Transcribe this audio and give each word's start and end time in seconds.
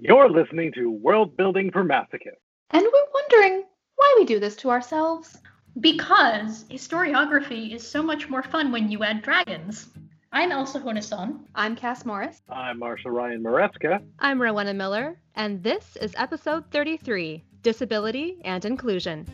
You're 0.00 0.28
listening 0.28 0.72
to 0.72 0.90
World 0.90 1.36
Building 1.36 1.70
for 1.70 1.84
Masochists. 1.84 2.40
And 2.70 2.82
we're 2.82 3.06
wondering 3.14 3.64
why 3.96 4.14
we 4.18 4.24
do 4.24 4.40
this 4.40 4.56
to 4.56 4.70
ourselves. 4.70 5.36
Because 5.78 6.64
historiography 6.64 7.74
is 7.74 7.86
so 7.86 8.02
much 8.02 8.28
more 8.28 8.42
fun 8.42 8.72
when 8.72 8.90
you 8.90 9.02
add 9.04 9.22
dragons. 9.22 9.88
I'm 10.32 10.52
Elsa 10.52 10.80
Sjunneson. 10.80 11.40
I'm 11.54 11.76
Cass 11.76 12.04
Morris. 12.04 12.42
I'm 12.48 12.78
Marshall 12.78 13.12
Ryan 13.12 13.42
Maresca. 13.42 14.02
I'm 14.18 14.40
Rowenna 14.40 14.74
Miller, 14.74 15.16
and 15.36 15.62
this 15.62 15.96
is 16.00 16.12
episode 16.16 16.70
33 16.70 17.44
Disability 17.62 18.38
and 18.44 18.64
Inclusion. 18.64 19.26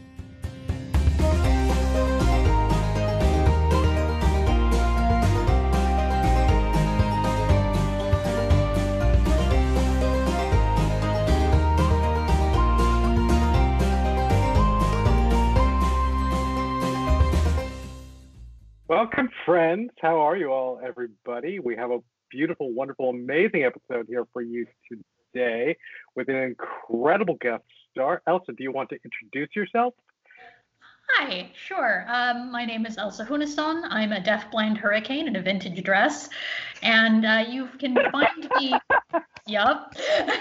Welcome, 19.00 19.31
friends. 19.46 19.93
How 20.03 20.21
are 20.21 20.36
you 20.36 20.53
all, 20.53 20.79
everybody? 20.85 21.59
We 21.59 21.75
have 21.75 21.90
a 21.90 22.00
beautiful, 22.31 22.71
wonderful, 22.75 23.09
amazing 23.09 23.64
episode 23.64 24.04
here 24.07 24.26
for 24.31 24.43
you 24.43 24.67
today 25.32 25.75
with 26.17 26.29
an 26.29 26.36
incredible 26.36 27.39
guest 27.40 27.63
star. 27.90 28.21
Elsa, 28.26 28.53
do 28.53 28.63
you 28.63 28.73
want 28.73 28.90
to 28.90 28.99
introduce 29.03 29.57
yourself? 29.57 29.95
Hi, 31.14 31.50
sure. 31.55 32.06
Um, 32.09 32.53
my 32.53 32.64
name 32.64 32.87
is 32.87 32.97
Elsa 32.97 33.25
Sjunneson. 33.25 33.83
I'm 33.91 34.12
a 34.12 34.20
deaf-blind 34.20 34.78
hurricane 34.78 35.27
in 35.27 35.37
a 35.37 35.42
vintage 35.42 35.83
dress, 35.83 36.28
and 36.83 37.27
uh, 37.27 37.45
you 37.48 37.69
can 37.78 37.97
find 38.12 38.48
me. 38.56 38.75
yup. 39.47 39.95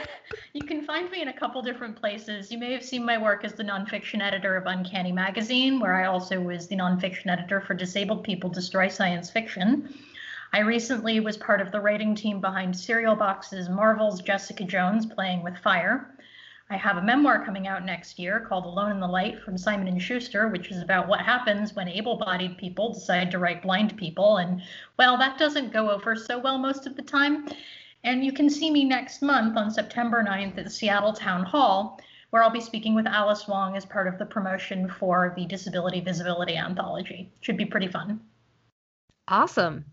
you 0.53 0.61
can 0.61 0.85
find 0.85 1.09
me 1.09 1.21
in 1.21 1.29
a 1.29 1.33
couple 1.33 1.61
different 1.61 1.95
places. 1.95 2.51
You 2.51 2.59
may 2.59 2.71
have 2.71 2.83
seen 2.83 3.03
my 3.03 3.17
work 3.17 3.43
as 3.43 3.53
the 3.53 3.63
nonfiction 3.63 4.21
editor 4.21 4.55
of 4.55 4.67
Uncanny 4.67 5.11
Magazine, 5.11 5.79
where 5.79 5.95
I 5.95 6.05
also 6.05 6.39
was 6.39 6.67
the 6.67 6.75
nonfiction 6.75 7.27
editor 7.27 7.61
for 7.61 7.73
Disabled 7.73 8.23
People 8.23 8.49
Destroy 8.49 8.89
Science 8.89 9.29
Fiction. 9.29 9.93
I 10.53 10.59
recently 10.59 11.19
was 11.19 11.35
part 11.35 11.61
of 11.61 11.71
the 11.71 11.81
writing 11.81 12.15
team 12.15 12.41
behind 12.41 12.77
Serial 12.77 13.15
Box's 13.15 13.69
Marvel's 13.69 14.21
Jessica 14.21 14.63
Jones 14.63 15.05
Playing 15.05 15.43
with 15.43 15.57
Fire. 15.57 16.15
I 16.71 16.77
have 16.77 16.97
a 16.97 17.01
memoir 17.01 17.43
coming 17.43 17.67
out 17.67 17.83
next 17.83 18.19
year 18.19 18.39
called 18.39 18.65
Alone 18.65 18.91
in 18.91 18.99
the 18.99 19.07
Light 19.07 19.41
from 19.41 19.57
Simon 19.57 19.87
and 19.87 19.99
Schuster, 19.99 20.49
which 20.49 20.69
is 20.69 20.83
about 20.83 21.07
what 21.07 21.21
happens 21.21 21.75
when 21.75 21.87
able-bodied 21.87 22.59
people 22.59 22.93
decide 22.93 23.31
to 23.31 23.39
write 23.39 23.63
blind 23.63 23.97
people, 23.97 24.37
and 24.37 24.61
well, 24.97 25.17
that 25.17 25.39
doesn't 25.39 25.73
go 25.73 25.89
over 25.89 26.15
so 26.15 26.37
well 26.37 26.59
most 26.59 26.85
of 26.85 26.95
the 26.95 27.01
time. 27.01 27.47
And 28.03 28.23
you 28.23 28.31
can 28.31 28.51
see 28.51 28.69
me 28.69 28.85
next 28.85 29.23
month 29.23 29.57
on 29.57 29.71
September 29.71 30.23
9th 30.23 30.59
at 30.59 30.71
Seattle 30.71 31.13
Town 31.13 31.43
Hall, 31.43 31.99
where 32.29 32.43
I'll 32.43 32.51
be 32.51 32.61
speaking 32.61 32.93
with 32.93 33.07
Alice 33.07 33.47
Wong 33.47 33.75
as 33.75 33.85
part 33.85 34.07
of 34.07 34.19
the 34.19 34.25
promotion 34.25 34.87
for 34.87 35.33
the 35.35 35.47
Disability 35.47 36.01
Visibility 36.01 36.55
Anthology. 36.55 37.31
Should 37.41 37.57
be 37.57 37.65
pretty 37.65 37.87
fun. 37.87 38.19
Awesome. 39.27 39.85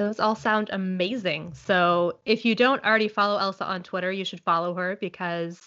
Those 0.00 0.18
all 0.18 0.34
sound 0.34 0.70
amazing. 0.72 1.52
So 1.52 2.20
if 2.24 2.46
you 2.46 2.54
don't 2.54 2.82
already 2.82 3.06
follow 3.06 3.38
Elsa 3.38 3.66
on 3.66 3.82
Twitter, 3.82 4.10
you 4.10 4.24
should 4.24 4.40
follow 4.40 4.72
her 4.72 4.96
because 4.98 5.60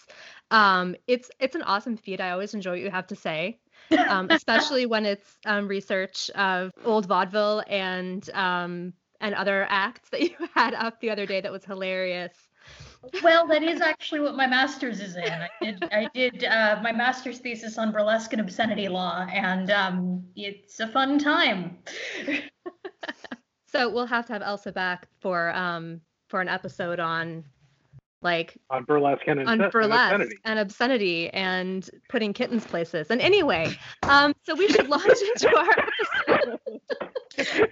um, 0.50 0.95
it's 1.06 1.30
it's 1.39 1.53
an 1.53 1.62
awesome 1.62 1.98
feed. 1.98 2.20
I 2.20 2.31
always 2.31 2.56
enjoy 2.56 2.72
what 2.72 2.80
you 2.80 2.89
have 2.89 3.06
to 3.06 3.16
say, 3.16 3.59
um, 4.08 4.26
especially 4.31 4.88
when 4.88 5.06
it's 5.06 5.38
um, 5.45 5.67
research 5.67 6.31
of 6.31 6.72
old 6.84 7.06
vaudeville 7.06 7.61
and 7.67 8.28
um, 8.31 8.94
and 9.22 9.36
other 9.36 9.67
acts 9.70 10.09
that 10.09 10.22
you 10.28 10.36
had 10.56 10.73
up 10.73 11.00
the 11.00 11.11
other 11.11 11.28
day 11.28 11.39
that 11.39 11.52
was 11.52 11.64
hilarious. 11.64 12.34
Well, 13.22 13.45
that 13.50 13.61
is 13.61 13.81
actually 13.81 14.22
what 14.22 14.36
my 14.36 14.48
master's 14.48 15.00
is 15.00 15.16
in. 15.16 15.31
I 15.31 15.50
did, 15.61 15.84
I 15.92 16.09
did 16.11 16.44
uh, 16.45 16.80
my 16.81 16.92
master's 16.92 17.38
thesis 17.38 17.78
on 17.78 17.92
burlesque 17.92 18.34
and 18.34 18.42
obscenity 18.42 18.88
law, 18.88 19.28
and 19.31 19.70
um, 19.70 20.23
it's 20.36 20.80
a 20.80 20.88
fun 20.88 21.20
time. 21.20 21.78
so 23.73 23.89
we'll 23.89 24.06
have 24.06 24.26
to 24.28 24.34
have 24.34 24.42
Elsa 24.42 24.72
back 24.72 25.08
for 25.20 25.54
um, 25.56 26.00
for 26.30 26.42
an 26.42 26.48
episode 26.48 27.00
on 27.00 27.44
like 28.22 28.58
on 28.70 28.84
burlesque 28.86 29.28
and, 29.28 29.48
on 29.48 29.70
burlesque 29.70 30.14
and 30.14 30.22
obscenity. 30.22 30.39
and 30.45 30.60
obscenity 30.60 31.30
and 31.32 31.89
putting 32.08 32.33
kittens 32.33 32.66
places. 32.66 33.08
And 33.10 33.20
anyway, 33.20 33.78
um, 34.04 34.33
so 34.44 34.56
we 34.56 34.67
should 34.70 34.88
launch 34.88 35.06
into 35.36 35.58
our 35.58 35.76
episode. 37.38 37.70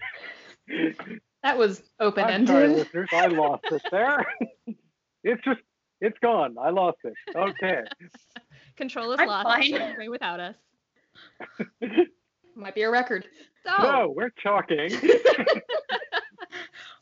that 1.43 1.57
was 1.57 1.83
open 1.99 2.25
ended. 2.25 2.47
Sorry, 2.49 2.67
listeners, 2.67 3.09
I 3.13 3.27
lost 3.27 3.63
it 3.71 3.81
there. 3.91 4.25
it's 5.23 5.43
just 5.43 5.61
it's 6.01 6.17
gone. 6.19 6.55
I 6.59 6.71
lost 6.71 6.97
it. 7.03 7.13
Okay. 7.35 7.81
Control 8.75 9.11
is 9.13 9.19
I'm 9.19 9.27
lost. 9.27 9.47
fine. 9.47 9.75
Away 9.75 10.09
without 10.09 10.39
us. 10.39 10.55
Might 12.55 12.75
be 12.75 12.83
a 12.83 12.89
record. 12.91 13.25
So, 13.65 13.71
No, 13.83 14.13
we're 14.15 14.31
talking. 14.43 14.89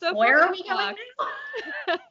so 0.00 0.08
if 0.10 0.14
Where 0.14 0.36
we're 0.36 0.38
are 0.38 0.40
gonna 0.46 0.52
we 0.52 0.62
going 0.68 0.94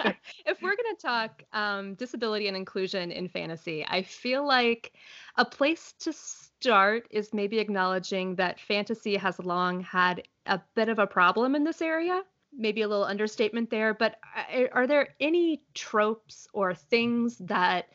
talk- 0.06 0.16
if 0.46 0.62
we're 0.62 0.76
going 0.76 0.96
to 0.96 1.02
talk 1.02 1.44
um, 1.54 1.94
disability 1.96 2.48
and 2.48 2.58
inclusion 2.58 3.12
in 3.12 3.28
fantasy, 3.28 3.86
I 3.88 4.02
feel 4.04 4.46
like 4.46 4.94
a 5.38 5.46
place 5.46 5.94
to 6.00 6.14
start 6.14 7.08
is 7.12 7.34
maybe 7.34 7.60
acknowledging 7.60 8.36
that 8.36 8.60
fantasy 8.60 9.16
has 9.16 9.40
long 9.40 9.82
had 9.82 10.24
a 10.46 10.60
bit 10.76 10.90
of 10.90 11.00
a 11.00 11.08
problem 11.08 11.56
in 11.56 11.64
this 11.64 11.82
area. 11.82 12.22
Maybe 12.52 12.82
a 12.82 12.88
little 12.88 13.06
understatement 13.06 13.70
there, 13.70 13.94
but 13.94 14.20
are, 14.54 14.70
are 14.74 14.88
there 14.88 15.10
any 15.20 15.62
tropes 15.76 16.48
or 16.52 16.74
things 16.74 17.38
that 17.40 17.90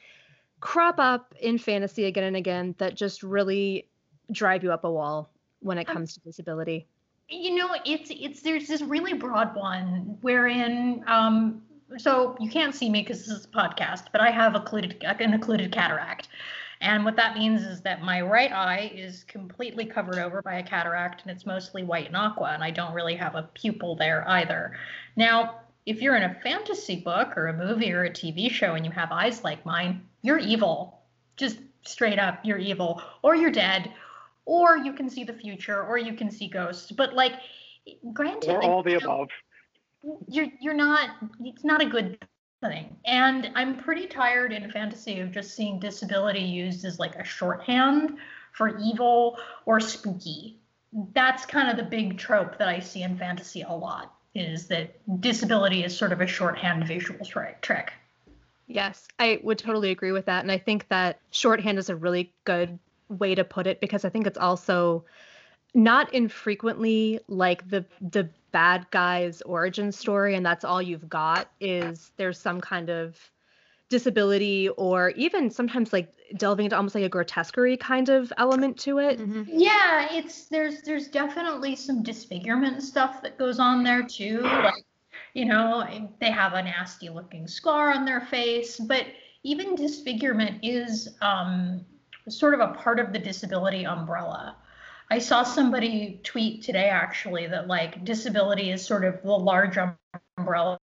crop 0.61 0.99
up 0.99 1.35
in 1.41 1.59
fantasy 1.59 2.05
again 2.05 2.25
and 2.25 2.37
again 2.37 2.75
that 2.79 2.95
just 2.97 3.23
really 3.23 3.89
drive 4.33 4.63
you 4.63 4.73
up 4.73 4.85
a 4.85 4.91
wall 4.91 5.29
when 5.65 5.79
it 5.79 5.89
Um, 5.89 5.95
comes 5.95 6.15
to 6.15 6.21
disability? 6.21 6.87
You 7.29 7.57
know, 7.57 7.75
it's 7.85 8.11
it's 8.11 8.43
there's 8.43 8.69
this 8.69 8.83
really 8.83 9.15
broad 9.15 9.55
one 9.57 10.19
wherein 10.21 11.03
um 11.07 11.63
so 11.97 12.37
you 12.41 12.51
can't 12.51 12.75
see 12.75 12.91
me 12.91 13.03
because 13.03 13.21
this 13.21 13.29
is 13.29 13.45
a 13.45 13.49
podcast, 13.49 14.05
but 14.13 14.21
I 14.21 14.31
have 14.31 14.55
occluded 14.55 15.03
an 15.03 15.35
occluded 15.35 15.73
cataract. 15.73 16.29
And 16.81 17.05
what 17.05 17.17
that 17.17 17.35
means 17.35 17.63
is 17.63 17.81
that 17.83 18.03
my 18.03 18.21
right 18.21 18.53
eye 18.53 18.93
is 18.95 19.25
completely 19.25 19.87
covered 19.87 20.19
over 20.19 20.43
by 20.43 20.57
a 20.57 20.63
cataract 20.63 21.23
and 21.23 21.31
it's 21.31 21.47
mostly 21.47 21.83
white 21.83 22.09
and 22.09 22.17
aqua, 22.17 22.51
and 22.53 22.63
I 22.65 22.71
don't 22.71 22.93
really 22.95 23.15
have 23.15 23.35
a 23.37 23.49
pupil 23.55 23.97
there 23.97 24.29
either. 24.29 24.77
Now, 25.17 25.61
if 25.87 26.03
you're 26.03 26.17
in 26.17 26.25
a 26.25 26.35
fantasy 26.43 26.97
book 26.97 27.37
or 27.37 27.47
a 27.47 27.53
movie 27.57 27.93
or 27.93 28.05
a 28.05 28.11
TV 28.11 28.51
show 28.51 28.75
and 28.75 28.85
you 28.85 28.91
have 28.93 29.13
eyes 29.13 29.45
like 29.45 29.65
mine, 29.65 30.03
you're 30.23 30.39
evil. 30.39 31.01
Just 31.37 31.59
straight 31.87 32.19
up, 32.19 32.41
you're 32.45 32.59
evil. 32.59 33.01
Or 33.23 33.35
you're 33.37 33.51
dead. 33.51 33.93
Or 34.47 34.77
you 34.77 34.93
can 34.93 35.09
see 35.09 35.25
the 35.25 35.33
future, 35.33 35.83
or 35.83 35.97
you 35.97 36.15
can 36.15 36.31
see 36.31 36.49
ghosts. 36.49 36.93
But 36.93 37.15
like 37.15 37.35
granted 38.13 38.51
or 38.51 38.59
like, 38.59 38.69
all 38.69 38.83
the 38.83 38.93
you 38.93 39.01
know, 39.01 39.07
above. 39.07 39.29
you're 40.29 40.47
you're 40.61 40.75
not 40.75 41.11
it's 41.41 41.65
not 41.65 41.83
a 41.83 41.87
good 41.87 42.19
thing 42.63 42.97
and 43.05 43.51
i'm 43.55 43.77
pretty 43.77 44.07
tired 44.07 44.53
in 44.53 44.71
fantasy 44.71 45.21
of 45.21 45.31
just 45.31 45.55
seeing 45.55 45.79
disability 45.79 46.41
used 46.41 46.85
as 46.85 46.99
like 46.99 47.15
a 47.17 47.25
shorthand 47.25 48.17
for 48.53 48.79
evil 48.79 49.39
or 49.67 49.81
spooky 49.81 50.57
that's 51.13 51.45
kind 51.45 51.69
of 51.69 51.77
the 51.77 51.83
big 51.83 52.17
trope 52.17 52.59
that 52.59 52.69
i 52.69 52.79
see 52.79 53.03
in 53.03 53.17
fantasy 53.17 53.63
a 53.63 53.73
lot 53.73 54.15
is 54.35 54.67
that 54.67 54.95
disability 55.21 55.85
is 55.85 55.97
sort 55.97 56.13
of 56.13 56.21
a 56.21 56.27
shorthand 56.27 56.87
visual 56.87 57.25
tri- 57.25 57.55
trick 57.61 57.93
Yes, 58.67 59.07
I 59.19 59.41
would 59.43 59.59
totally 59.59 59.91
agree 59.91 60.13
with 60.13 60.25
that. 60.25 60.43
And 60.43 60.51
I 60.51 60.57
think 60.57 60.89
that 60.89 61.21
shorthand 61.31 61.79
is 61.79 61.91
a 61.91 61.97
really 61.97 62.33
good 62.45 62.79
way 63.09 63.35
to 63.35 63.45
put 63.45 63.67
it 63.67 63.81
because 63.81 64.05
I 64.05 64.09
think 64.09 64.27
it's 64.27 64.39
also 64.39 65.05
not 65.75 66.13
infrequently 66.15 67.21
like 67.29 67.69
the 67.69 67.85
the 68.01 68.29
bad 68.53 68.87
guy's 68.91 69.43
origin 69.43 69.91
story 69.91 70.37
and 70.37 70.47
that's 70.47 70.65
all 70.65 70.81
you've 70.81 71.09
got 71.09 71.51
is 71.61 72.13
there's 72.17 72.39
some 72.39 72.61
kind 72.61 72.89
of 72.91 73.19
disability 73.89 74.69
or 74.71 75.11
even 75.11 75.51
sometimes 75.51 75.93
like 75.93 76.13
delving 76.37 76.65
into 76.65 76.77
almost 76.77 76.95
like 76.95 77.05
a 77.05 77.09
grotesquerie 77.09 77.77
kind 77.77 78.09
of 78.09 78.33
element 78.39 78.79
to 78.79 78.99
it. 78.99 79.19
Mhm. 79.19 79.45
yeah 79.49 80.09
it's 80.13 80.47
there's 80.47 80.83
there's 80.83 81.09
definitely 81.09 81.77
some 81.77 82.03
disfigurement 82.03 82.83
stuff 82.83 83.21
that 83.23 83.37
goes 83.37 83.59
on 83.59 83.83
there 83.83 84.03
too 84.03 84.41
like 84.41 84.85
you 85.35 85.45
know 85.45 85.85
they 86.21 86.31
have 86.31 86.55
a 86.55 86.63
nasty 86.63 87.09
looking 87.09 87.47
scar 87.47 87.93
on 87.93 88.05
their 88.05 88.21
face 88.21 88.79
but 88.79 89.07
even 89.43 89.75
disfigurement 89.75 90.59
is 90.63 91.17
um, 91.21 91.85
sort 92.29 92.55
of 92.55 92.61
a 92.61 92.75
part 92.75 92.99
of 92.99 93.13
the 93.13 93.19
disability 93.19 93.85
umbrella 93.85 94.57
i 95.11 95.19
saw 95.19 95.43
somebody 95.43 96.21
tweet 96.23 96.63
today 96.63 96.89
actually 96.89 97.47
that 97.47 97.67
like 97.67 98.05
disability 98.05 98.71
is 98.71 98.85
sort 98.85 99.05
of 99.05 99.21
the 99.23 99.31
large 99.31 99.79
umbrella 100.39 100.79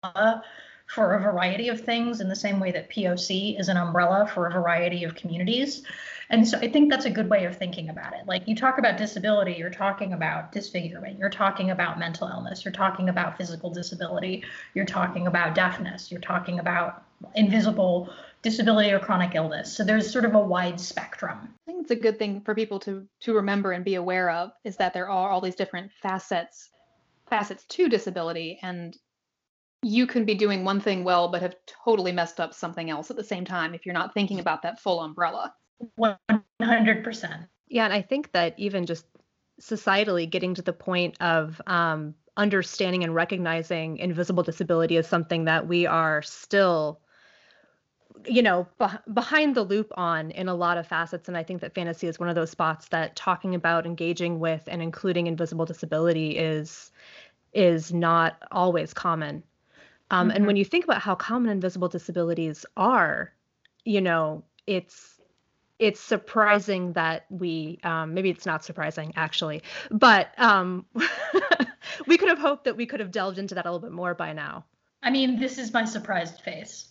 for 0.86 1.14
a 1.14 1.20
variety 1.20 1.68
of 1.68 1.80
things 1.80 2.20
in 2.20 2.28
the 2.28 2.36
same 2.36 2.60
way 2.60 2.70
that 2.70 2.88
POC 2.90 3.58
is 3.58 3.68
an 3.68 3.76
umbrella 3.76 4.30
for 4.32 4.46
a 4.46 4.52
variety 4.52 5.04
of 5.04 5.14
communities. 5.14 5.82
And 6.30 6.46
so 6.46 6.58
I 6.58 6.68
think 6.68 6.90
that's 6.90 7.04
a 7.04 7.10
good 7.10 7.28
way 7.28 7.44
of 7.44 7.56
thinking 7.56 7.88
about 7.88 8.14
it. 8.14 8.26
Like 8.26 8.46
you 8.46 8.56
talk 8.56 8.78
about 8.78 8.96
disability, 8.96 9.54
you're 9.54 9.70
talking 9.70 10.12
about 10.12 10.52
disfigurement, 10.52 11.18
you're 11.18 11.30
talking 11.30 11.70
about 11.70 11.98
mental 11.98 12.28
illness, 12.28 12.64
you're 12.64 12.72
talking 12.72 13.08
about 13.08 13.36
physical 13.36 13.70
disability, 13.70 14.44
you're 14.74 14.84
talking 14.84 15.26
about 15.26 15.54
deafness, 15.54 16.10
you're 16.10 16.20
talking 16.20 16.58
about 16.58 17.04
invisible 17.34 18.12
disability 18.46 18.93
or 18.93 19.00
chronic 19.00 19.34
illness. 19.34 19.76
So 19.76 19.82
there's 19.82 20.08
sort 20.08 20.25
of 20.25 20.37
a 20.37 20.38
wide 20.38 20.81
spectrum. 20.81 21.37
I 21.43 21.72
think 21.72 21.82
it's 21.82 21.90
a 21.90 21.96
good 21.96 22.16
thing 22.16 22.40
for 22.43 22.54
people 22.54 22.78
to 22.81 23.04
to 23.22 23.34
remember 23.34 23.72
and 23.72 23.84
be 23.84 23.96
aware 23.96 24.31
of 24.31 24.52
is 24.62 24.76
that 24.76 24.94
there 24.94 25.10
are 25.10 25.31
all 25.31 25.40
these 25.40 25.56
different 25.56 25.90
facets 26.00 26.70
facets 27.28 27.64
to 27.64 27.88
disability 27.88 28.60
and 28.62 28.96
you 29.82 30.06
can 30.06 30.25
be 30.25 30.37
doing 30.37 30.62
one 30.62 30.81
thing 30.81 31.02
well 31.02 31.26
but 31.26 31.43
have 31.43 31.56
totally 31.84 32.12
messed 32.12 32.38
up 32.38 32.54
something 32.54 32.88
else 32.88 33.10
at 33.10 33.16
the 33.16 33.25
same 33.25 33.44
time 33.44 33.75
if 33.75 33.84
you're 33.84 33.93
not 33.93 34.14
thinking 34.14 34.38
about 34.38 34.62
that 34.62 34.78
full 34.78 35.00
umbrella. 35.00 35.52
100%. 35.99 37.49
Yeah, 37.66 37.84
and 37.84 37.92
I 37.92 38.00
think 38.00 38.31
that 38.31 38.54
even 38.58 38.87
just 38.87 39.06
societally 39.60 40.31
getting 40.31 40.54
to 40.54 40.62
the 40.62 40.72
point 40.72 41.20
of 41.20 41.60
um, 41.66 42.14
understanding 42.37 43.02
and 43.02 43.12
recognizing 43.12 43.96
invisible 43.96 44.44
disability 44.44 44.96
is 44.96 45.08
something 45.08 45.46
that 45.46 45.66
we 45.66 45.84
are 45.84 46.22
still 46.22 47.00
you 48.28 48.43
know 48.43 48.67
beh- 48.81 49.14
behind 49.14 49.55
the 49.55 49.62
loop 49.62 49.93
on 49.96 50.31
in 50.32 50.49
a 50.49 50.55
lot 50.55 50.78
of 50.78 50.87
facets 50.87 51.28
and 51.28 51.37
i 51.37 51.43
think 51.43 51.61
that 51.61 51.75
fantasy 51.75 52.06
is 52.06 52.19
one 52.19 52.28
of 52.28 52.34
those 52.34 52.50
spots 52.50 52.88
that 52.88 53.14
talking 53.17 53.55
about 53.55 53.87
engaging 53.87 54.38
with 54.38 54.62
and 54.67 54.82
including 54.82 55.26
invisible 55.26 55.64
disability 55.64 56.37
is 56.37 56.90
is 57.52 57.93
not 57.93 58.43
always 58.50 58.93
common 58.93 59.43
um, 60.11 60.28
Mm-hmm. 60.28 60.37
and 60.37 60.46
when 60.46 60.56
you 60.56 60.64
think 60.64 60.84
about 60.84 61.00
how 61.00 61.14
common 61.14 61.50
invisible 61.50 61.88
disabilities 61.88 62.64
are 62.76 63.32
you 63.84 64.00
know 64.00 64.44
it's 64.67 65.20
it's 65.78 66.00
surprising 66.00 66.94
that 66.94 67.26
we 67.28 67.78
um, 67.82 68.14
maybe 68.14 68.31
it's 68.31 68.46
not 68.46 68.64
surprising 68.64 69.12
actually 69.17 69.62
but 69.90 70.28
um, 70.38 70.87
we 72.06 72.17
could 72.17 72.28
have 72.28 72.38
hoped 72.38 72.64
that 72.64 72.76
we 72.76 72.87
could 72.87 73.00
have 73.00 73.11
delved 73.11 73.38
into 73.38 73.55
that 73.55 73.67
a 73.67 73.70
little 73.70 73.81
bit 73.87 73.93
more 73.93 74.14
by 74.14 74.32
now 74.32 74.64
I 75.02 75.11
mean, 75.11 75.38
this 75.38 75.58
is 75.58 75.73
my 75.73 75.84
surprised 75.84 76.40
face. 76.40 76.88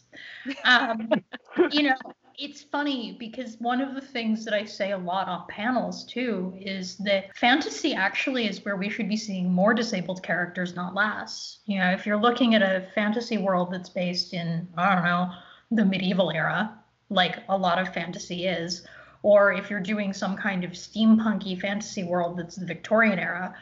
Um, 0.63 1.09
you 1.71 1.83
know, 1.83 1.95
it's 2.38 2.63
funny 2.63 3.15
because 3.19 3.57
one 3.59 3.81
of 3.81 3.95
the 3.95 4.01
things 4.01 4.44
that 4.45 4.53
I 4.53 4.65
say 4.65 4.91
a 4.91 4.97
lot 4.97 5.27
on 5.27 5.45
panels 5.47 6.06
too 6.06 6.53
is 6.59 6.97
that 6.97 7.35
fantasy 7.38 7.94
actually 7.94 8.47
is 8.47 8.63
where 8.65 8.75
we 8.75 8.89
should 8.89 9.07
be 9.07 9.17
seeing 9.17 9.51
more 9.51 9.73
disabled 9.73 10.21
characters, 10.23 10.75
not 10.75 10.94
less. 10.94 11.59
You 11.65 11.79
know, 11.79 11.91
if 11.91 12.06
you're 12.06 12.19
looking 12.19 12.56
at 12.56 12.62
a 12.62 12.88
fantasy 12.94 13.38
world 13.38 13.71
that's 13.71 13.89
based 13.89 14.33
in, 14.33 14.67
I 14.77 14.95
don't 14.95 15.06
know, 15.06 15.31
the 15.71 15.85
medieval 15.85 16.31
era, 16.31 16.77
like 17.09 17.39
a 17.50 17.57
lot 17.57 17.79
of 17.79 17.94
fantasy 17.94 18.45
is, 18.47 18.85
or 19.23 19.53
if 19.53 19.69
you're 19.69 19.79
doing 19.79 20.13
some 20.13 20.35
kind 20.35 20.63
of 20.63 20.71
steampunky 20.71 21.59
fantasy 21.59 22.03
world 22.03 22.38
that's 22.38 22.56
the 22.56 22.65
Victorian 22.65 23.19
era, 23.19 23.56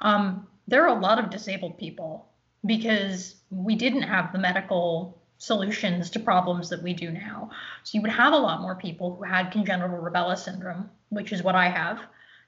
um, 0.00 0.46
there 0.68 0.84
are 0.84 0.96
a 0.96 1.00
lot 1.00 1.18
of 1.18 1.30
disabled 1.30 1.78
people 1.78 2.26
because 2.66 3.36
we 3.50 3.74
didn't 3.74 4.02
have 4.02 4.32
the 4.32 4.38
medical 4.38 5.19
solutions 5.40 6.10
to 6.10 6.20
problems 6.20 6.68
that 6.68 6.82
we 6.82 6.92
do 6.92 7.10
now. 7.10 7.50
So 7.82 7.96
you 7.96 8.02
would 8.02 8.10
have 8.10 8.34
a 8.34 8.38
lot 8.38 8.60
more 8.60 8.74
people 8.74 9.16
who 9.16 9.24
had 9.24 9.50
congenital 9.50 9.98
rubella 9.98 10.36
syndrome, 10.36 10.90
which 11.08 11.32
is 11.32 11.42
what 11.42 11.54
I 11.54 11.70
have. 11.70 11.98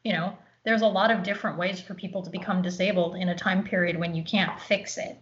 You 0.04 0.12
know, 0.12 0.36
there's 0.64 0.82
a 0.82 0.86
lot 0.86 1.10
of 1.10 1.22
different 1.22 1.56
ways 1.58 1.80
for 1.80 1.94
people 1.94 2.22
to 2.22 2.30
become 2.30 2.60
disabled 2.60 3.16
in 3.16 3.30
a 3.30 3.34
time 3.34 3.64
period 3.64 3.98
when 3.98 4.14
you 4.14 4.22
can't 4.22 4.60
fix 4.60 4.98
it. 4.98 5.16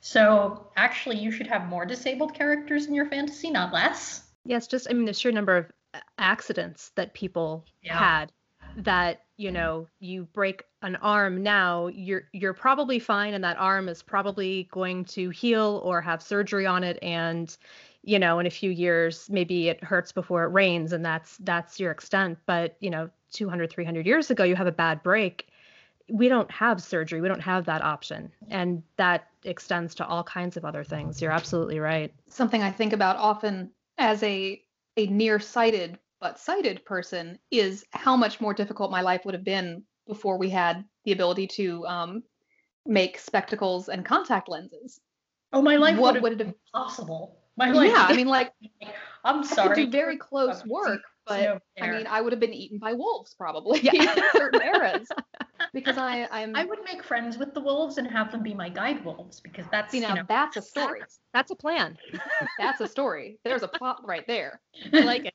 So 0.00 0.66
actually, 0.74 1.18
you 1.18 1.30
should 1.30 1.46
have 1.46 1.68
more 1.68 1.84
disabled 1.84 2.34
characters 2.34 2.86
in 2.86 2.94
your 2.94 3.06
fantasy, 3.06 3.50
not 3.50 3.72
less. 3.72 4.22
Yes, 4.46 4.66
just 4.66 4.88
I 4.88 4.94
mean 4.94 5.04
the 5.04 5.12
sheer 5.12 5.30
number 5.30 5.58
of 5.58 5.66
uh, 5.92 6.00
accidents 6.18 6.90
that 6.96 7.12
people 7.12 7.66
Yeah. 7.82 7.98
had 7.98 8.32
that 8.76 9.24
you 9.36 9.50
know 9.50 9.86
you 9.98 10.24
break 10.32 10.64
an 10.82 10.96
arm 10.96 11.42
now 11.42 11.86
you're 11.88 12.24
you're 12.32 12.54
probably 12.54 12.98
fine 12.98 13.34
and 13.34 13.42
that 13.42 13.56
arm 13.58 13.88
is 13.88 14.02
probably 14.02 14.68
going 14.70 15.04
to 15.04 15.30
heal 15.30 15.80
or 15.84 16.00
have 16.00 16.22
surgery 16.22 16.66
on 16.66 16.84
it 16.84 16.98
and 17.02 17.56
you 18.02 18.18
know 18.18 18.38
in 18.38 18.46
a 18.46 18.50
few 18.50 18.70
years 18.70 19.28
maybe 19.30 19.68
it 19.68 19.82
hurts 19.82 20.12
before 20.12 20.44
it 20.44 20.48
rains 20.48 20.92
and 20.92 21.04
that's 21.04 21.36
that's 21.38 21.80
your 21.80 21.90
extent. 21.90 22.38
But 22.46 22.76
you 22.80 22.90
know 22.90 23.10
200 23.32 23.70
300 23.70 24.06
years 24.06 24.30
ago 24.30 24.44
you 24.44 24.56
have 24.56 24.66
a 24.66 24.72
bad 24.72 25.02
break. 25.02 25.48
We 26.08 26.28
don't 26.28 26.50
have 26.50 26.82
surgery. 26.82 27.20
We 27.20 27.28
don't 27.28 27.40
have 27.40 27.64
that 27.66 27.82
option. 27.82 28.30
And 28.48 28.82
that 28.96 29.28
extends 29.44 29.94
to 29.94 30.06
all 30.06 30.24
kinds 30.24 30.56
of 30.56 30.64
other 30.64 30.84
things. 30.84 31.22
You're 31.22 31.30
absolutely 31.30 31.78
right. 31.78 32.12
Something 32.28 32.62
I 32.62 32.70
think 32.70 32.92
about 32.92 33.16
often 33.16 33.70
as 33.98 34.22
a 34.22 34.60
a 34.96 35.06
nearsighted 35.06 35.98
but 36.22 36.38
sighted 36.38 36.84
person 36.84 37.36
is 37.50 37.84
how 37.90 38.16
much 38.16 38.40
more 38.40 38.54
difficult 38.54 38.92
my 38.92 39.00
life 39.00 39.22
would 39.24 39.34
have 39.34 39.44
been 39.44 39.82
before 40.06 40.38
we 40.38 40.48
had 40.48 40.84
the 41.04 41.10
ability 41.10 41.48
to 41.48 41.84
um, 41.86 42.22
make 42.86 43.18
spectacles 43.18 43.88
and 43.88 44.04
contact 44.04 44.48
lenses. 44.48 45.00
Oh, 45.52 45.60
my 45.60 45.76
life 45.76 45.98
What 45.98 46.22
would 46.22 46.30
have 46.30 46.38
been 46.38 46.54
impossible. 46.72 47.36
My 47.56 47.72
life. 47.72 47.90
Yeah, 47.92 48.06
I 48.06 48.14
mean, 48.14 48.28
like 48.28 48.52
I'm 49.24 49.40
I 49.40 49.46
could 49.46 49.54
sorry. 49.54 49.84
do 49.84 49.90
very 49.90 50.16
close 50.16 50.64
work, 50.64 51.00
but 51.26 51.40
no 51.42 51.58
I 51.82 51.90
mean, 51.90 52.06
I 52.06 52.20
would 52.20 52.32
have 52.32 52.40
been 52.40 52.54
eaten 52.54 52.78
by 52.78 52.92
wolves 52.92 53.34
probably 53.34 53.80
Yeah. 53.80 53.92
in 54.16 54.22
certain 54.36 54.62
eras 54.62 55.08
because 55.74 55.98
I 55.98 56.28
I'm 56.30 56.54
I 56.56 56.64
would 56.64 56.78
make 56.84 57.02
friends 57.02 57.36
with 57.36 57.52
the 57.52 57.60
wolves 57.60 57.98
and 57.98 58.06
have 58.06 58.30
them 58.30 58.44
be 58.44 58.54
my 58.54 58.68
guide 58.68 59.04
wolves 59.04 59.40
because 59.40 59.66
that's 59.72 59.92
you 59.92 60.00
you 60.00 60.08
know, 60.08 60.22
that's 60.28 60.56
a 60.56 60.62
story. 60.62 61.02
that's 61.34 61.50
a 61.50 61.56
plan 61.56 61.98
That's 62.58 62.80
a 62.80 62.86
story. 62.86 63.38
There's 63.44 63.64
a 63.64 63.68
plot 63.68 64.02
right 64.06 64.26
there. 64.26 64.60
i 64.94 65.00
like 65.00 65.26
it 65.26 65.34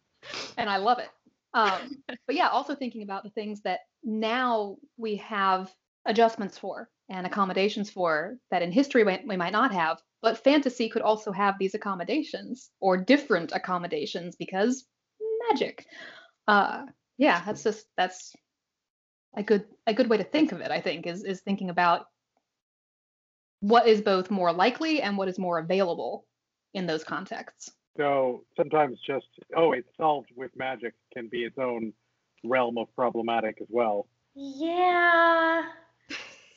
and 0.57 0.69
I 0.69 0.77
love 0.77 0.99
it. 0.99 1.09
Um, 1.53 2.03
but 2.27 2.35
yeah, 2.35 2.49
also 2.49 2.75
thinking 2.75 3.03
about 3.03 3.23
the 3.23 3.29
things 3.29 3.61
that 3.61 3.79
now 4.03 4.77
we 4.97 5.17
have 5.17 5.73
adjustments 6.05 6.57
for 6.57 6.89
and 7.09 7.25
accommodations 7.25 7.89
for 7.89 8.37
that 8.51 8.61
in 8.61 8.71
history 8.71 9.03
we, 9.03 9.37
might 9.37 9.53
not 9.53 9.73
have. 9.73 9.99
But 10.21 10.43
fantasy 10.43 10.89
could 10.89 11.01
also 11.01 11.31
have 11.31 11.55
these 11.59 11.73
accommodations 11.73 12.69
or 12.79 12.97
different 12.97 13.51
accommodations 13.53 14.35
because 14.35 14.85
magic. 15.49 15.85
Uh, 16.47 16.85
yeah, 17.17 17.43
that's 17.45 17.63
just 17.63 17.85
that's 17.97 18.35
a 19.35 19.43
good 19.43 19.65
a 19.85 19.93
good 19.93 20.09
way 20.09 20.17
to 20.17 20.23
think 20.23 20.51
of 20.51 20.61
it. 20.61 20.71
I 20.71 20.81
think 20.81 21.05
is 21.05 21.23
is 21.23 21.41
thinking 21.41 21.69
about 21.69 22.07
what 23.59 23.87
is 23.87 24.01
both 24.01 24.29
more 24.29 24.51
likely 24.51 25.01
and 25.01 25.17
what 25.17 25.27
is 25.27 25.39
more 25.39 25.59
available 25.59 26.25
in 26.73 26.85
those 26.85 27.03
contexts. 27.03 27.71
So 27.97 28.43
sometimes 28.55 28.99
just 29.05 29.25
oh, 29.55 29.71
it's 29.73 29.89
solved 29.97 30.29
with 30.35 30.51
magic 30.55 30.93
can 31.13 31.27
be 31.27 31.43
its 31.43 31.57
own 31.57 31.93
realm 32.43 32.77
of 32.77 32.93
problematic 32.95 33.57
as 33.61 33.67
well. 33.69 34.07
Yeah. 34.35 35.63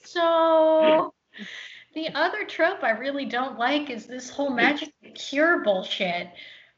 So 0.04 1.14
the 1.94 2.08
other 2.14 2.44
trope 2.44 2.82
I 2.84 2.90
really 2.90 3.24
don't 3.24 3.58
like 3.58 3.90
is 3.90 4.06
this 4.06 4.28
whole 4.28 4.50
magic 4.50 4.92
cure 5.14 5.62
bullshit. 5.64 6.28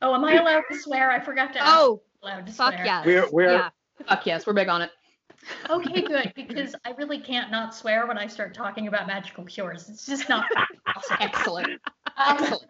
Oh, 0.01 0.15
am 0.15 0.25
I 0.25 0.35
allowed 0.35 0.65
to 0.71 0.79
swear? 0.79 1.11
I 1.11 1.21
forgot 1.21 1.53
to 1.55 1.61
ask. 1.61 1.71
oh 1.77 2.03
allowed 2.23 2.47
to 2.47 2.53
fuck 2.53 2.75
swear. 2.75 2.85
yes 2.85 3.07
We're- 3.07 3.29
we're- 3.33 3.53
yeah 3.55 3.69
Fuck 4.09 4.27
yes, 4.27 4.47
we're 4.47 4.53
big 4.53 4.69
on 4.69 4.83
it. 4.83 4.91
Okay, 5.71 6.01
good, 6.07 6.33
because 6.35 6.75
I 6.85 6.91
really 6.93 7.19
can't 7.19 7.51
not 7.51 7.75
swear 7.75 8.07
when 8.07 8.19
I 8.19 8.27
start 8.27 8.55
talking 8.55 8.89
about 8.89 9.07
magical 9.07 9.45
cures. 9.45 9.89
It's 9.89 10.07
just 10.07 10.29
not 10.29 10.47
possible. 10.87 11.17
Excellent. 11.21 11.69
Um, 12.17 12.37
Excellent. 12.39 12.63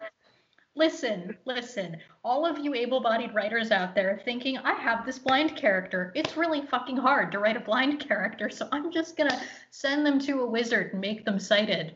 Listen, 0.83 1.37
listen, 1.45 1.95
all 2.25 2.45
of 2.45 2.59
you 2.59 2.73
able 2.73 2.99
bodied 2.99 3.33
writers 3.33 3.71
out 3.71 3.95
there 3.95 4.21
thinking, 4.25 4.57
I 4.57 4.73
have 4.73 5.05
this 5.05 5.17
blind 5.17 5.55
character. 5.55 6.11
It's 6.13 6.35
really 6.35 6.59
fucking 6.65 6.97
hard 6.97 7.31
to 7.31 7.39
write 7.39 7.55
a 7.55 7.61
blind 7.61 8.01
character, 8.05 8.49
so 8.49 8.67
I'm 8.73 8.91
just 8.91 9.15
gonna 9.15 9.41
send 9.71 10.05
them 10.05 10.19
to 10.19 10.41
a 10.41 10.45
wizard 10.45 10.91
and 10.91 10.99
make 10.99 11.23
them 11.23 11.39
sighted. 11.39 11.95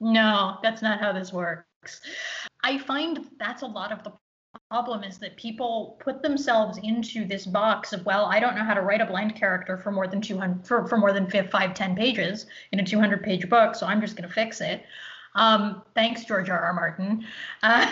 No, 0.00 0.56
that's 0.62 0.80
not 0.80 0.98
how 0.98 1.12
this 1.12 1.30
works. 1.30 2.00
I 2.64 2.78
find 2.78 3.28
that's 3.38 3.60
a 3.60 3.66
lot 3.66 3.92
of 3.92 4.02
the 4.02 4.14
problem 4.70 5.04
is 5.04 5.18
that 5.18 5.36
people 5.36 5.98
put 6.02 6.22
themselves 6.22 6.78
into 6.82 7.26
this 7.26 7.44
box 7.44 7.92
of, 7.92 8.06
well, 8.06 8.24
I 8.24 8.40
don't 8.40 8.56
know 8.56 8.64
how 8.64 8.72
to 8.72 8.80
write 8.80 9.02
a 9.02 9.06
blind 9.06 9.36
character 9.36 9.76
for 9.76 9.92
more 9.92 10.06
than 10.06 10.22
200, 10.22 10.66
for, 10.66 10.88
for 10.88 10.96
more 10.96 11.12
than 11.12 11.28
five, 11.30 11.50
five, 11.50 11.74
10 11.74 11.94
pages 11.96 12.46
in 12.72 12.80
a 12.80 12.84
200 12.84 13.22
page 13.22 13.50
book, 13.50 13.74
so 13.74 13.84
I'm 13.86 14.00
just 14.00 14.16
gonna 14.16 14.32
fix 14.32 14.62
it. 14.62 14.86
Um, 15.34 15.82
thanks, 15.94 16.24
George 16.24 16.48
R. 16.48 16.58
R. 16.58 16.72
Martin. 16.72 17.26
Uh, 17.62 17.90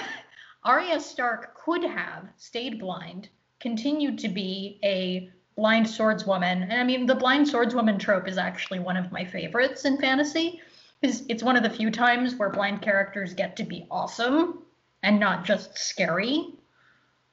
Arya 0.64 1.00
Stark 1.00 1.54
could 1.54 1.84
have 1.84 2.28
stayed 2.36 2.78
blind, 2.78 3.28
continued 3.60 4.18
to 4.18 4.28
be 4.28 4.78
a 4.84 5.30
blind 5.56 5.86
swordswoman. 5.86 6.62
And 6.62 6.72
I 6.72 6.84
mean, 6.84 7.06
the 7.06 7.14
blind 7.14 7.46
swordswoman 7.46 7.98
trope 7.98 8.28
is 8.28 8.38
actually 8.38 8.78
one 8.78 8.96
of 8.96 9.12
my 9.12 9.24
favorites 9.24 9.84
in 9.84 9.98
fantasy. 9.98 10.60
Because 11.00 11.22
it's 11.28 11.42
one 11.42 11.56
of 11.56 11.62
the 11.62 11.70
few 11.70 11.90
times 11.90 12.34
where 12.34 12.50
blind 12.50 12.82
characters 12.82 13.32
get 13.32 13.56
to 13.56 13.64
be 13.64 13.86
awesome 13.90 14.62
and 15.02 15.18
not 15.18 15.44
just 15.46 15.78
scary. 15.78 16.54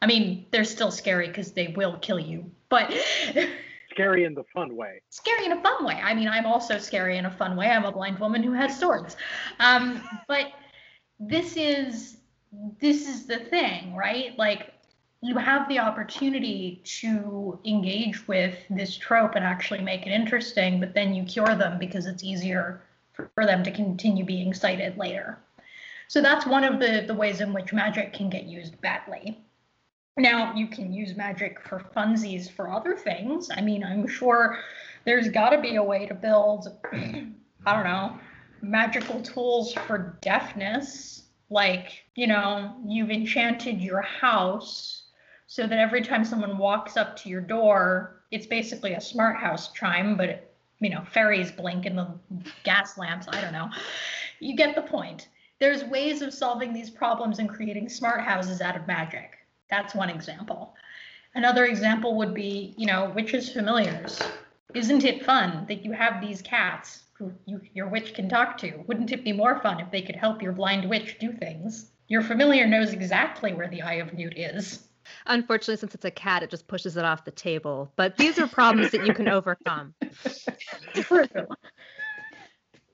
I 0.02 0.06
mean, 0.06 0.46
they're 0.52 0.64
still 0.64 0.92
scary 0.92 1.28
because 1.28 1.52
they 1.52 1.68
will 1.76 1.98
kill 1.98 2.20
you, 2.20 2.50
but 2.70 2.94
Scary 3.92 4.26
in 4.26 4.36
the 4.36 4.44
fun 4.54 4.76
way. 4.76 5.02
scary 5.10 5.46
in 5.46 5.54
a 5.54 5.62
fun 5.62 5.84
way. 5.84 5.96
I 5.96 6.14
mean, 6.14 6.28
I'm 6.28 6.46
also 6.46 6.78
scary 6.78 7.18
in 7.18 7.26
a 7.26 7.32
fun 7.32 7.56
way. 7.58 7.68
I'm 7.68 7.84
a 7.84 7.92
blind 7.92 8.20
woman 8.20 8.44
who 8.44 8.54
has 8.54 8.80
swords. 8.80 9.18
Um, 9.60 10.02
but 10.28 10.52
this 11.20 11.58
is 11.58 12.17
this 12.80 13.08
is 13.08 13.26
the 13.26 13.40
thing, 13.40 13.96
right? 13.96 14.38
Like 14.38 14.74
you 15.22 15.38
have 15.38 15.68
the 15.68 15.80
opportunity 15.80 16.82
to 17.02 17.60
engage 17.66 18.28
with 18.28 18.56
this 18.70 18.96
trope 18.96 19.36
and 19.36 19.44
actually 19.44 19.82
make 19.82 20.06
it 20.06 20.12
interesting, 20.12 20.80
but 20.80 20.94
then 20.94 21.14
you 21.14 21.24
cure 21.24 21.56
them 21.56 21.80
because 21.80 22.06
it's 22.06 22.24
easier 22.24 22.82
for 23.14 23.46
them 23.46 23.64
to 23.64 23.72
continue 23.72 24.24
being 24.24 24.54
sighted 24.54 24.98
later. 24.98 25.40
So 26.08 26.22
that's 26.22 26.46
one 26.46 26.64
of 26.64 26.80
the, 26.80 27.04
the 27.06 27.14
ways 27.14 27.42
in 27.42 27.52
which 27.52 27.74
magic 27.74 28.14
can 28.14 28.30
get 28.30 28.46
used 28.46 28.80
badly. 28.80 29.44
Now, 30.18 30.54
you 30.54 30.68
can 30.68 30.92
use 30.94 31.16
magic 31.16 31.62
for 31.62 31.80
funsies 31.96 32.50
for 32.50 32.72
other 32.72 32.96
things. 32.96 33.50
I 33.56 33.62
mean, 33.62 33.84
I'm 33.84 34.08
sure 34.08 34.60
there's 35.06 35.30
got 35.30 35.50
to 35.50 35.62
be 35.62 35.76
a 35.76 35.84
way 35.84 36.06
to 36.08 36.14
build, 36.16 36.68
I 36.94 37.74
don't 37.74 37.84
know, 37.84 38.18
magical 38.62 39.22
tools 39.22 39.74
for 39.74 40.18
deafness. 40.22 41.24
Like, 41.50 42.04
you 42.16 42.28
know, 42.28 42.76
you've 42.86 43.12
enchanted 43.12 43.82
your 43.82 44.02
house 44.02 45.04
so 45.48 45.66
that 45.66 45.80
every 45.80 46.02
time 46.02 46.26
someone 46.26 46.58
walks 46.58 46.98
up 46.98 47.16
to 47.18 47.30
your 47.30 47.42
door, 47.42 48.22
it's 48.32 48.46
basically 48.46 48.94
a 48.94 49.02
smart 49.02 49.38
house 49.38 49.72
chime, 49.72 50.18
but 50.18 50.30
it, 50.30 50.54
you 50.80 50.90
know, 50.90 51.04
fairies 51.12 51.52
blink 51.52 51.86
in 51.86 51.96
the 51.96 52.08
gas 52.64 52.98
lamps. 52.98 53.28
I 53.30 53.42
don't 53.42 53.54
know. 53.54 53.70
You 54.40 54.56
get 54.56 54.76
the 54.76 54.82
point. 54.82 55.30
There's 55.60 55.84
ways 55.86 56.22
of 56.22 56.34
solving 56.34 56.74
these 56.74 56.90
problems 56.90 57.40
and 57.40 57.50
creating 57.50 57.90
smart 57.90 58.22
houses 58.22 58.62
out 58.62 58.76
of 58.76 58.86
magic. 58.86 59.38
That's 59.70 59.96
one 59.96 60.10
example. 60.10 60.76
Another 61.34 61.66
example 61.66 62.16
would 62.18 62.34
be, 62.34 62.74
you 62.78 62.86
know, 62.86 63.12
witches' 63.16 63.52
familiars. 63.52 64.20
Isn't 64.74 65.06
it 65.06 65.26
fun 65.26 65.66
that 65.68 65.86
you 65.86 65.92
have 65.94 66.22
these 66.22 66.42
cats 66.42 67.04
who 67.14 67.32
you, 67.46 67.62
your 67.74 67.88
witch 67.88 68.14
can 68.14 68.28
talk 68.30 68.58
to? 68.60 68.84
Wouldn't 68.88 69.12
it 69.12 69.24
be 69.24 69.32
more 69.32 69.60
fun 69.62 69.80
if 69.80 69.92
they 69.92 70.02
could 70.02 70.16
help 70.16 70.42
your 70.42 70.52
blind 70.52 70.90
witch 70.90 71.18
do 71.20 71.32
things? 71.32 71.92
Your 72.08 72.22
familiar 72.22 72.68
knows 72.68 72.94
exactly 72.94 73.54
where 73.54 73.70
the 73.70 73.82
Eye 73.82 73.96
of 73.96 74.14
Newt 74.14 74.38
is. 74.38 74.88
Unfortunately, 75.26 75.78
since 75.78 75.96
it's 75.96 76.06
a 76.06 76.12
cat, 76.12 76.44
it 76.44 76.50
just 76.50 76.68
pushes 76.68 76.98
it 76.98 77.06
off 77.06 77.24
the 77.24 77.32
table. 77.32 77.92
But 77.96 78.18
these 78.18 78.38
are 78.40 78.48
problems 78.48 78.92
that 78.92 79.06
you 79.06 79.14
can 79.14 79.30
overcome. 79.30 79.94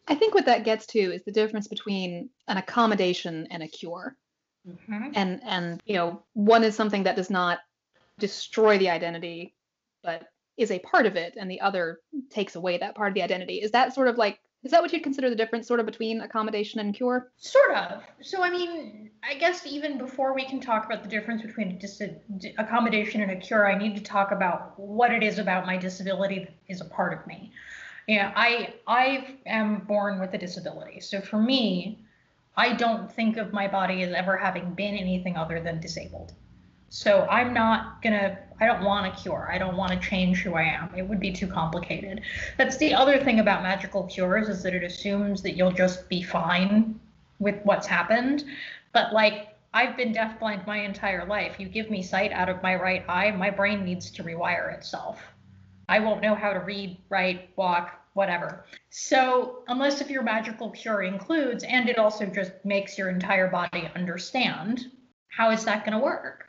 I 0.07 0.15
think 0.15 0.35
what 0.35 0.45
that 0.45 0.65
gets 0.65 0.85
to 0.87 0.99
is 0.99 1.23
the 1.23 1.31
difference 1.31 1.67
between 1.67 2.29
an 2.47 2.57
accommodation 2.57 3.47
and 3.49 3.63
a 3.63 3.67
cure. 3.67 4.15
Mm-hmm. 4.67 5.09
And 5.15 5.41
and 5.43 5.81
you 5.85 5.95
know, 5.95 6.23
one 6.33 6.63
is 6.63 6.75
something 6.75 7.03
that 7.03 7.15
does 7.15 7.29
not 7.29 7.59
destroy 8.19 8.77
the 8.77 8.89
identity, 8.89 9.55
but 10.03 10.27
is 10.57 10.71
a 10.71 10.79
part 10.79 11.05
of 11.05 11.15
it, 11.15 11.35
and 11.37 11.49
the 11.49 11.61
other 11.61 11.99
takes 12.29 12.55
away 12.55 12.77
that 12.77 12.95
part 12.95 13.09
of 13.09 13.13
the 13.15 13.23
identity. 13.23 13.55
Is 13.55 13.71
that 13.71 13.93
sort 13.93 14.07
of 14.07 14.17
like 14.17 14.39
is 14.63 14.71
that 14.71 14.81
what 14.81 14.93
you'd 14.93 15.03
consider 15.03 15.29
the 15.29 15.35
difference 15.35 15.67
sort 15.67 15.81
of 15.81 15.85
between 15.85 16.21
accommodation 16.21 16.79
and 16.79 16.95
cure? 16.95 17.31
Sort 17.37 17.75
of. 17.75 18.01
So, 18.21 18.41
I 18.41 18.49
mean, 18.49 19.09
I 19.21 19.33
guess 19.33 19.67
even 19.67 19.97
before 19.97 20.33
we 20.33 20.45
can 20.45 20.61
talk 20.61 20.85
about 20.85 21.03
the 21.03 21.09
difference 21.09 21.41
between 21.41 21.77
just 21.79 22.01
accommodation 22.57 23.21
and 23.21 23.31
a 23.31 23.35
cure, 23.35 23.69
I 23.69 23.77
need 23.77 23.95
to 23.97 24.01
talk 24.01 24.31
about 24.31 24.79
what 24.79 25.11
it 25.11 25.21
is 25.21 25.37
about 25.37 25.65
my 25.65 25.75
disability 25.75 26.39
that 26.39 26.53
is 26.69 26.79
a 26.79 26.85
part 26.85 27.11
of 27.11 27.27
me. 27.27 27.51
Yeah, 28.07 28.31
I 28.35 28.75
I 28.87 29.35
am 29.45 29.79
born 29.79 30.19
with 30.19 30.33
a 30.33 30.37
disability. 30.37 31.01
So 31.01 31.19
for 31.19 31.41
me, 31.41 31.99
I 32.55 32.73
don't 32.73 33.11
think 33.11 33.35
of 33.35 33.51
my 33.51 33.67
body 33.67 34.03
as 34.03 34.13
ever 34.13 34.37
having 34.37 34.73
been 34.73 34.95
anything 34.95 35.35
other 35.35 35.59
than 35.59 35.81
disabled. 35.81 36.33
So 36.87 37.25
I'm 37.29 37.53
not 37.53 38.01
gonna, 38.01 38.37
I 38.63 38.65
don't 38.65 38.85
want 38.85 39.05
a 39.05 39.21
cure. 39.21 39.49
I 39.51 39.57
don't 39.57 39.75
want 39.75 39.91
to 39.91 39.99
change 39.99 40.39
who 40.39 40.53
I 40.53 40.61
am. 40.61 40.89
It 40.95 41.01
would 41.01 41.19
be 41.19 41.33
too 41.33 41.47
complicated. 41.47 42.21
That's 42.57 42.77
the 42.77 42.93
other 42.93 43.21
thing 43.21 43.41
about 43.41 43.61
magical 43.61 44.03
cures 44.03 44.47
is 44.47 44.63
that 44.63 44.73
it 44.73 44.83
assumes 44.85 45.41
that 45.41 45.57
you'll 45.57 45.73
just 45.73 46.07
be 46.07 46.23
fine 46.23 46.97
with 47.39 47.57
what's 47.65 47.85
happened. 47.85 48.45
But 48.93 49.11
like, 49.11 49.49
I've 49.73 49.97
been 49.97 50.13
deafblind 50.13 50.65
my 50.65 50.77
entire 50.77 51.25
life. 51.25 51.59
You 51.59 51.67
give 51.67 51.91
me 51.91 52.01
sight 52.01 52.31
out 52.31 52.47
of 52.47 52.63
my 52.63 52.75
right 52.75 53.03
eye, 53.09 53.31
my 53.31 53.49
brain 53.49 53.83
needs 53.83 54.09
to 54.11 54.23
rewire 54.23 54.73
itself. 54.73 55.21
I 55.89 55.99
won't 55.99 56.21
know 56.21 56.33
how 56.33 56.53
to 56.53 56.59
read, 56.61 56.95
write, 57.09 57.49
walk, 57.57 57.99
whatever. 58.13 58.63
So, 58.91 59.63
unless 59.67 59.99
if 59.99 60.09
your 60.09 60.23
magical 60.23 60.69
cure 60.69 61.01
includes, 61.01 61.65
and 61.65 61.89
it 61.89 61.97
also 61.97 62.27
just 62.27 62.53
makes 62.63 62.97
your 62.97 63.09
entire 63.09 63.49
body 63.49 63.89
understand, 63.93 64.89
how 65.27 65.51
is 65.51 65.65
that 65.65 65.83
going 65.83 65.99
to 65.99 66.03
work? 66.03 66.47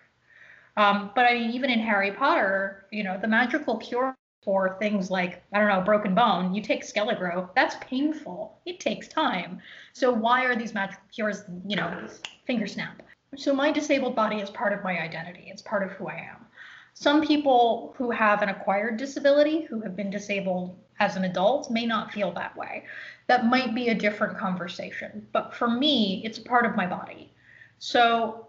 Um, 0.77 1.11
but 1.15 1.27
I 1.27 1.35
mean, 1.35 1.51
even 1.51 1.71
in 1.71 1.79
Harry 1.79 2.13
Potter, 2.13 2.87
you 2.91 3.05
know, 3.05 3.19
the 3.21 3.29
magical 3.29 3.77
cure 3.77 4.17
for 4.43 4.77
things 4.79 5.11
like, 5.11 5.43
I 5.53 5.59
don't 5.59 5.69
know, 5.69 5.81
broken 5.81 6.15
bone, 6.15 6.55
you 6.55 6.61
take 6.61 6.85
Skele-Gro, 6.85 7.51
that's 7.55 7.77
painful. 7.81 8.59
It 8.67 8.79
takes 8.79 9.09
time. 9.09 9.61
So 9.93 10.13
why 10.13 10.45
are 10.45 10.55
these 10.55 10.75
magical 10.75 11.05
cures, 11.13 11.45
you 11.67 11.77
know, 11.77 12.07
finger 12.47 12.67
snap? 12.67 13.03
So 13.37 13.55
my 13.55 13.73
disabled 13.73 14.15
body 14.15 14.37
is 14.37 14.51
part 14.51 14.73
of 14.73 14.85
my 14.85 15.01
identity. 15.01 15.47
It's 15.47 15.63
part 15.63 15.83
of 15.83 15.93
who 15.93 16.09
I 16.09 16.17
am. 16.17 16.47
Some 16.93 17.23
people 17.27 17.95
who 17.97 18.11
have 18.11 18.43
an 18.43 18.51
acquired 18.51 18.97
disability, 18.99 19.63
who 19.63 19.81
have 19.81 19.97
been 19.97 20.11
disabled 20.11 20.79
as 21.01 21.17
an 21.17 21.25
adult, 21.25 21.71
may 21.71 21.87
not 21.87 22.13
feel 22.13 22.31
that 22.33 22.57
way. 22.57 22.85
That 23.27 23.47
might 23.47 23.75
be 23.75 23.89
a 23.89 23.95
different 23.95 24.39
conversation. 24.39 25.27
But 25.33 25.55
for 25.55 25.69
me, 25.69 26.23
it's 26.25 26.39
a 26.39 26.43
part 26.43 26.67
of 26.67 26.77
my 26.77 26.87
body. 26.87 27.33
So 27.79 28.44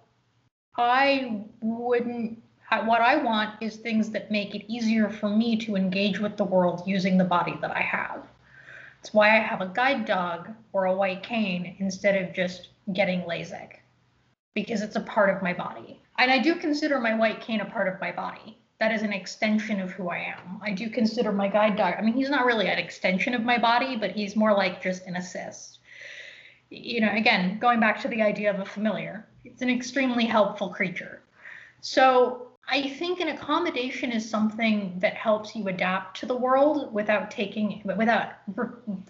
I 0.77 1.43
wouldn't, 1.61 2.41
what 2.83 3.01
I 3.01 3.15
want 3.15 3.61
is 3.61 3.77
things 3.77 4.09
that 4.11 4.31
make 4.31 4.55
it 4.55 4.71
easier 4.71 5.09
for 5.09 5.29
me 5.29 5.55
to 5.57 5.75
engage 5.75 6.19
with 6.19 6.35
the 6.35 6.43
world 6.43 6.83
using 6.85 7.17
the 7.17 7.23
body 7.23 7.57
that 7.61 7.71
I 7.71 7.81
have. 7.81 8.23
It's 8.99 9.13
why 9.13 9.35
I 9.35 9.39
have 9.39 9.61
a 9.61 9.71
guide 9.73 10.05
dog 10.05 10.49
or 10.73 10.85
a 10.85 10.95
white 10.95 11.23
cane 11.23 11.75
instead 11.79 12.21
of 12.21 12.33
just 12.33 12.69
getting 12.91 13.21
LASIK, 13.21 13.77
because 14.53 14.81
it's 14.81 14.95
a 14.95 15.01
part 15.01 15.35
of 15.35 15.43
my 15.43 15.53
body. 15.53 16.01
And 16.17 16.31
I 16.31 16.39
do 16.39 16.55
consider 16.55 16.99
my 16.99 17.13
white 17.13 17.39
cane 17.39 17.61
a 17.61 17.65
part 17.65 17.87
of 17.87 18.01
my 18.01 18.11
body. 18.11 18.57
That 18.79 18.91
is 18.91 19.03
an 19.03 19.13
extension 19.13 19.79
of 19.79 19.91
who 19.91 20.09
I 20.09 20.17
am. 20.17 20.59
I 20.61 20.71
do 20.71 20.89
consider 20.89 21.31
my 21.31 21.47
guide 21.47 21.77
dog, 21.77 21.93
I 21.97 22.01
mean, 22.01 22.15
he's 22.15 22.29
not 22.29 22.45
really 22.45 22.67
an 22.67 22.77
extension 22.77 23.33
of 23.33 23.43
my 23.43 23.57
body, 23.57 23.95
but 23.95 24.11
he's 24.11 24.35
more 24.35 24.53
like 24.53 24.81
just 24.81 25.05
an 25.05 25.15
assist. 25.15 25.79
You 26.69 26.99
know, 26.99 27.13
again, 27.13 27.59
going 27.59 27.79
back 27.79 28.01
to 28.01 28.07
the 28.07 28.21
idea 28.21 28.49
of 28.53 28.59
a 28.59 28.65
familiar, 28.65 29.25
it's 29.45 29.61
an 29.61 29.69
extremely 29.69 30.25
helpful 30.25 30.69
creature. 30.69 31.21
So 31.81 32.47
I 32.67 32.89
think 32.89 33.19
an 33.19 33.29
accommodation 33.29 34.11
is 34.11 34.27
something 34.27 34.97
that 34.99 35.13
helps 35.13 35.55
you 35.55 35.67
adapt 35.67 36.19
to 36.19 36.25
the 36.25 36.35
world 36.35 36.93
without 36.93 37.29
taking 37.29 37.81
without 37.95 38.33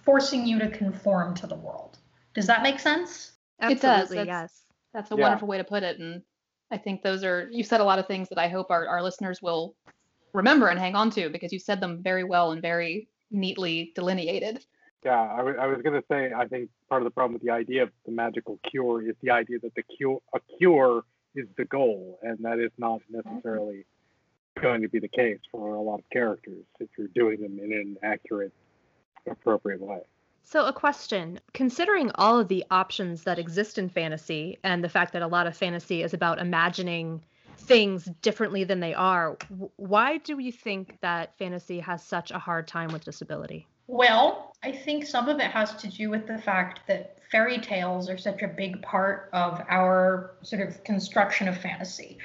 forcing 0.04 0.46
you 0.46 0.60
to 0.60 0.70
conform 0.70 1.34
to 1.36 1.48
the 1.48 1.56
world. 1.56 1.98
Does 2.34 2.48
that 2.48 2.64
make 2.64 2.80
sense? 2.80 3.32
Absolutely, 3.62 3.76
it 3.76 3.82
does. 3.82 4.10
That's, 4.10 4.28
yes. 4.28 4.62
That's 4.94 5.12
a 5.12 5.16
yeah. 5.16 5.22
wonderful 5.24 5.48
way 5.48 5.58
to 5.58 5.64
put 5.64 5.84
it. 5.84 6.00
And 6.00 6.22
I 6.70 6.78
think 6.78 7.02
those 7.02 7.24
are 7.24 7.48
you 7.52 7.64
said 7.64 7.80
a 7.80 7.86
lot 7.86 8.00
of 8.00 8.08
things 8.08 8.28
that 8.30 8.38
I 8.38 8.50
hope 8.50 8.72
our, 8.72 8.88
our 8.88 9.02
listeners 9.02 9.42
will 9.42 9.76
remember 10.34 10.68
and 10.68 10.78
hang 10.78 10.96
on 10.96 11.10
to 11.12 11.30
because 11.30 11.54
you 11.54 11.60
said 11.60 11.80
them 11.80 12.04
very 12.04 12.26
well 12.26 12.52
and 12.52 12.62
very 12.62 13.08
neatly 13.32 13.94
delineated. 13.96 14.66
Yeah, 15.04 15.22
I, 15.22 15.38
w- 15.38 15.58
I 15.58 15.68
was 15.68 15.82
going 15.82 16.00
to 16.00 16.06
say, 16.10 16.32
I 16.36 16.48
think 16.48 16.70
part 16.90 17.02
of 17.02 17.06
the 17.06 17.12
problem 17.12 17.34
with 17.34 17.42
the 17.42 17.52
idea 17.52 17.84
of 17.84 17.90
the 18.06 18.12
magical 18.12 18.60
cure 18.70 19.08
is 19.08 19.16
the 19.22 19.32
idea 19.32 19.60
that 19.60 19.74
the 19.76 19.84
cure, 19.84 20.20
a 20.34 20.40
cure 20.58 21.04
is 21.36 21.48
the 21.58 21.66
goal, 21.66 22.20
and 22.22 22.40
that 22.40 22.60
is 22.60 22.72
not 22.78 23.02
mm-hmm. 23.02 23.30
necessarily 23.30 23.86
going 24.62 24.82
to 24.82 24.88
be 24.88 25.00
the 25.00 25.08
case 25.08 25.40
for 25.52 25.76
a 25.76 25.82
lot 25.82 26.00
of 26.00 26.10
characters 26.12 26.64
if 26.80 26.90
you're 26.98 27.08
doing 27.14 27.42
them 27.42 27.60
in 27.60 27.74
an 27.74 27.98
accurate, 28.04 28.54
appropriate 29.30 29.82
way. 29.82 30.00
So, 30.44 30.66
a 30.66 30.74
question 30.74 31.40
considering 31.54 32.12
all 32.16 32.40
of 32.40 32.48
the 32.48 32.64
options 32.70 33.24
that 33.24 33.40
exist 33.40 33.78
in 33.78 33.90
fantasy 33.90 34.60
and 34.64 34.84
the 34.84 34.90
fact 34.90 35.14
that 35.14 35.24
a 35.24 35.28
lot 35.28 35.48
of 35.48 35.58
fantasy 35.58 36.04
is 36.04 36.14
about 36.14 36.40
imagining 36.40 37.24
things 37.58 38.06
differently 38.22 38.64
than 38.64 38.80
they 38.80 38.94
are, 38.94 39.38
why 39.78 40.18
do 40.20 40.38
you 40.40 40.52
think 40.52 41.00
that 41.02 41.36
fantasy 41.38 41.80
has 41.80 42.04
such 42.04 42.30
a 42.30 42.38
hard 42.38 42.68
time 42.68 42.92
with 42.92 43.04
disability? 43.04 43.68
Well, 43.88 44.54
I 44.64 44.72
think 44.72 45.06
some 45.06 45.30
of 45.30 45.40
it 45.40 45.52
has 45.52 45.76
to 45.76 45.88
do 45.88 46.10
with 46.10 46.28
the 46.28 46.38
fact 46.38 46.82
that 46.88 47.20
fairy 47.32 47.60
tales 47.60 48.10
are 48.10 48.18
such 48.18 48.42
a 48.42 48.48
big 48.48 48.82
part 48.82 49.30
of 49.34 49.62
our 49.70 50.36
sort 50.42 50.68
of 50.68 50.84
construction 50.84 51.48
of 51.48 51.58
fantasy. 51.58 52.18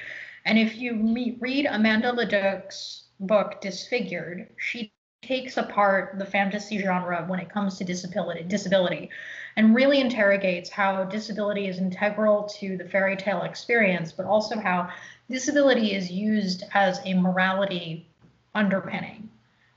And 0.44 0.58
if 0.58 0.76
you 0.76 0.94
meet, 0.94 1.38
read 1.40 1.66
Amanda 1.66 2.12
Leduc's 2.12 3.04
book, 3.20 3.60
Disfigured, 3.60 4.48
she 4.56 4.92
takes 5.22 5.58
apart 5.58 6.18
the 6.18 6.24
fantasy 6.24 6.78
genre 6.78 7.24
when 7.26 7.40
it 7.40 7.50
comes 7.50 7.76
to 7.76 7.84
disability, 7.84 8.42
disability 8.44 9.10
and 9.56 9.74
really 9.74 10.00
interrogates 10.00 10.70
how 10.70 11.04
disability 11.04 11.66
is 11.66 11.78
integral 11.78 12.44
to 12.44 12.78
the 12.78 12.88
fairy 12.88 13.16
tale 13.16 13.42
experience, 13.42 14.12
but 14.12 14.24
also 14.24 14.58
how 14.58 14.88
disability 15.28 15.94
is 15.94 16.10
used 16.10 16.64
as 16.72 17.00
a 17.04 17.12
morality 17.12 18.08
underpinning 18.54 19.28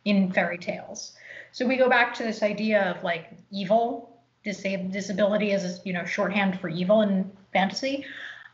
in 0.06 0.32
fairy 0.32 0.58
tales. 0.58 1.14
So 1.54 1.68
we 1.68 1.78
go 1.78 1.88
back 1.88 2.16
to 2.16 2.24
this 2.24 2.42
idea 2.42 2.82
of 2.92 3.04
like 3.04 3.32
evil, 3.52 4.18
disab- 4.44 4.92
disability 4.92 5.52
as 5.52 5.82
you 5.86 5.94
know 5.94 6.04
shorthand 6.04 6.60
for 6.60 6.68
evil 6.68 7.02
in 7.02 7.32
fantasy. 7.54 8.06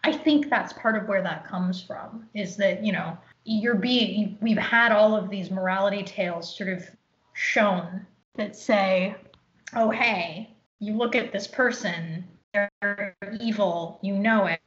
I 0.04 0.12
think 0.12 0.50
that's 0.50 0.74
part 0.74 0.98
of 0.98 1.08
where 1.08 1.24
that 1.24 1.48
comes 1.48 1.82
from. 1.82 2.28
Is 2.34 2.58
that 2.58 2.86
you 2.86 2.92
know 2.92 3.18
you're 3.46 3.76
being 3.76 4.38
we've 4.42 4.58
had 4.58 4.92
all 4.92 5.16
of 5.16 5.30
these 5.30 5.50
morality 5.50 6.04
tales 6.04 6.54
sort 6.56 6.70
of 6.70 6.86
shown 7.34 8.06
that 8.36 8.58
say, 8.58 9.16
oh 9.76 9.90
hey, 9.90 10.54
you 10.80 10.94
look 10.94 11.16
at 11.16 11.32
this 11.32 11.48
person, 11.48 12.26
they're 12.54 13.16
evil, 13.40 13.98
you 14.02 14.14
know 14.14 14.46
it. 14.48 14.60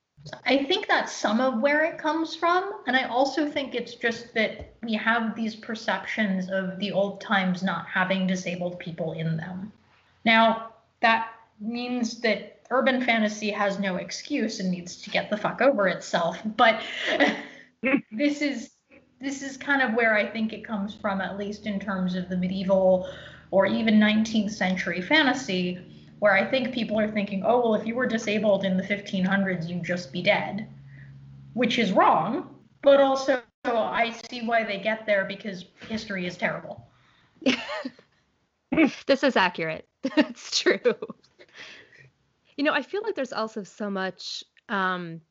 I 0.44 0.64
think 0.64 0.86
that's 0.86 1.12
some 1.12 1.40
of 1.40 1.60
where 1.60 1.84
it 1.84 1.98
comes 1.98 2.34
from. 2.36 2.72
And 2.86 2.96
I 2.96 3.04
also 3.04 3.50
think 3.50 3.74
it's 3.74 3.94
just 3.94 4.34
that 4.34 4.74
we 4.82 4.94
have 4.94 5.34
these 5.34 5.56
perceptions 5.56 6.48
of 6.48 6.78
the 6.78 6.92
old 6.92 7.20
times 7.20 7.62
not 7.62 7.86
having 7.86 8.26
disabled 8.26 8.78
people 8.78 9.12
in 9.12 9.36
them. 9.36 9.72
Now, 10.24 10.74
that 11.00 11.32
means 11.60 12.20
that 12.20 12.60
urban 12.70 13.04
fantasy 13.04 13.50
has 13.50 13.78
no 13.78 13.96
excuse 13.96 14.60
and 14.60 14.70
needs 14.70 14.96
to 15.02 15.10
get 15.10 15.28
the 15.28 15.36
fuck 15.36 15.60
over 15.60 15.88
itself. 15.88 16.38
But 16.56 16.82
this 18.12 18.42
is 18.42 18.70
this 19.20 19.42
is 19.42 19.56
kind 19.56 19.82
of 19.82 19.94
where 19.94 20.16
I 20.16 20.26
think 20.26 20.52
it 20.52 20.64
comes 20.64 20.94
from, 20.94 21.20
at 21.20 21.38
least 21.38 21.66
in 21.66 21.78
terms 21.78 22.16
of 22.16 22.28
the 22.28 22.36
medieval 22.36 23.08
or 23.52 23.66
even 23.66 24.00
19th 24.00 24.50
century 24.50 25.00
fantasy, 25.00 25.78
where 26.22 26.36
I 26.36 26.48
think 26.48 26.72
people 26.72 27.00
are 27.00 27.10
thinking, 27.10 27.42
oh, 27.44 27.58
well, 27.58 27.74
if 27.74 27.84
you 27.84 27.96
were 27.96 28.06
disabled 28.06 28.64
in 28.64 28.76
the 28.76 28.82
1500s, 28.84 29.68
you'd 29.68 29.82
just 29.82 30.12
be 30.12 30.22
dead, 30.22 30.68
which 31.54 31.80
is 31.80 31.90
wrong. 31.90 32.54
But 32.80 33.00
also, 33.00 33.42
I 33.64 34.16
see 34.30 34.46
why 34.46 34.62
they 34.62 34.78
get 34.78 35.04
there 35.04 35.24
because 35.24 35.64
history 35.88 36.24
is 36.26 36.36
terrible. 36.36 36.86
this 39.06 39.24
is 39.24 39.34
accurate. 39.34 39.88
That's 40.14 40.60
true. 40.60 40.78
You 42.56 42.62
know, 42.62 42.72
I 42.72 42.82
feel 42.82 43.02
like 43.02 43.16
there's 43.16 43.32
also 43.32 43.64
so 43.64 43.90
much 43.90 44.44
um, 44.68 45.22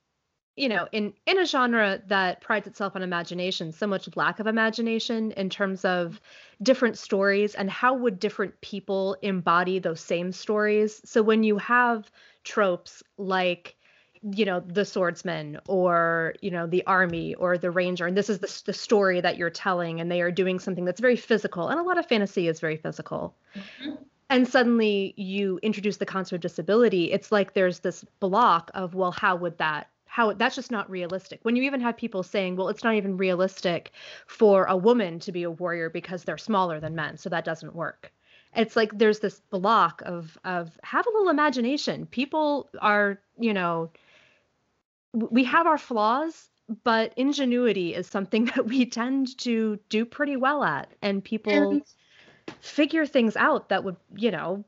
you 0.55 0.67
know, 0.67 0.87
in 0.91 1.13
in 1.25 1.39
a 1.39 1.45
genre 1.45 2.01
that 2.07 2.41
prides 2.41 2.67
itself 2.67 2.95
on 2.95 3.01
imagination, 3.01 3.71
so 3.71 3.87
much 3.87 4.09
lack 4.15 4.39
of 4.39 4.47
imagination 4.47 5.31
in 5.31 5.49
terms 5.49 5.85
of 5.85 6.19
different 6.61 6.97
stories 6.97 7.55
and 7.55 7.69
how 7.69 7.93
would 7.93 8.19
different 8.19 8.59
people 8.61 9.15
embody 9.21 9.79
those 9.79 10.01
same 10.01 10.31
stories. 10.31 11.01
So 11.05 11.21
when 11.21 11.43
you 11.43 11.57
have 11.57 12.11
tropes 12.43 13.01
like 13.17 13.75
you 14.35 14.45
know 14.45 14.59
the 14.59 14.85
swordsman 14.85 15.59
or 15.67 16.35
you 16.41 16.51
know 16.51 16.67
the 16.67 16.85
army 16.85 17.33
or 17.35 17.57
the 17.57 17.71
ranger 17.71 18.05
and 18.05 18.15
this 18.15 18.29
is 18.29 18.39
the, 18.39 18.61
the 18.65 18.73
story 18.73 19.19
that 19.19 19.35
you're 19.35 19.49
telling 19.49 19.99
and 19.99 20.11
they 20.11 20.21
are 20.21 20.29
doing 20.29 20.59
something 20.59 20.85
that's 20.85 20.99
very 20.99 21.15
physical 21.15 21.69
and 21.69 21.79
a 21.79 21.83
lot 21.83 21.97
of 21.97 22.05
fantasy 22.05 22.47
is 22.47 22.59
very 22.59 22.77
physical 22.77 23.35
mm-hmm. 23.55 23.95
and 24.29 24.47
suddenly 24.47 25.15
you 25.17 25.59
introduce 25.63 25.97
the 25.97 26.05
concept 26.05 26.33
of 26.33 26.41
disability 26.41 27.11
it's 27.11 27.31
like 27.31 27.55
there's 27.55 27.79
this 27.79 28.05
block 28.19 28.69
of 28.75 28.93
well 28.93 29.11
how 29.11 29.35
would 29.35 29.57
that 29.57 29.89
how 30.11 30.33
that's 30.33 30.57
just 30.57 30.71
not 30.71 30.89
realistic. 30.89 31.39
When 31.43 31.55
you 31.55 31.63
even 31.63 31.79
have 31.79 31.95
people 31.95 32.21
saying, 32.21 32.57
well, 32.57 32.67
it's 32.67 32.83
not 32.83 32.95
even 32.95 33.15
realistic 33.15 33.93
for 34.27 34.65
a 34.65 34.75
woman 34.75 35.19
to 35.21 35.31
be 35.31 35.43
a 35.43 35.49
warrior 35.49 35.89
because 35.89 36.25
they're 36.25 36.37
smaller 36.37 36.81
than 36.81 36.95
men, 36.95 37.15
so 37.15 37.29
that 37.29 37.45
doesn't 37.45 37.73
work. 37.73 38.11
It's 38.53 38.75
like 38.75 38.97
there's 38.97 39.19
this 39.19 39.39
block 39.51 40.01
of 40.05 40.37
of 40.43 40.77
have 40.83 41.07
a 41.07 41.09
little 41.11 41.29
imagination. 41.29 42.07
People 42.07 42.69
are, 42.81 43.21
you 43.39 43.53
know, 43.53 43.89
we 45.13 45.45
have 45.45 45.65
our 45.65 45.77
flaws, 45.77 46.49
but 46.83 47.13
ingenuity 47.15 47.95
is 47.95 48.05
something 48.05 48.45
that 48.55 48.65
we 48.65 48.85
tend 48.85 49.37
to 49.37 49.79
do 49.87 50.03
pretty 50.03 50.35
well 50.35 50.61
at 50.61 50.91
and 51.01 51.23
people 51.23 51.71
and- 51.71 51.83
figure 52.59 53.05
things 53.05 53.37
out 53.37 53.69
that 53.69 53.85
would, 53.85 53.95
you 54.17 54.31
know, 54.31 54.65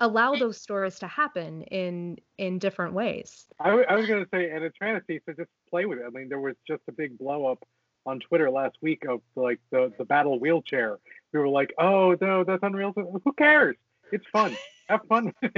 allow 0.00 0.34
those 0.34 0.60
stories 0.60 0.98
to 0.98 1.06
happen 1.06 1.62
in 1.62 2.18
in 2.38 2.58
different 2.58 2.94
ways. 2.94 3.46
I, 3.60 3.68
w- 3.68 3.86
I 3.88 3.94
was 3.94 4.06
going 4.06 4.22
to 4.22 4.28
say, 4.32 4.50
and 4.50 4.64
it's 4.64 4.76
fantasy, 4.78 5.20
so 5.24 5.32
just 5.32 5.50
play 5.70 5.86
with 5.86 5.98
it. 5.98 6.04
I 6.06 6.10
mean, 6.10 6.28
there 6.28 6.40
was 6.40 6.56
just 6.66 6.82
a 6.88 6.92
big 6.92 7.18
blow 7.18 7.46
up 7.46 7.62
on 8.06 8.20
Twitter 8.20 8.50
last 8.50 8.76
week 8.82 9.04
of 9.08 9.20
like 9.36 9.60
the 9.70 9.92
the 9.98 10.04
battle 10.04 10.38
wheelchair. 10.38 10.98
We 11.32 11.40
were 11.40 11.48
like, 11.48 11.72
oh 11.78 12.16
no, 12.20 12.44
that's 12.44 12.62
unreal. 12.62 12.92
Who 12.94 13.32
cares? 13.32 13.76
It's 14.12 14.26
fun. 14.32 14.56
Have 14.88 15.00
fun. 15.08 15.32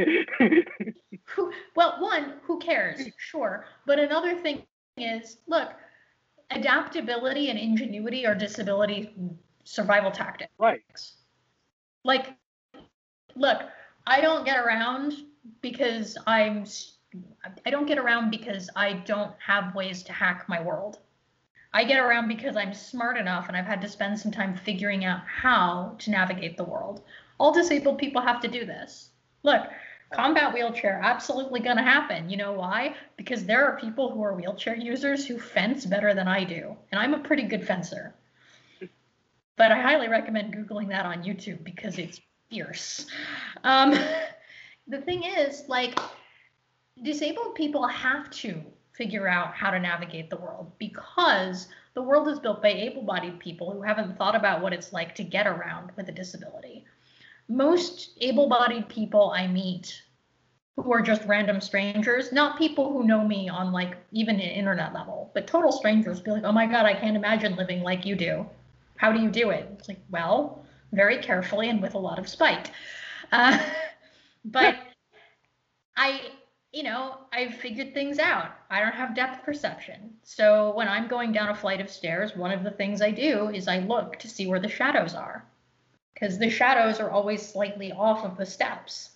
who, 1.25 1.53
well, 1.75 1.97
one, 1.99 2.35
who 2.43 2.59
cares? 2.61 3.09
Sure, 3.19 3.67
but 3.87 3.99
another 3.99 4.37
thing 4.37 4.63
is, 4.97 5.39
look, 5.49 5.71
adaptability 6.51 7.51
and 7.51 7.59
ingenuity 7.59 8.27
are 8.27 8.35
disability 8.35 9.13
survival 9.65 10.11
tactics. 10.11 10.53
Right. 10.59 10.81
Like, 12.05 12.37
look, 13.35 13.63
I 14.07 14.21
don't 14.21 14.45
get 14.45 14.59
around 14.59 15.15
because 15.63 16.17
I'm 16.27 16.65
I 17.65 17.71
don't 17.71 17.87
get 17.87 17.99
around 17.99 18.31
because 18.31 18.69
I 18.77 18.93
don't 18.93 19.33
have 19.39 19.75
ways 19.75 20.03
to 20.05 20.13
hack 20.13 20.49
my 20.49 20.63
world. 20.63 20.99
I 21.73 21.85
get 21.85 21.99
around 21.99 22.29
because 22.29 22.57
I'm 22.57 22.73
smart 22.73 23.17
enough 23.17 23.49
and 23.49 23.57
I've 23.57 23.67
had 23.67 23.81
to 23.83 23.89
spend 23.89 24.19
some 24.19 24.31
time 24.31 24.57
figuring 24.57 25.05
out 25.05 25.21
how 25.27 25.97
to 25.99 26.11
navigate 26.11 26.57
the 26.57 26.65
world. 26.65 27.03
All 27.39 27.53
disabled 27.53 27.99
people 27.99 28.23
have 28.23 28.41
to 28.43 28.49
do 28.49 28.65
this. 28.65 29.11
Look, 29.43 29.67
combat 30.13 30.55
wheelchair 30.55 31.01
absolutely 31.03 31.61
going 31.61 31.77
to 31.77 31.83
happen. 31.83 32.31
You 32.31 32.37
know 32.37 32.53
why? 32.53 32.95
Because 33.17 33.45
there 33.45 33.67
are 33.67 33.79
people 33.79 34.11
who 34.11 34.23
are 34.23 34.35
wheelchair 34.35 34.77
users 34.77 35.27
who 35.27 35.39
fence 35.39 35.85
better 35.85 36.15
than 36.15 36.29
I 36.29 36.45
do, 36.45 36.77
and 36.93 37.01
I'm 37.01 37.15
a 37.15 37.19
pretty 37.19 37.43
good 37.43 37.67
fencer. 37.67 38.15
But 39.57 39.73
I 39.73 39.81
highly 39.81 40.09
recommend 40.09 40.55
googling 40.55 40.89
that 40.89 41.07
on 41.07 41.25
YouTube 41.25 41.65
because 41.65 41.99
it's 41.99 42.21
fierce. 42.51 43.07
Um, 43.65 43.93
the 44.89 45.01
thing 45.03 45.25
is, 45.25 45.65
like, 45.69 45.99
disabled 47.03 47.55
people 47.55 47.87
have 47.87 48.31
to 48.31 48.63
figure 48.93 49.29
out 49.29 49.55
how 49.55 49.71
to 49.71 49.79
navigate 49.79 50.31
the 50.31 50.37
world 50.37 50.73
because 50.79 51.69
the 51.95 52.03
world 52.03 52.29
is 52.29 52.39
built 52.39 52.63
by 52.63 52.69
able 52.69 53.03
bodied 53.03 53.39
people 53.39 53.71
who 53.71 53.83
haven't 53.83 54.17
thought 54.17 54.35
about 54.35 54.63
what 54.63 54.73
it's 54.73 54.93
like 54.93 55.15
to 55.15 55.25
get 55.25 55.47
around 55.47 55.91
with 55.97 56.09
a 56.09 56.13
disability. 56.13 56.85
Most 57.49 58.17
able 58.21 58.49
bodied 58.49 58.89
people 58.89 59.31
I 59.31 59.47
meet 59.47 60.03
who 60.77 60.93
are 60.93 61.01
just 61.01 61.25
random 61.25 61.61
strangers, 61.61 62.33
not 62.33 62.59
people 62.59 62.93
who 62.93 63.05
know 63.05 63.27
me 63.27 63.49
on 63.49 63.73
like 63.73 63.97
even 64.13 64.37
an 64.37 64.41
internet 64.41 64.93
level, 64.93 65.31
but 65.35 65.47
total 65.47 65.73
strangers 65.73 66.21
be 66.21 66.31
like, 66.31 66.45
oh 66.45 66.53
my 66.53 66.67
God, 66.67 66.85
I 66.85 66.95
can't 66.95 67.17
imagine 67.17 67.57
living 67.57 67.83
like 67.83 68.05
you 68.05 68.15
do. 68.15 68.47
How 68.97 69.11
do 69.13 69.21
you 69.21 69.31
do 69.31 69.51
it? 69.51 69.69
It's 69.79 69.89
like, 69.89 70.01
well, 70.11 70.66
very 70.93 71.19
carefully 71.19 71.69
and 71.69 71.83
with 71.83 71.95
a 71.95 71.99
lot 71.99 72.19
of 72.19 72.29
spite. 72.29 72.71
Uh, 73.33 73.59
but 74.45 74.77
I, 75.97 76.21
you 76.73 76.83
know, 76.83 77.19
I've 77.33 77.55
figured 77.55 77.95
things 77.95 78.19
out. 78.19 78.53
I 78.71 78.81
don't 78.81 78.95
have 78.95 79.15
depth 79.15 79.45
perception. 79.45 80.15
So 80.23 80.75
when 80.75 80.89
I'm 80.89 81.09
going 81.09 81.33
down 81.33 81.49
a 81.49 81.55
flight 81.55 81.81
of 81.81 81.91
stairs, 81.91 82.37
one 82.37 82.51
of 82.51 82.65
the 82.65 82.71
things 82.71 83.01
I 83.01 83.11
do 83.11 83.49
is 83.49 83.69
I 83.69 83.79
look 83.79 84.19
to 84.19 84.29
see 84.29 84.47
where 84.47 84.61
the 84.61 84.69
shadows 84.69 85.15
are. 85.15 85.45
Because 86.15 86.39
the 86.39 86.51
shadows 86.51 86.99
are 86.99 87.11
always 87.11 87.47
slightly 87.47 87.93
off 87.93 88.25
of 88.25 88.37
the 88.37 88.47
steps. 88.47 89.11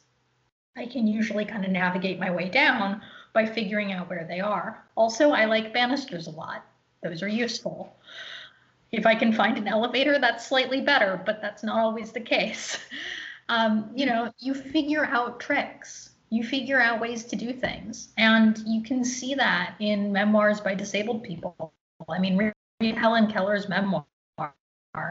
I 0.77 0.87
can 0.87 1.07
usually 1.07 1.45
kind 1.45 1.65
of 1.65 1.71
navigate 1.71 2.19
my 2.19 2.31
way 2.31 2.49
down 2.49 3.03
by 3.33 3.47
figuring 3.47 3.93
out 3.93 4.09
where 4.09 4.27
they 4.29 4.41
are. 4.41 4.85
Also, 4.97 5.31
I 5.31 5.45
like 5.45 5.73
banisters 5.73 6.27
a 6.27 6.31
lot. 6.31 6.65
Those 7.03 7.23
are 7.23 7.29
useful. 7.29 7.97
If 8.93 9.07
I 9.07 9.15
can 9.15 9.33
find 9.33 9.57
an 9.57 9.69
elevator, 9.69 10.19
that's 10.19 10.47
slightly 10.47 10.81
better, 10.81 11.23
but 11.25 11.41
that's 11.41 11.63
not 11.63 11.79
always 11.79 12.13
the 12.13 12.21
case. 12.21 12.79
Um, 13.51 13.91
you 13.97 14.07
know, 14.07 14.33
you 14.39 14.55
figure 14.55 15.05
out 15.05 15.41
tricks, 15.41 16.11
you 16.31 16.45
figure 16.45 16.81
out 16.81 17.01
ways 17.01 17.25
to 17.25 17.35
do 17.35 17.53
things, 17.53 18.11
and 18.17 18.57
you 18.65 18.81
can 18.81 19.05
see 19.05 19.35
that 19.35 19.75
in 19.81 20.13
memoirs 20.13 20.61
by 20.61 20.77
disabled 20.77 21.25
people. 21.25 21.75
I 22.09 22.21
mean, 22.21 22.37
read 22.37 22.97
Helen 22.97 23.27
Keller's 23.27 23.69
memoir. 23.69 24.07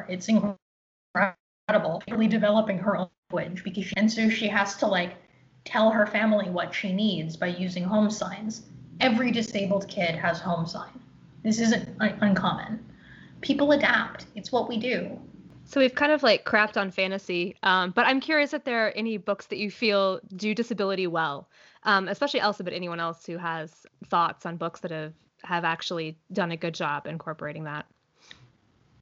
It's 0.07 0.29
incredible, 0.29 2.01
really 2.09 2.27
developing 2.27 2.77
her 2.77 3.09
language 3.29 3.61
because, 3.65 3.87
she, 3.87 3.93
and 3.97 4.09
so 4.09 4.29
she 4.29 4.47
has 4.47 4.77
to 4.77 4.87
like 4.87 5.17
tell 5.65 5.91
her 5.91 6.05
family 6.05 6.49
what 6.49 6.73
she 6.73 6.93
needs 6.93 7.35
by 7.35 7.47
using 7.47 7.83
home 7.83 8.09
signs. 8.09 8.63
Every 9.01 9.31
disabled 9.31 9.89
kid 9.89 10.15
has 10.15 10.39
home 10.39 10.65
sign. 10.65 10.97
This 11.43 11.59
isn't 11.59 11.89
uncommon 11.99 12.85
people 13.41 13.71
adapt. 13.71 14.25
It's 14.35 14.51
what 14.51 14.67
we 14.69 14.77
do. 14.77 15.19
So 15.65 15.79
we've 15.79 15.93
kind 15.93 16.11
of 16.11 16.23
like 16.23 16.45
crapped 16.45 16.77
on 16.77 16.89
fantasy, 16.89 17.55
um, 17.61 17.91
but 17.91 18.07
I'm 18.07 18.19
curious 18.19 18.53
if 18.53 18.63
there 18.63 18.87
are 18.87 18.91
any 18.91 19.17
books 19.17 19.45
that 19.47 19.59
you 19.59 19.69
feel 19.69 20.19
do 20.35 20.55
disability 20.55 21.05
well, 21.05 21.47
um, 21.83 22.07
especially 22.07 22.39
Elsa, 22.39 22.63
but 22.63 22.73
anyone 22.73 22.99
else 22.99 23.23
who 23.25 23.37
has 23.37 23.85
thoughts 24.07 24.47
on 24.47 24.57
books 24.57 24.79
that 24.79 24.91
have 24.91 25.13
have 25.43 25.63
actually 25.63 26.17
done 26.33 26.51
a 26.51 26.57
good 26.57 26.73
job 26.73 27.07
incorporating 27.07 27.63
that. 27.63 27.85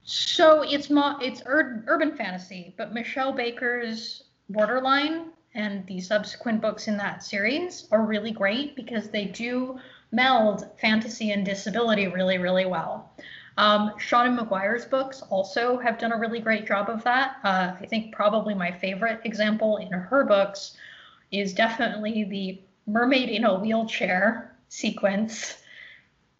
So 0.03 0.61
it's 0.61 0.89
mo- 0.89 1.17
it's 1.21 1.41
ur- 1.45 1.83
urban 1.87 2.15
fantasy, 2.15 2.73
but 2.77 2.93
Mishell 2.93 3.35
Baker's 3.35 4.23
Borderline 4.49 5.31
and 5.53 5.85
the 5.87 5.99
subsequent 5.99 6.61
books 6.61 6.87
in 6.87 6.97
that 6.97 7.23
series 7.23 7.87
are 7.91 8.05
really 8.05 8.31
great 8.31 8.75
because 8.75 9.09
they 9.09 9.25
do 9.25 9.79
meld 10.11 10.65
fantasy 10.79 11.31
and 11.31 11.45
disability 11.45 12.07
really, 12.07 12.37
really 12.37 12.65
well. 12.65 13.11
Um, 13.57 13.91
Seanan 13.97 14.37
McGuire's 14.37 14.85
books 14.85 15.23
also 15.29 15.77
have 15.79 15.97
done 15.97 16.11
a 16.11 16.17
really 16.17 16.39
great 16.39 16.67
job 16.67 16.89
of 16.89 17.03
that. 17.03 17.37
Uh, 17.43 17.73
I 17.79 17.85
think 17.87 18.13
probably 18.13 18.53
my 18.53 18.71
favorite 18.71 19.21
example 19.23 19.77
in 19.77 19.91
her 19.91 20.23
books 20.23 20.77
is 21.31 21.53
definitely 21.53 22.23
the 22.23 22.61
mermaid 22.85 23.29
in 23.29 23.43
a 23.43 23.59
wheelchair 23.59 24.55
sequence. 24.69 25.57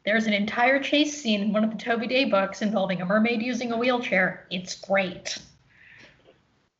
There's 0.06 0.28
an 0.28 0.34
entire 0.34 0.82
chase 0.82 1.22
scene 1.22 1.42
in 1.42 1.54
one 1.54 1.64
of 1.64 1.72
the 1.72 1.78
Toby 1.78 2.08
Daye 2.08 2.26
books 2.26 2.62
involving 2.62 3.02
a 3.02 3.06
mermaid 3.06 3.42
using 3.42 3.72
a 3.72 3.78
wheelchair. 3.78 4.48
It's 4.50 4.80
great. 4.80 5.38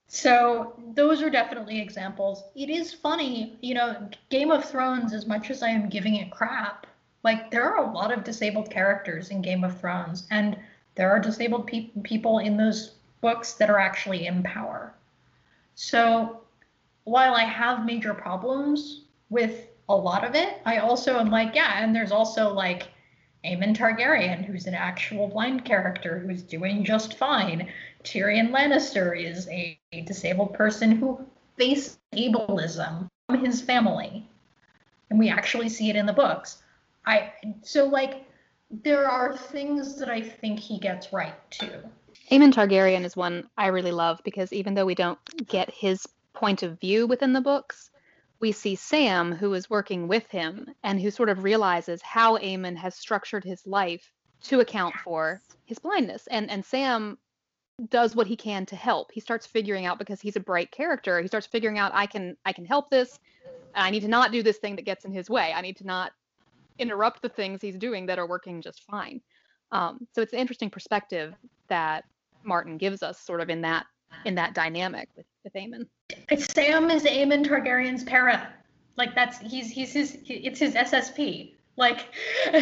So 0.08 0.74
those 0.94 1.22
are 1.22 1.30
definitely 1.30 1.82
examples. 1.82 2.44
It 2.56 2.70
is 2.70 2.94
funny, 2.94 3.58
you 3.62 3.74
know, 3.74 4.10
Game 4.30 4.52
of 4.52 4.64
Thrones, 4.64 5.14
as 5.14 5.26
much 5.26 5.50
as 5.50 5.62
I 5.62 5.70
am 5.70 5.90
giving 5.90 6.16
it 6.16 6.32
crap, 6.32 6.87
like 7.24 7.52
there 7.52 7.64
are 7.64 7.84
a 7.84 7.92
lot 7.92 8.12
of 8.12 8.24
disabled 8.24 8.70
characters 8.70 9.30
in 9.30 9.42
Game 9.42 9.64
of 9.64 9.80
Thrones, 9.80 10.28
and 10.32 10.58
there 10.96 11.12
are 11.12 11.20
disabled 11.20 11.68
pe- 11.68 11.90
people 12.04 12.40
in 12.40 12.58
those 12.58 12.96
books 13.22 13.54
that 13.54 13.70
are 13.70 13.80
actually 13.80 14.28
in 14.28 14.44
power. 14.44 14.94
So 15.76 16.42
while 17.04 17.36
I 17.36 17.44
have 17.44 17.86
major 17.86 18.14
problems 18.14 19.02
with 19.30 19.68
a 19.90 19.96
lot 19.96 20.24
of 20.24 20.36
it, 20.36 20.62
I 20.66 20.78
also 20.78 21.20
am 21.20 21.30
like, 21.30 21.56
yeah, 21.56 21.84
and 21.84 21.96
there's 21.96 22.12
also 22.12 22.54
like 22.54 22.90
Aemon 23.46 23.76
Targaryen, 23.76 24.44
who's 24.44 24.66
an 24.66 24.74
actual 24.74 25.28
blind 25.28 25.64
character 25.64 26.20
who's 26.20 26.42
doing 26.42 26.84
just 26.84 27.18
fine. 27.18 27.72
Tyrion 28.04 28.52
Lannister 28.52 29.18
is 29.20 29.48
a, 29.50 29.80
disabled 30.06 30.54
person 30.54 30.92
who 30.92 31.26
faces 31.58 31.98
ableism 32.14 33.10
from 33.26 33.44
his 33.44 33.62
family. 33.62 34.28
And 35.10 35.18
we 35.18 35.30
actually 35.30 35.70
see 35.70 35.90
it 35.90 35.96
in 35.96 36.06
the 36.06 36.14
books. 36.14 36.62
I 37.08 37.32
so 37.64 37.86
like 37.86 38.26
there 38.70 39.10
are 39.10 39.36
things 39.36 39.98
that 39.98 40.10
I 40.10 40.22
think 40.22 40.60
he 40.60 40.78
gets 40.78 41.14
right 41.14 41.36
too. 41.50 41.82
Aemon 42.30 42.52
Targaryen 42.52 43.06
is 43.06 43.16
one 43.16 43.50
I 43.58 43.68
really 43.68 43.94
love 43.94 44.20
because 44.26 44.52
even 44.52 44.74
though 44.74 44.86
we 44.86 44.96
don't 44.96 45.18
get 45.48 45.74
his 45.74 46.06
point 46.34 46.64
of 46.64 46.80
view 46.80 47.08
within 47.08 47.32
the 47.32 47.42
books, 47.42 47.90
we 48.42 48.52
see 48.52 48.76
Sam, 48.76 49.32
who 49.32 49.54
is 49.54 49.70
working 49.70 50.10
with 50.10 50.28
him 50.28 50.68
and 50.84 51.02
who 51.02 51.10
sort 51.10 51.30
of 51.30 51.44
realizes 51.44 52.02
how 52.02 52.38
Aemon 52.38 52.76
has 52.76 52.96
structured 52.96 53.46
his 53.46 53.66
life 53.66 54.12
to 54.44 54.60
account 54.60 54.94
for 54.96 55.42
his 55.64 55.80
blindness. 55.80 56.28
And 56.28 56.52
and 56.52 56.66
Sam 56.66 57.18
does 57.90 58.16
what 58.16 58.28
he 58.28 58.36
can 58.36 58.66
to 58.66 58.76
help. 58.76 59.12
He 59.14 59.22
starts 59.22 59.46
figuring 59.46 59.86
out 59.86 59.98
because 59.98 60.20
he's 60.20 60.36
a 60.36 60.42
bright 60.42 60.72
character. 60.72 61.22
He 61.22 61.28
starts 61.28 61.48
figuring 61.48 61.80
out 61.80 61.94
I 61.94 62.06
can 62.06 62.36
I 62.44 62.52
can 62.52 62.66
help 62.66 62.90
this. 62.90 63.18
I 63.74 63.92
need 63.92 64.02
to 64.02 64.08
not 64.08 64.34
do 64.34 64.44
this 64.44 64.58
thing 64.58 64.76
that 64.76 64.86
gets 64.86 65.06
in 65.06 65.14
his 65.14 65.30
way. 65.30 65.54
I 65.56 65.62
need 65.62 65.78
to 65.78 65.86
not 65.86 66.12
interrupt 66.80 67.22
the 67.22 67.30
things 67.30 67.62
he's 67.62 67.78
doing 67.78 68.06
that 68.06 68.20
are 68.20 68.28
working 68.28 68.62
just 68.62 68.84
fine. 68.84 69.22
Um, 69.72 70.08
so 70.14 70.22
it's 70.22 70.34
an 70.34 70.40
interesting 70.40 70.70
perspective 70.70 71.34
that 71.68 72.06
Martin 72.44 72.78
gives 72.78 73.04
us, 73.04 73.20
sort 73.20 73.42
of 73.42 73.50
in 73.50 73.62
that 73.62 73.86
in 74.26 74.36
that 74.36 74.54
dynamic 74.54 75.10
with 75.16 75.26
with 75.44 75.54
Aemon. 75.54 75.88
Sam 76.38 76.90
is 76.90 77.04
Aemon 77.04 77.46
Targaryen's 77.46 78.04
para. 78.04 78.54
Like 78.96 79.14
that's 79.16 79.40
he's 79.40 79.70
he's 79.70 79.94
his 79.94 80.18
it's 80.28 80.60
his 80.60 80.74
SSP. 80.74 81.54
Like 81.76 82.14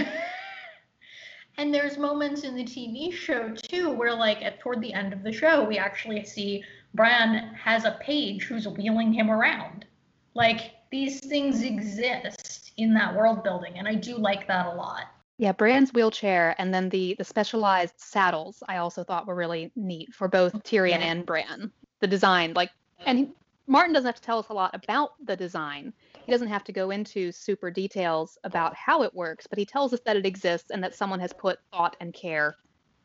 and 1.57 1.73
there's 1.73 1.97
moments 1.97 2.43
in 2.43 2.55
the 2.55 2.63
TV 2.63 3.13
show 3.13 3.49
too 3.49 3.91
where 3.91 4.13
like 4.13 4.41
at 4.41 4.59
toward 4.59 4.81
the 4.81 4.93
end 4.93 5.13
of 5.13 5.23
the 5.23 5.31
show 5.31 5.63
we 5.63 5.77
actually 5.77 6.23
see 6.25 6.63
Bran 6.93 7.53
has 7.55 7.85
a 7.85 7.97
page 8.01 8.43
who's 8.43 8.67
wheeling 8.67 9.13
him 9.13 9.29
around. 9.29 9.85
Like 10.33 10.71
these 10.91 11.19
things 11.19 11.61
exist 11.61 12.64
in 12.77 12.93
that 12.93 13.15
world 13.15 13.43
building 13.43 13.73
and 13.77 13.87
I 13.87 13.95
do 13.95 14.17
like 14.17 14.47
that 14.47 14.65
a 14.65 14.73
lot. 14.73 15.03
Yeah, 15.37 15.51
Bran's 15.51 15.93
wheelchair 15.93 16.55
and 16.57 16.73
then 16.73 16.89
the 16.89 17.15
the 17.17 17.23
specialized 17.23 17.95
saddles 17.97 18.63
I 18.67 18.77
also 18.77 19.03
thought 19.03 19.27
were 19.27 19.35
really 19.35 19.71
neat 19.75 20.13
for 20.13 20.27
both 20.27 20.55
oh, 20.55 20.59
Tyrion 20.59 20.99
yeah. 20.99 21.11
and 21.11 21.25
Bran. 21.25 21.71
The 22.01 22.07
design, 22.07 22.53
like, 22.53 22.71
and 23.05 23.17
he, 23.17 23.29
Martin 23.67 23.93
doesn't 23.93 24.07
have 24.07 24.15
to 24.15 24.21
tell 24.21 24.39
us 24.39 24.49
a 24.49 24.53
lot 24.53 24.75
about 24.75 25.13
the 25.23 25.35
design. 25.35 25.93
He 26.25 26.31
doesn't 26.31 26.47
have 26.47 26.63
to 26.65 26.71
go 26.71 26.91
into 26.91 27.31
super 27.31 27.71
details 27.71 28.37
about 28.43 28.75
how 28.75 29.03
it 29.03 29.13
works, 29.13 29.47
but 29.47 29.57
he 29.57 29.65
tells 29.65 29.93
us 29.93 29.99
that 30.05 30.17
it 30.17 30.25
exists 30.25 30.71
and 30.71 30.83
that 30.83 30.93
someone 30.93 31.19
has 31.19 31.33
put 31.33 31.59
thought 31.71 31.95
and 31.99 32.13
care 32.13 32.55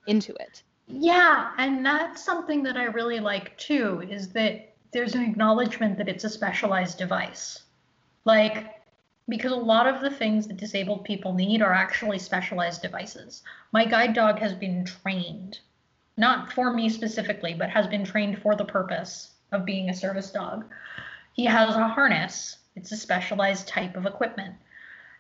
into 0.07 0.35
it. 0.35 0.63
Yeah, 0.87 1.53
and 1.59 1.87
that's 1.87 2.25
something 2.25 2.63
that 2.65 2.77
I 2.77 2.85
really 2.85 3.21
like 3.21 3.57
too 3.59 4.03
is 4.11 4.31
that 4.31 4.75
there's 4.93 5.15
an 5.15 5.23
acknowledgement 5.23 5.97
that 5.99 6.09
it's 6.09 6.25
a 6.25 6.29
specialized 6.29 6.99
device. 6.99 7.63
Like 8.25 8.80
because 9.31 9.53
a 9.53 9.57
lot 9.57 9.87
of 9.87 10.01
the 10.01 10.11
things 10.11 10.47
that 10.47 10.57
disabled 10.57 11.05
people 11.05 11.33
need 11.33 11.63
are 11.63 11.73
actually 11.73 12.19
specialized 12.19 12.83
devices. 12.83 13.43
My 13.73 13.85
guide 13.85 14.13
dog 14.13 14.41
has 14.41 14.53
been 14.53 14.85
trained, 14.85 15.61
not 16.17 16.53
for 16.53 16.73
me 16.73 16.89
specifically, 16.89 17.55
but 17.55 17.71
has 17.71 17.87
been 17.87 18.05
trained 18.05 18.43
for 18.43 18.57
the 18.57 18.65
purpose 18.65 19.31
of 19.53 19.65
being 19.65 19.89
a 19.89 19.95
service 19.95 20.31
dog. 20.31 20.65
He 21.33 21.45
has 21.45 21.77
a 21.77 21.89
harness, 21.89 22.59
it's 22.75 22.93
a 22.93 22.97
specialized 22.97 23.69
type 23.69 23.97
of 23.97 24.05
equipment. 24.05 24.57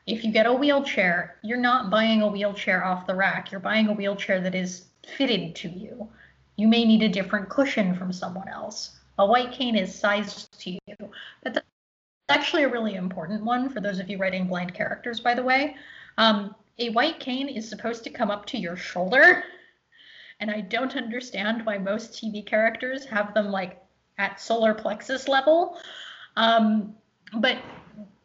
If 0.06 0.24
you 0.24 0.32
get 0.32 0.46
a 0.46 0.52
wheelchair, 0.52 1.36
you're 1.42 1.58
not 1.58 1.90
buying 1.90 2.20
a 2.20 2.28
wheelchair 2.28 2.84
off 2.84 3.06
the 3.06 3.14
rack, 3.14 3.52
you're 3.52 3.60
buying 3.60 3.88
a 3.88 3.92
wheelchair 3.92 4.40
that 4.40 4.54
is 4.54 4.86
fitted 5.16 5.54
to 5.56 5.68
you. 5.68 6.08
You 6.56 6.68
may 6.68 6.84
need 6.84 7.02
a 7.02 7.08
different 7.08 7.48
cushion 7.48 7.94
from 7.94 8.12
someone 8.12 8.48
else. 8.48 8.98
A 9.18 9.26
white 9.26 9.52
cane 9.52 9.76
is 9.76 9.94
sized 9.94 10.58
to 10.60 10.72
you. 10.72 10.96
But 12.30 12.38
actually 12.38 12.62
a 12.62 12.68
really 12.68 12.94
important 12.94 13.42
one 13.42 13.68
for 13.68 13.80
those 13.80 13.98
of 13.98 14.08
you 14.08 14.16
writing 14.16 14.46
blind 14.46 14.72
characters, 14.72 15.18
by 15.18 15.34
the 15.34 15.42
way. 15.42 15.74
Um, 16.16 16.54
a 16.78 16.90
white 16.90 17.18
cane 17.18 17.48
is 17.48 17.68
supposed 17.68 18.04
to 18.04 18.10
come 18.10 18.30
up 18.30 18.46
to 18.46 18.56
your 18.56 18.76
shoulder. 18.76 19.42
And 20.38 20.48
I 20.48 20.60
don't 20.60 20.94
understand 20.94 21.66
why 21.66 21.76
most 21.78 22.12
TV 22.12 22.46
characters 22.46 23.04
have 23.06 23.34
them 23.34 23.50
like 23.50 23.82
at 24.18 24.40
solar 24.40 24.74
plexus 24.74 25.26
level. 25.26 25.80
Um, 26.36 26.94
but 27.34 27.58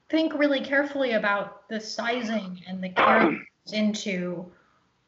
think 0.10 0.36
really 0.36 0.62
carefully 0.62 1.14
about 1.14 1.68
the 1.68 1.80
sizing 1.80 2.62
and 2.68 2.84
the 2.84 2.90
care 2.90 3.42
into 3.74 4.46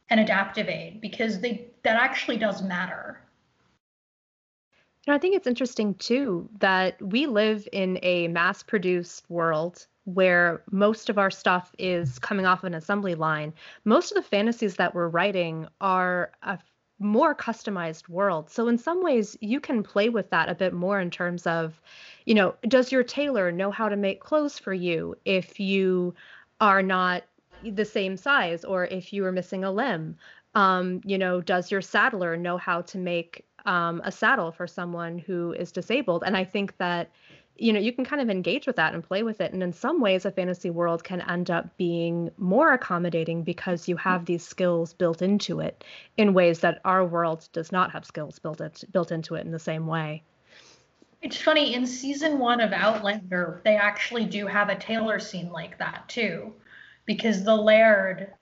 an 0.09 0.17
adaptive 0.17 0.69
aid 0.69 1.01
because 1.01 1.39
they 1.39 1.67
that 1.83 2.01
actually 2.01 2.37
does 2.37 2.63
matter. 2.63 3.21
Know, 5.07 5.13
I 5.13 5.19
think 5.19 5.35
it's 5.35 5.47
interesting 5.47 5.95
too 5.95 6.49
that 6.59 7.01
we 7.01 7.27
live 7.27 7.67
in 7.71 7.97
a 8.03 8.27
mass 8.27 8.61
produced 8.61 9.23
world 9.29 9.87
where 10.03 10.63
most 10.69 11.09
of 11.09 11.17
our 11.17 11.31
stuff 11.31 11.73
is 11.79 12.19
coming 12.19 12.45
off 12.45 12.65
an 12.65 12.73
assembly 12.73 13.15
line. 13.15 13.53
Most 13.85 14.11
of 14.11 14.15
the 14.15 14.29
fantasies 14.29 14.75
that 14.75 14.93
we're 14.93 15.07
writing 15.07 15.67
are 15.79 16.31
a 16.43 16.59
more 16.99 17.33
customized 17.33 18.09
world. 18.09 18.49
So 18.49 18.67
in 18.67 18.77
some 18.77 19.01
ways 19.01 19.37
you 19.39 19.61
can 19.61 19.81
play 19.81 20.09
with 20.09 20.29
that 20.31 20.49
a 20.49 20.55
bit 20.55 20.73
more 20.73 20.99
in 20.99 21.09
terms 21.09 21.47
of, 21.47 21.81
you 22.25 22.35
know, 22.35 22.55
does 22.67 22.91
your 22.91 23.03
tailor 23.03 23.51
know 23.51 23.71
how 23.71 23.87
to 23.89 23.95
make 23.95 24.19
clothes 24.19 24.59
for 24.59 24.73
you 24.73 25.15
if 25.23 25.59
you 25.59 26.15
are 26.59 26.83
not 26.83 27.23
the 27.63 27.85
same 27.85 28.17
size 28.17 28.65
or 28.65 28.85
if 28.85 29.13
you 29.13 29.25
are 29.25 29.31
missing 29.31 29.63
a 29.63 29.71
limb? 29.71 30.17
Um, 30.53 31.01
you 31.05 31.17
know, 31.17 31.39
does 31.39 31.71
your 31.71 31.81
saddler 31.81 32.35
know 32.35 32.57
how 32.57 32.81
to 32.81 32.97
make 32.97 33.46
um, 33.67 34.01
a 34.05 34.11
saddle 34.11 34.51
for 34.51 34.65
someone 34.65 35.19
who 35.19 35.51
is 35.51 35.71
disabled. 35.71 36.23
And 36.25 36.35
I 36.35 36.45
think 36.45 36.75
that 36.77 37.11
you 37.59 37.73
know 37.73 37.79
you 37.79 37.91
can 37.91 38.05
kind 38.05 38.21
of 38.21 38.29
engage 38.29 38.67
with 38.67 38.75
that 38.75 38.93
and 38.93 39.03
play 39.03 39.23
with 39.23 39.41
it 39.41 39.51
and 39.51 39.63
in 39.63 39.73
some 39.73 39.99
ways 39.99 40.25
a 40.25 40.31
fantasy 40.31 40.69
world 40.69 41.03
can 41.03 41.21
end 41.21 41.49
up 41.49 41.75
being 41.75 42.29
more 42.37 42.71
accommodating 42.71 43.41
because 43.41 43.87
you 43.87 43.97
have 43.97 44.25
these 44.25 44.45
skills 44.45 44.93
built 44.93 45.23
into 45.23 45.59
it 45.59 45.83
in 46.17 46.35
ways 46.35 46.59
that 46.59 46.79
our 46.85 47.03
world 47.03 47.49
does 47.53 47.71
not 47.71 47.89
have 47.89 48.05
skills 48.05 48.37
built 48.37 48.61
it, 48.61 48.83
built 48.91 49.11
into 49.11 49.33
it 49.33 49.43
in 49.43 49.51
the 49.51 49.57
same 49.57 49.87
way 49.87 50.21
it's 51.23 51.41
funny 51.41 51.73
in 51.73 51.87
season 51.87 52.37
one 52.37 52.61
of 52.61 52.71
outlander 52.73 53.59
they 53.65 53.75
actually 53.75 54.25
do 54.25 54.45
have 54.45 54.69
a 54.69 54.75
tailor 54.75 55.17
scene 55.17 55.51
like 55.51 55.79
that 55.79 56.07
too 56.07 56.53
because 57.07 57.43
the 57.43 57.55
laird 57.55 58.33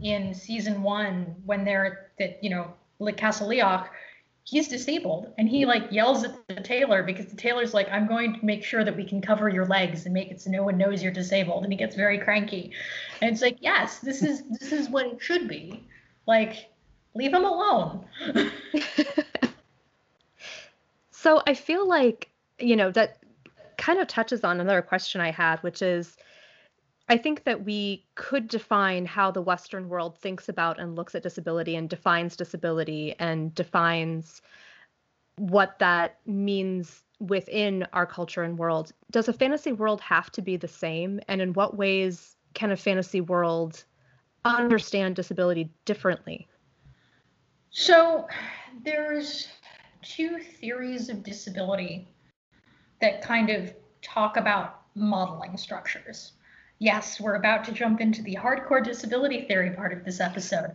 in 0.00 0.32
season 0.32 0.84
one 0.84 1.34
when 1.44 1.64
they're 1.64 2.10
at 2.20 2.38
you 2.44 2.50
know 2.50 2.72
castle 3.16 3.48
leoch 3.48 3.88
he's 4.44 4.68
disabled 4.68 5.32
and 5.38 5.48
he 5.48 5.64
like 5.64 5.90
yells 5.92 6.24
at 6.24 6.34
the 6.48 6.60
tailor 6.60 7.02
because 7.02 7.26
the 7.26 7.36
tailor's 7.36 7.72
like 7.72 7.88
i'm 7.92 8.08
going 8.08 8.34
to 8.38 8.44
make 8.44 8.64
sure 8.64 8.84
that 8.84 8.96
we 8.96 9.04
can 9.04 9.20
cover 9.20 9.48
your 9.48 9.66
legs 9.66 10.04
and 10.04 10.12
make 10.12 10.30
it 10.30 10.40
so 10.40 10.50
no 10.50 10.64
one 10.64 10.76
knows 10.76 11.02
you're 11.02 11.12
disabled 11.12 11.62
and 11.62 11.72
he 11.72 11.78
gets 11.78 11.94
very 11.94 12.18
cranky. 12.18 12.72
And 13.20 13.30
it's 13.30 13.42
like 13.42 13.58
yes 13.60 14.00
this 14.00 14.22
is 14.22 14.42
this 14.58 14.72
is 14.72 14.88
what 14.88 15.06
it 15.06 15.22
should 15.22 15.48
be. 15.48 15.84
Like 16.26 16.70
leave 17.14 17.32
him 17.32 17.44
alone. 17.44 18.04
So 21.22 21.40
i 21.46 21.54
feel 21.54 21.86
like 21.86 22.30
you 22.58 22.74
know 22.74 22.90
that 22.90 23.18
kind 23.78 24.00
of 24.00 24.08
touches 24.08 24.42
on 24.42 24.60
another 24.60 24.82
question 24.82 25.20
i 25.20 25.30
had 25.30 25.62
which 25.62 25.80
is 25.80 26.16
I 27.08 27.18
think 27.18 27.44
that 27.44 27.64
we 27.64 28.06
could 28.14 28.48
define 28.48 29.06
how 29.06 29.30
the 29.30 29.42
Western 29.42 29.88
world 29.88 30.18
thinks 30.18 30.48
about 30.48 30.78
and 30.78 30.96
looks 30.96 31.14
at 31.14 31.22
disability 31.22 31.76
and 31.76 31.88
defines 31.88 32.36
disability 32.36 33.14
and 33.18 33.54
defines 33.54 34.40
what 35.36 35.78
that 35.78 36.18
means 36.26 37.02
within 37.18 37.86
our 37.92 38.06
culture 38.06 38.42
and 38.42 38.58
world. 38.58 38.92
Does 39.10 39.28
a 39.28 39.32
fantasy 39.32 39.72
world 39.72 40.00
have 40.00 40.30
to 40.32 40.42
be 40.42 40.56
the 40.56 40.68
same? 40.68 41.20
And 41.28 41.40
in 41.40 41.52
what 41.52 41.76
ways 41.76 42.36
can 42.54 42.70
a 42.70 42.76
fantasy 42.76 43.20
world 43.20 43.84
understand 44.44 45.16
disability 45.16 45.70
differently? 45.84 46.48
So 47.70 48.26
there's 48.84 49.48
two 50.02 50.38
theories 50.38 51.08
of 51.08 51.22
disability 51.22 52.08
that 53.00 53.22
kind 53.22 53.50
of 53.50 53.72
talk 54.02 54.36
about 54.36 54.82
modeling 54.94 55.56
structures. 55.56 56.32
Yes, 56.82 57.20
we're 57.20 57.36
about 57.36 57.62
to 57.66 57.72
jump 57.72 58.00
into 58.00 58.22
the 58.22 58.34
hardcore 58.34 58.82
disability 58.84 59.42
theory 59.42 59.70
part 59.70 59.92
of 59.92 60.04
this 60.04 60.18
episode. 60.18 60.72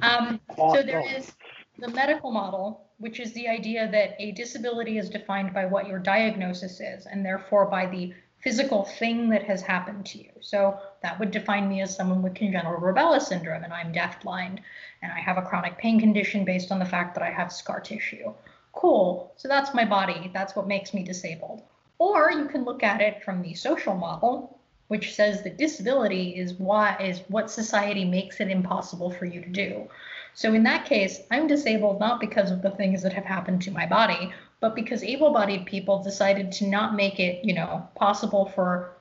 Um, 0.00 0.40
so 0.56 0.82
there 0.82 1.04
is 1.06 1.34
the 1.78 1.88
medical 1.88 2.32
model, 2.32 2.86
which 2.96 3.20
is 3.20 3.34
the 3.34 3.46
idea 3.46 3.86
that 3.90 4.16
a 4.18 4.32
disability 4.32 4.96
is 4.96 5.10
defined 5.10 5.52
by 5.52 5.66
what 5.66 5.86
your 5.86 5.98
diagnosis 5.98 6.80
is, 6.80 7.04
and 7.04 7.22
therefore 7.22 7.66
by 7.66 7.84
the 7.84 8.14
physical 8.42 8.84
thing 8.84 9.28
that 9.28 9.42
has 9.42 9.60
happened 9.60 10.06
to 10.06 10.18
you. 10.18 10.30
So 10.40 10.78
that 11.02 11.20
would 11.20 11.30
define 11.30 11.68
me 11.68 11.82
as 11.82 11.94
someone 11.94 12.22
with 12.22 12.34
congenital 12.34 12.80
rubella 12.80 13.20
syndrome, 13.20 13.64
and 13.64 13.72
I'm 13.74 13.92
deafblind, 13.92 14.60
and 15.02 15.12
I 15.12 15.20
have 15.20 15.36
a 15.36 15.42
chronic 15.42 15.76
pain 15.76 16.00
condition 16.00 16.46
based 16.46 16.72
on 16.72 16.78
the 16.78 16.86
fact 16.86 17.14
that 17.16 17.22
I 17.22 17.30
have 17.30 17.52
scar 17.52 17.80
tissue. 17.80 18.32
Cool. 18.72 19.30
So 19.36 19.46
that's 19.46 19.74
my 19.74 19.84
body. 19.84 20.30
That's 20.32 20.56
what 20.56 20.66
makes 20.66 20.94
me 20.94 21.02
disabled. 21.02 21.64
Or 21.98 22.32
you 22.32 22.46
can 22.46 22.64
look 22.64 22.82
at 22.82 23.02
it 23.02 23.22
from 23.22 23.42
the 23.42 23.52
social 23.52 23.94
model, 23.94 24.53
which 24.88 25.14
says 25.14 25.42
that 25.42 25.58
disability 25.58 26.30
is 26.36 26.54
why 26.54 26.96
is 26.98 27.22
what 27.28 27.50
society 27.50 28.04
makes 28.04 28.40
it 28.40 28.50
impossible 28.50 29.10
for 29.10 29.26
you 29.26 29.40
to 29.40 29.48
do. 29.48 29.88
So 30.34 30.52
in 30.52 30.62
that 30.64 30.84
case, 30.84 31.20
I'm 31.30 31.46
disabled 31.46 32.00
not 32.00 32.20
because 32.20 32.50
of 32.50 32.60
the 32.60 32.70
things 32.70 33.02
that 33.02 33.12
have 33.12 33.24
happened 33.24 33.62
to 33.62 33.70
my 33.70 33.86
body, 33.86 34.32
but 34.60 34.74
because 34.74 35.02
able-bodied 35.02 35.66
people 35.66 36.02
decided 36.02 36.50
to 36.52 36.66
not 36.66 36.94
make 36.94 37.20
it, 37.20 37.44
you 37.44 37.54
know, 37.54 37.88
possible 37.94 38.46
for 38.46 38.96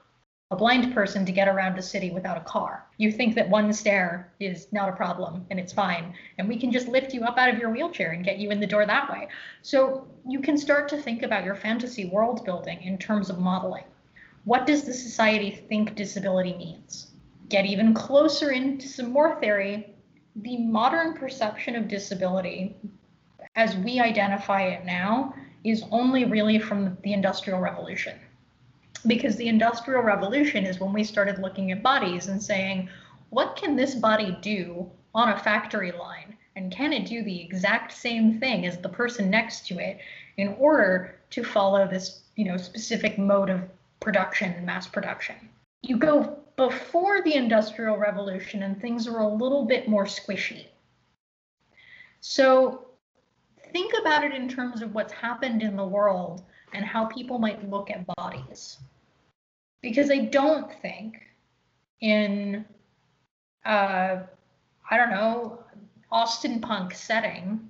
a 0.52 0.56
blind 0.56 0.93
person 0.93 1.26
to 1.26 1.32
get 1.32 1.48
around 1.48 1.80
a 1.80 1.82
city 1.82 2.12
without 2.12 2.38
a 2.38 2.41
car. 2.41 2.86
You 2.98 3.12
think 3.12 3.34
that 3.34 3.50
one 3.50 3.74
stair 3.74 4.32
is 4.39 4.67
not 4.72 4.89
a 4.89 4.96
problem 4.96 5.48
and 5.50 5.60
it's 5.60 5.74
fine, 5.74 6.13
and 6.38 6.48
we 6.48 6.60
can 6.60 6.72
just 6.72 6.88
lift 6.88 7.12
you 7.12 7.24
up 7.24 7.39
out 7.39 7.52
of 7.52 7.58
your 7.58 7.72
wheelchair 7.72 8.12
and 8.12 8.24
get 8.24 8.38
you 8.38 8.52
in 8.52 8.60
the 8.60 8.67
door 8.67 8.86
that 8.86 9.12
way. 9.12 9.30
So 9.63 10.08
you 10.28 10.39
can 10.39 10.56
start 10.56 10.88
to 10.89 11.02
think 11.02 11.24
about 11.24 11.43
your 11.43 11.56
fantasy 11.56 12.06
world 12.06 12.46
building 12.46 12.84
in 12.84 13.00
terms 13.00 13.32
of 13.32 13.39
modeling. 13.39 13.86
What 14.45 14.65
does 14.65 14.84
the 14.84 14.93
society 14.93 15.51
think 15.51 15.95
disability 15.95 16.53
means? 16.53 17.12
Get 17.49 17.65
even 17.65 17.93
closer 17.93 18.51
into 18.51 18.88
some 18.88 19.12
more 19.12 19.39
theory. 19.39 19.95
The 20.36 20.58
modern 20.58 21.13
perception 21.13 21.75
of 21.75 21.88
disability, 21.88 22.75
as 23.56 23.77
we 23.77 23.99
identify 23.99 24.63
it 24.63 24.86
now, 24.86 25.34
is 25.63 25.84
only 25.91 26.25
really 26.25 26.60
from 26.60 26.97
the 27.03 27.13
Industrial 27.13 27.60
Revolution 27.60 28.19
because 29.08 29.36
the 29.36 29.47
industrial 29.47 30.01
revolution 30.01 30.65
is 30.65 30.79
when 30.79 30.93
we 30.93 31.03
started 31.03 31.39
looking 31.39 31.71
at 31.71 31.84
bodies 31.84 32.27
and 32.27 32.41
saying 32.41 32.89
what 33.29 33.56
can 33.56 33.75
this 33.75 33.95
body 33.95 34.38
do 34.41 34.89
on 35.13 35.29
a 35.29 35.39
factory 35.39 35.91
line 35.91 36.38
and 36.56 36.71
can 36.71 36.93
it 36.93 37.06
do 37.06 37.23
the 37.23 37.41
exact 37.41 37.91
same 37.91 38.39
thing 38.39 38.65
as 38.65 38.77
the 38.77 38.89
person 38.89 39.29
next 39.29 39.67
to 39.67 39.77
it 39.79 39.99
in 40.38 40.49
order 40.60 41.15
to 41.29 41.43
follow 41.43 41.88
this 41.88 42.21
you 42.36 42.45
know 42.45 42.58
specific 42.58 43.17
mode 43.17 43.49
of 43.49 43.62
production 44.04 44.52
and 44.52 44.66
mass 44.66 44.86
production. 44.86 45.36
You 45.82 45.98
go 45.98 46.38
before 46.58 47.24
the 47.24 47.36
industrial 47.36 47.98
revolution 47.98 48.63
and 48.63 48.80
things 48.80 49.08
are 49.08 49.20
a 49.20 49.28
little 49.28 49.66
bit 49.66 49.88
more 49.88 50.06
squishy. 50.06 50.66
So 52.20 52.86
think 53.72 53.94
about 54.00 54.24
it 54.24 54.34
in 54.34 54.48
terms 54.48 54.82
of 54.82 54.94
what's 54.94 55.13
happened 55.13 55.63
in 55.63 55.76
the 55.76 55.86
world 55.86 56.44
and 56.74 56.86
how 56.86 57.06
people 57.06 57.39
might 57.39 57.70
look 57.70 57.89
at 57.89 58.06
bodies. 58.18 58.78
Because 59.82 60.12
I 60.12 60.20
don't 60.20 60.72
think 60.82 61.22
in 62.02 62.66
uh, 63.66 64.18
I 64.92 64.98
don't 64.98 65.12
know 65.12 65.63
Austen 66.12 66.60
punk 66.60 66.94
setting 66.94 67.70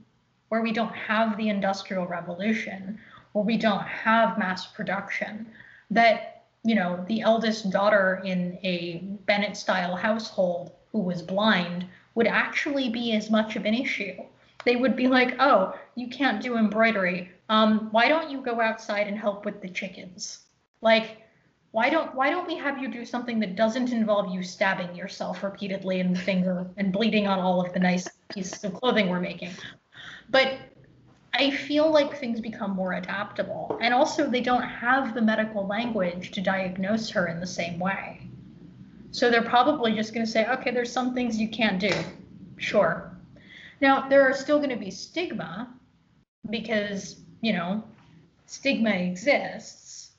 where 0.49 0.61
we 0.61 0.71
don't 0.71 0.93
have 0.93 1.37
the 1.37 1.49
industrial 1.49 2.07
revolution 2.07 2.99
where 3.33 3.45
we 3.45 3.57
don't 3.57 3.83
have 3.83 4.37
mass 4.37 4.65
production 4.67 5.47
that 5.91 6.45
you 6.63 6.75
know 6.75 7.03
the 7.07 7.21
eldest 7.21 7.69
daughter 7.69 8.21
in 8.23 8.57
a 8.63 8.97
Bennet 9.25 9.57
style 9.57 9.95
household 9.95 10.71
who 10.91 10.99
was 10.99 11.21
blind 11.21 11.85
would 12.15 12.27
actually 12.27 12.89
be 12.89 13.13
as 13.13 13.29
much 13.29 13.55
of 13.55 13.65
an 13.65 13.73
issue. 13.73 14.15
They 14.65 14.75
would 14.75 14.95
be 14.95 15.07
like 15.07 15.35
oh 15.39 15.75
you 15.95 16.07
can't 16.07 16.41
do 16.41 16.57
embroidery. 16.57 17.31
Um, 17.49 17.89
why 17.91 18.07
don't 18.07 18.29
you 18.29 18.41
go 18.41 18.61
outside 18.61 19.07
and 19.07 19.17
help 19.17 19.45
with 19.45 19.61
the 19.61 19.69
chickens? 19.69 20.39
Like 20.81 21.17
why 21.71 21.89
don't 21.89 22.13
why 22.13 22.29
don't 22.29 22.47
we 22.47 22.55
have 22.55 22.77
you 22.77 22.87
do 22.87 23.03
something 23.03 23.39
that 23.39 23.55
doesn't 23.55 23.91
involve 23.91 24.31
you 24.31 24.43
stabbing 24.43 24.95
yourself 24.95 25.43
repeatedly 25.43 25.99
in 25.99 26.13
the 26.13 26.19
finger 26.19 26.67
and 26.77 26.93
bleeding 26.93 27.27
on 27.27 27.39
all 27.39 27.65
of 27.65 27.73
the 27.73 27.79
nice 27.79 28.07
pieces 28.29 28.63
of 28.63 28.75
clothing 28.75 29.09
we're 29.09 29.19
making? 29.19 29.51
But 30.29 30.59
i 31.33 31.49
feel 31.49 31.91
like 31.91 32.15
things 32.15 32.39
become 32.39 32.71
more 32.71 32.93
adaptable. 32.93 33.77
And 33.81 33.93
also 33.93 34.29
they 34.29 34.41
don't 34.41 34.63
have 34.63 35.13
the 35.13 35.21
medical 35.21 35.65
language 35.65 36.31
to 36.31 36.41
diagnose 36.41 37.09
her 37.09 37.27
in 37.27 37.39
the 37.39 37.47
same 37.47 37.79
way. 37.79 38.21
So 39.11 39.29
they're 39.29 39.43
probably 39.43 39.93
just 39.93 40.13
going 40.13 40.25
to 40.25 40.31
say 40.31 40.45
okay 40.47 40.71
there's 40.71 40.91
some 40.91 41.13
things 41.13 41.39
you 41.39 41.49
can't 41.49 41.79
do. 41.79 41.93
Sure. 42.57 43.11
Now 43.81 44.07
there 44.07 44.21
are 44.27 44.33
still 44.33 44.57
going 44.57 44.69
to 44.69 44.75
be 44.75 44.91
stigma 44.91 45.73
because 46.49 47.17
you 47.41 47.53
know 47.53 47.83
stigma 48.45 48.91
exists. 48.91 50.11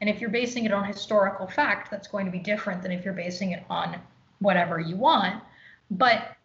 And 0.00 0.10
if 0.10 0.20
you're 0.20 0.30
basing 0.30 0.66
it 0.66 0.72
on 0.72 0.84
historical 0.84 1.46
fact, 1.46 1.90
that's 1.90 2.08
going 2.08 2.26
to 2.26 2.32
be 2.32 2.38
different 2.38 2.82
than 2.82 2.92
if 2.92 3.04
you're 3.04 3.14
basing 3.14 3.52
it 3.52 3.64
on 3.70 3.98
whatever 4.40 4.78
you 4.78 4.96
want. 4.96 5.42
But 5.90 6.35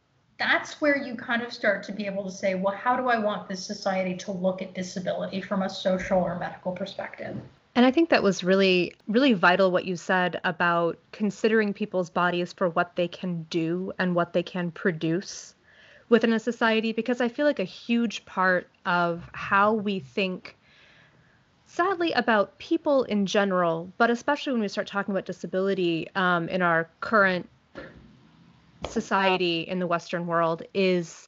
that's 0.41 0.81
where 0.81 0.97
you 0.97 1.13
kind 1.13 1.43
of 1.43 1.53
start 1.53 1.83
to 1.83 1.91
be 1.91 2.07
able 2.07 2.23
to 2.23 2.31
say, 2.31 2.55
well, 2.55 2.73
how 2.73 2.97
do 2.97 3.07
I 3.09 3.19
want 3.19 3.47
this 3.47 3.63
society 3.63 4.15
to 4.17 4.31
look 4.31 4.63
at 4.63 4.73
disability 4.73 5.39
from 5.39 5.61
a 5.61 5.69
social 5.69 6.17
or 6.19 6.39
medical 6.39 6.71
perspective? 6.71 7.37
And 7.75 7.85
I 7.85 7.91
think 7.91 8.09
that 8.09 8.23
was 8.23 8.43
really, 8.43 8.95
really 9.07 9.33
vital 9.33 9.71
what 9.71 9.85
you 9.85 9.95
said 9.95 10.41
about 10.43 10.97
considering 11.11 11.73
people's 11.73 12.09
bodies 12.09 12.53
for 12.53 12.69
what 12.69 12.95
they 12.95 13.07
can 13.07 13.43
do 13.51 13.93
and 13.99 14.15
what 14.15 14.33
they 14.33 14.41
can 14.41 14.71
produce 14.71 15.53
within 16.09 16.33
a 16.33 16.39
society, 16.39 16.91
because 16.91 17.21
I 17.21 17.29
feel 17.29 17.45
like 17.45 17.59
a 17.59 17.63
huge 17.63 18.25
part 18.25 18.67
of 18.85 19.23
how 19.33 19.73
we 19.73 19.99
think 19.99 20.57
sadly 21.67 22.11
about 22.13 22.57
people 22.57 23.03
in 23.03 23.25
general, 23.27 23.93
but 23.97 24.09
especially 24.09 24.53
when 24.53 24.61
we 24.61 24.67
start 24.67 24.87
talking 24.87 25.13
about 25.13 25.25
disability 25.25 26.09
um, 26.15 26.49
in 26.49 26.61
our 26.61 26.89
current 26.99 27.47
society 28.89 29.61
in 29.61 29.79
the 29.79 29.87
Western 29.87 30.27
world, 30.27 30.63
is, 30.73 31.27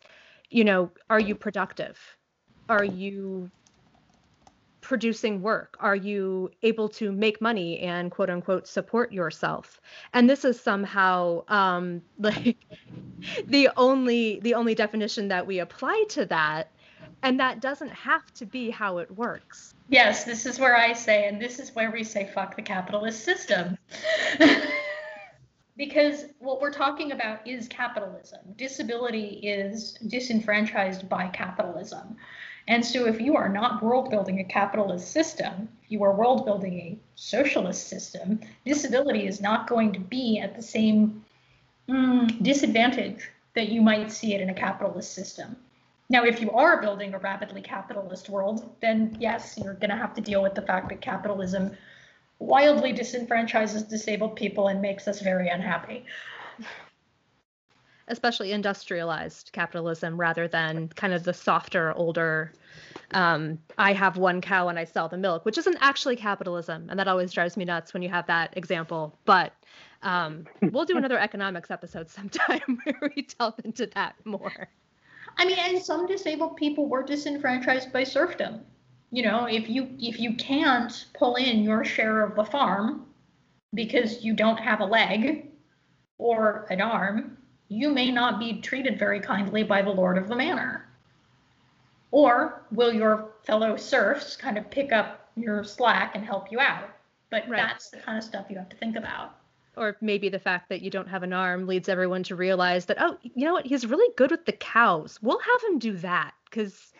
you 0.49 0.63
know, 0.63 0.91
are 1.09 1.19
you 1.19 1.35
productive? 1.35 1.99
Are 2.69 2.83
you 2.83 3.49
producing 4.83 5.41
work? 5.41 5.75
Are 5.79 5.95
you 5.95 6.51
able 6.61 6.89
to 6.89 7.11
make 7.11 7.41
money 7.41 7.79
and 7.79 8.11
quote 8.11 8.29
unquote 8.29 8.67
support 8.67 9.11
yourself? 9.11 9.81
And 10.13 10.29
this 10.29 10.45
is 10.45 10.59
somehow 10.59 11.43
um, 11.47 12.01
like 12.19 12.57
the 13.47 13.69
only 13.77 14.39
the 14.41 14.53
only 14.53 14.75
definition 14.75 15.27
that 15.29 15.47
we 15.47 15.59
apply 15.59 16.03
to 16.09 16.25
that, 16.25 16.69
and 17.23 17.39
that 17.39 17.61
doesn't 17.61 17.91
have 17.91 18.31
to 18.35 18.45
be 18.45 18.69
how 18.69 18.99
it 18.99 19.09
works. 19.17 19.73
Yes, 19.89 20.23
this 20.23 20.45
is 20.45 20.59
where 20.59 20.77
I 20.77 20.93
say, 20.93 21.27
and 21.27 21.41
this 21.41 21.59
is 21.59 21.73
where 21.75 21.91
we 21.91 22.03
say, 22.03 22.29
fuck 22.33 22.55
the 22.55 22.61
capitalist 22.61 23.23
system. 23.23 23.77
because 25.77 26.25
what 26.39 26.61
we're 26.61 26.71
talking 26.71 27.11
about 27.11 27.47
is 27.47 27.67
capitalism. 27.67 28.39
Disability 28.57 29.39
is 29.43 29.93
disenfranchised 30.07 31.09
by 31.09 31.27
capitalism. 31.27 32.15
And 32.67 32.85
so 32.85 33.05
if 33.07 33.19
you 33.19 33.35
are 33.35 33.49
not 33.49 33.83
world 33.83 34.09
building 34.09 34.39
a 34.39 34.43
capitalist 34.43 35.11
system, 35.11 35.67
you 35.89 36.03
are 36.03 36.13
world 36.15 36.45
building 36.45 36.79
a 36.79 36.97
socialist 37.15 37.87
system, 37.87 38.39
disability 38.65 39.27
is 39.27 39.41
not 39.41 39.67
going 39.67 39.91
to 39.93 39.99
be 39.99 40.39
at 40.39 40.55
the 40.55 40.61
same 40.61 41.25
mm, 41.89 42.41
disadvantage 42.41 43.29
that 43.55 43.69
you 43.69 43.81
might 43.81 44.11
see 44.11 44.33
it 44.33 44.41
in 44.41 44.49
a 44.49 44.53
capitalist 44.53 45.13
system. 45.13 45.55
Now, 46.09 46.23
if 46.23 46.41
you 46.41 46.51
are 46.51 46.81
building 46.81 47.13
a 47.13 47.17
rapidly 47.17 47.61
capitalist 47.61 48.29
world, 48.29 48.75
then 48.81 49.17
yes, 49.19 49.57
you're 49.61 49.73
going 49.73 49.89
to 49.89 49.95
have 49.95 50.13
to 50.15 50.21
deal 50.21 50.41
with 50.41 50.55
the 50.55 50.61
fact 50.61 50.89
that 50.89 51.01
capitalism 51.01 51.75
wildly 52.45 52.93
disenfranchises 52.93 53.87
disabled 53.87 54.35
people 54.35 54.67
and 54.67 54.81
makes 54.81 55.07
us 55.07 55.21
very 55.21 55.49
unhappy. 55.49 56.05
Especially 58.07 58.51
industrialized 58.51 59.51
capitalism 59.53 60.19
rather 60.19 60.47
than 60.47 60.89
kind 60.89 61.13
of 61.13 61.23
the 61.23 61.33
softer, 61.33 61.93
older, 61.93 62.51
um, 63.13 63.57
I 63.77 63.93
have 63.93 64.17
one 64.17 64.41
cow 64.41 64.67
and 64.67 64.77
I 64.77 64.83
sell 64.83 65.07
the 65.07 65.17
milk, 65.17 65.45
which 65.45 65.57
isn't 65.57 65.77
actually 65.79 66.17
capitalism. 66.17 66.87
And 66.89 66.99
that 66.99 67.07
always 67.07 67.31
drives 67.31 67.55
me 67.55 67.63
nuts 67.63 67.93
when 67.93 68.03
you 68.03 68.09
have 68.09 68.27
that 68.27 68.57
example. 68.57 69.17
But 69.23 69.53
um, 70.01 70.45
we'll 70.61 70.85
do 70.85 70.97
another 70.97 71.17
economics 71.17 71.71
episode 71.71 72.09
sometime 72.09 72.79
where 72.83 73.11
we 73.15 73.27
delve 73.39 73.59
into 73.63 73.85
that 73.95 74.15
more. 74.25 74.67
I 75.37 75.45
mean, 75.45 75.57
and 75.59 75.81
some 75.81 76.05
disabled 76.05 76.57
people 76.57 76.87
were 76.87 77.03
disenfranchised 77.03 77.93
by 77.93 78.03
serfdom. 78.03 78.65
You 79.13 79.21
know, 79.21 79.45
if 79.45 79.69
you 79.69 79.89
if 79.99 80.19
you 80.19 80.33
can't 80.33 81.05
pull 81.13 81.35
in 81.35 81.61
your 81.61 81.85
share 81.85 82.23
of 82.23 82.35
the 82.35 82.43
farm 82.43 83.05
because 83.71 84.23
you 84.23 84.33
don't 84.33 84.57
have 84.57 84.79
a 84.79 84.85
leg 84.85 85.51
or 86.17 86.65
an 86.71 86.81
arm, 86.81 87.37
you 87.67 87.91
may 87.91 88.09
not 88.09 88.39
be 88.39 88.59
treated 88.59 88.97
very 88.97 89.19
kindly 89.19 89.61
by 89.61 89.83
the 89.83 89.91
lord 89.91 90.17
of 90.17 90.27
the 90.27 90.35
manor. 90.35 90.89
Or 92.09 92.63
will 92.71 92.91
your 92.91 93.29
fellow 93.43 93.77
serfs 93.77 94.35
kind 94.35 94.57
of 94.57 94.71
pick 94.71 94.91
up 94.91 95.29
your 95.35 95.63
slack 95.63 96.15
and 96.15 96.25
help 96.25 96.51
you 96.51 96.59
out? 96.59 96.89
But 97.29 97.47
right. 97.47 97.57
that's 97.57 97.91
the 97.91 97.97
kind 97.97 98.17
of 98.17 98.23
stuff 98.23 98.47
you 98.49 98.57
have 98.57 98.69
to 98.69 98.77
think 98.77 98.95
about 98.95 99.35
or 99.75 99.97
maybe 100.01 100.29
the 100.29 100.39
fact 100.39 100.69
that 100.69 100.81
you 100.81 100.89
don't 100.89 101.07
have 101.07 101.23
an 101.23 101.33
arm 101.33 101.65
leads 101.65 101.89
everyone 101.89 102.23
to 102.23 102.35
realize 102.35 102.85
that 102.85 102.97
oh 102.99 103.17
you 103.21 103.45
know 103.45 103.53
what 103.53 103.65
he's 103.65 103.87
really 103.87 104.11
good 104.15 104.29
with 104.29 104.45
the 104.45 104.51
cows 104.51 105.17
we'll 105.23 105.39
have 105.39 105.63
him 105.63 105.79
do 105.79 105.93
that 105.97 106.31
because 106.45 106.92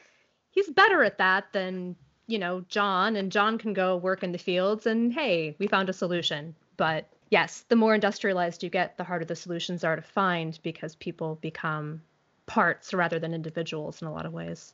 he's 0.53 0.69
better 0.69 1.03
at 1.03 1.17
that 1.17 1.45
than 1.51 1.95
you 2.27 2.39
know 2.39 2.63
john 2.69 3.15
and 3.15 3.31
john 3.31 3.57
can 3.57 3.73
go 3.73 3.97
work 3.97 4.23
in 4.23 4.31
the 4.31 4.37
fields 4.37 4.85
and 4.85 5.13
hey 5.13 5.55
we 5.59 5.67
found 5.67 5.89
a 5.89 5.93
solution 5.93 6.55
but 6.77 7.07
yes 7.29 7.65
the 7.69 7.75
more 7.75 7.93
industrialized 7.93 8.63
you 8.63 8.69
get 8.69 8.95
the 8.97 9.03
harder 9.03 9.25
the 9.25 9.35
solutions 9.35 9.83
are 9.83 9.95
to 9.95 10.01
find 10.01 10.59
because 10.63 10.95
people 10.95 11.37
become 11.41 12.01
parts 12.45 12.93
rather 12.93 13.19
than 13.19 13.33
individuals 13.33 14.01
in 14.01 14.07
a 14.07 14.11
lot 14.13 14.25
of 14.25 14.33
ways 14.33 14.73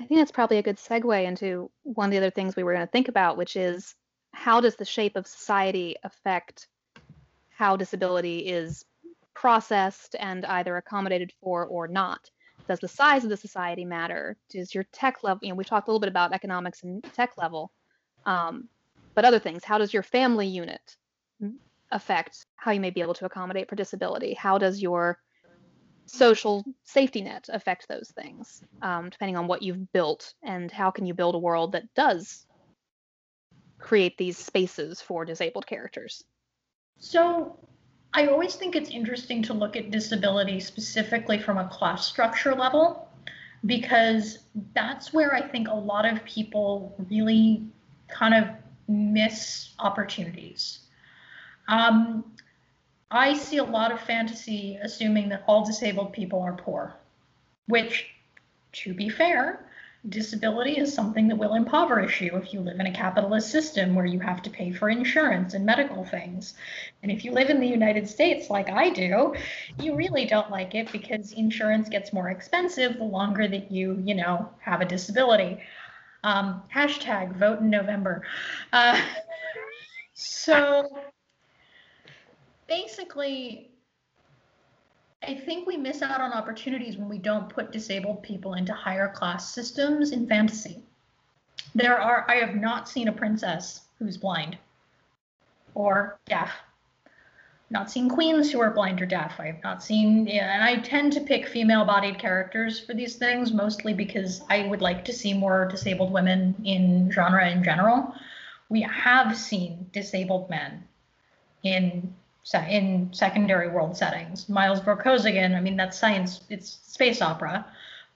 i 0.00 0.04
think 0.04 0.18
that's 0.18 0.32
probably 0.32 0.58
a 0.58 0.62
good 0.62 0.76
segue 0.76 1.24
into 1.24 1.70
one 1.84 2.06
of 2.06 2.10
the 2.10 2.18
other 2.18 2.30
things 2.30 2.56
we 2.56 2.62
were 2.62 2.74
going 2.74 2.86
to 2.86 2.90
think 2.90 3.08
about 3.08 3.36
which 3.36 3.56
is 3.56 3.94
how 4.32 4.60
does 4.60 4.76
the 4.76 4.84
shape 4.84 5.16
of 5.16 5.26
society 5.26 5.96
affect 6.02 6.66
how 7.50 7.76
disability 7.76 8.38
is 8.38 8.84
processed 9.34 10.16
and 10.18 10.44
either 10.46 10.76
accommodated 10.76 11.32
for 11.40 11.66
or 11.66 11.86
not? 11.88 12.30
Does 12.68 12.80
the 12.80 12.88
size 12.88 13.24
of 13.24 13.30
the 13.30 13.36
society 13.36 13.84
matter? 13.84 14.36
Does 14.50 14.74
your 14.74 14.84
tech 14.92 15.22
level, 15.22 15.40
you 15.42 15.50
know, 15.50 15.56
we 15.56 15.64
talked 15.64 15.88
a 15.88 15.90
little 15.90 16.00
bit 16.00 16.08
about 16.08 16.32
economics 16.32 16.82
and 16.82 17.02
tech 17.12 17.32
level, 17.36 17.72
um, 18.24 18.68
but 19.14 19.24
other 19.24 19.38
things. 19.38 19.64
How 19.64 19.78
does 19.78 19.92
your 19.92 20.02
family 20.02 20.46
unit 20.46 20.96
affect 21.90 22.46
how 22.56 22.70
you 22.70 22.80
may 22.80 22.90
be 22.90 23.02
able 23.02 23.14
to 23.14 23.26
accommodate 23.26 23.68
for 23.68 23.76
disability? 23.76 24.34
How 24.34 24.58
does 24.58 24.80
your 24.80 25.18
social 26.06 26.64
safety 26.84 27.22
net 27.22 27.48
affect 27.52 27.88
those 27.88 28.10
things, 28.14 28.62
um, 28.80 29.10
depending 29.10 29.36
on 29.36 29.46
what 29.46 29.62
you've 29.62 29.92
built 29.92 30.34
and 30.42 30.70
how 30.70 30.90
can 30.90 31.06
you 31.06 31.14
build 31.14 31.34
a 31.34 31.38
world 31.38 31.72
that 31.72 31.92
does 31.94 32.46
create 33.78 34.16
these 34.16 34.38
spaces 34.38 35.00
for 35.00 35.24
disabled 35.24 35.66
characters? 35.66 36.24
So 36.98 37.58
I 38.14 38.26
always 38.26 38.54
think 38.54 38.76
it's 38.76 38.90
interesting 38.90 39.42
to 39.44 39.54
look 39.54 39.76
at 39.76 39.90
disability 39.90 40.60
specifically 40.60 41.38
from 41.38 41.58
a 41.58 41.68
class 41.68 42.06
structure 42.06 42.54
level 42.54 43.08
because 43.64 44.40
that's 44.74 45.12
where 45.12 45.34
I 45.34 45.40
think 45.40 45.68
a 45.68 45.74
lot 45.74 46.04
of 46.04 46.22
people 46.24 46.94
really 47.10 47.64
kind 48.08 48.34
of 48.34 48.48
miss 48.88 49.70
opportunities. 49.78 50.80
Um, 51.68 52.24
I 53.10 53.34
see 53.34 53.58
a 53.58 53.64
lot 53.64 53.92
of 53.92 54.00
fantasy 54.00 54.78
assuming 54.82 55.28
that 55.30 55.44
all 55.46 55.64
disabled 55.64 56.12
people 56.12 56.40
are 56.40 56.54
poor, 56.54 56.94
which, 57.66 58.06
to 58.72 58.92
be 58.94 59.08
fair, 59.08 59.66
disability 60.08 60.78
is 60.78 60.92
something 60.92 61.28
that 61.28 61.36
will 61.36 61.54
impoverish 61.54 62.20
you 62.20 62.36
if 62.36 62.52
you 62.52 62.60
live 62.60 62.80
in 62.80 62.86
a 62.86 62.92
capitalist 62.92 63.50
system 63.50 63.94
where 63.94 64.06
you 64.06 64.18
have 64.18 64.42
to 64.42 64.50
pay 64.50 64.72
for 64.72 64.90
insurance 64.90 65.54
and 65.54 65.64
medical 65.64 66.04
things. 66.04 66.54
And 67.02 67.12
if 67.12 67.24
you 67.24 67.30
live 67.30 67.50
in 67.50 67.60
the 67.60 67.68
United 67.68 68.08
States 68.08 68.50
like 68.50 68.68
I 68.68 68.90
do, 68.90 69.34
you 69.78 69.94
really 69.94 70.26
don't 70.26 70.50
like 70.50 70.74
it 70.74 70.90
because 70.90 71.32
insurance 71.32 71.88
gets 71.88 72.12
more 72.12 72.30
expensive 72.30 72.96
the 72.96 73.04
longer 73.04 73.46
that 73.46 73.70
you, 73.70 74.02
you 74.04 74.14
know, 74.14 74.48
have 74.60 74.80
a 74.80 74.84
disability. 74.84 75.60
Um, 76.24 76.62
hashtag 76.72 77.36
vote 77.36 77.60
in 77.60 77.70
November. 77.70 78.24
Uh, 78.72 79.00
so 80.14 80.88
basically, 82.66 83.71
I 85.26 85.34
think 85.34 85.66
we 85.66 85.76
miss 85.76 86.02
out 86.02 86.20
on 86.20 86.32
opportunities 86.32 86.96
when 86.96 87.08
we 87.08 87.18
don't 87.18 87.48
put 87.48 87.70
disabled 87.70 88.22
people 88.22 88.54
into 88.54 88.72
higher 88.72 89.08
class 89.08 89.54
systems 89.54 90.10
in 90.10 90.26
fantasy. 90.26 90.82
There 91.74 92.00
are, 92.00 92.26
I 92.28 92.36
have 92.36 92.56
not 92.56 92.88
seen 92.88 93.08
a 93.08 93.12
princess 93.12 93.82
who's 93.98 94.16
blind 94.16 94.58
or 95.74 96.18
deaf. 96.26 96.50
Not 97.70 97.90
seen 97.90 98.08
queens 98.08 98.50
who 98.50 98.60
are 98.60 98.70
blind 98.70 99.00
or 99.00 99.06
deaf. 99.06 99.38
I 99.38 99.46
have 99.46 99.62
not 99.62 99.82
seen, 99.82 100.26
yeah, 100.26 100.54
and 100.54 100.62
I 100.62 100.76
tend 100.82 101.12
to 101.14 101.20
pick 101.20 101.46
female 101.46 101.86
bodied 101.86 102.18
characters 102.18 102.80
for 102.80 102.92
these 102.92 103.16
things, 103.16 103.52
mostly 103.52 103.94
because 103.94 104.42
I 104.50 104.66
would 104.66 104.82
like 104.82 105.04
to 105.06 105.12
see 105.12 105.32
more 105.32 105.66
disabled 105.66 106.12
women 106.12 106.54
in 106.64 107.10
genre 107.10 107.48
in 107.48 107.64
general. 107.64 108.12
We 108.68 108.82
have 108.82 109.36
seen 109.38 109.88
disabled 109.92 110.50
men 110.50 110.84
in 111.62 112.14
in 112.68 113.08
secondary 113.12 113.68
world 113.68 113.96
settings. 113.96 114.48
Miles 114.48 114.80
Vorkosigan, 114.80 115.56
I 115.56 115.60
mean, 115.60 115.76
that's 115.76 115.98
science, 115.98 116.42
it's 116.50 116.80
space 116.82 117.22
opera, 117.22 117.66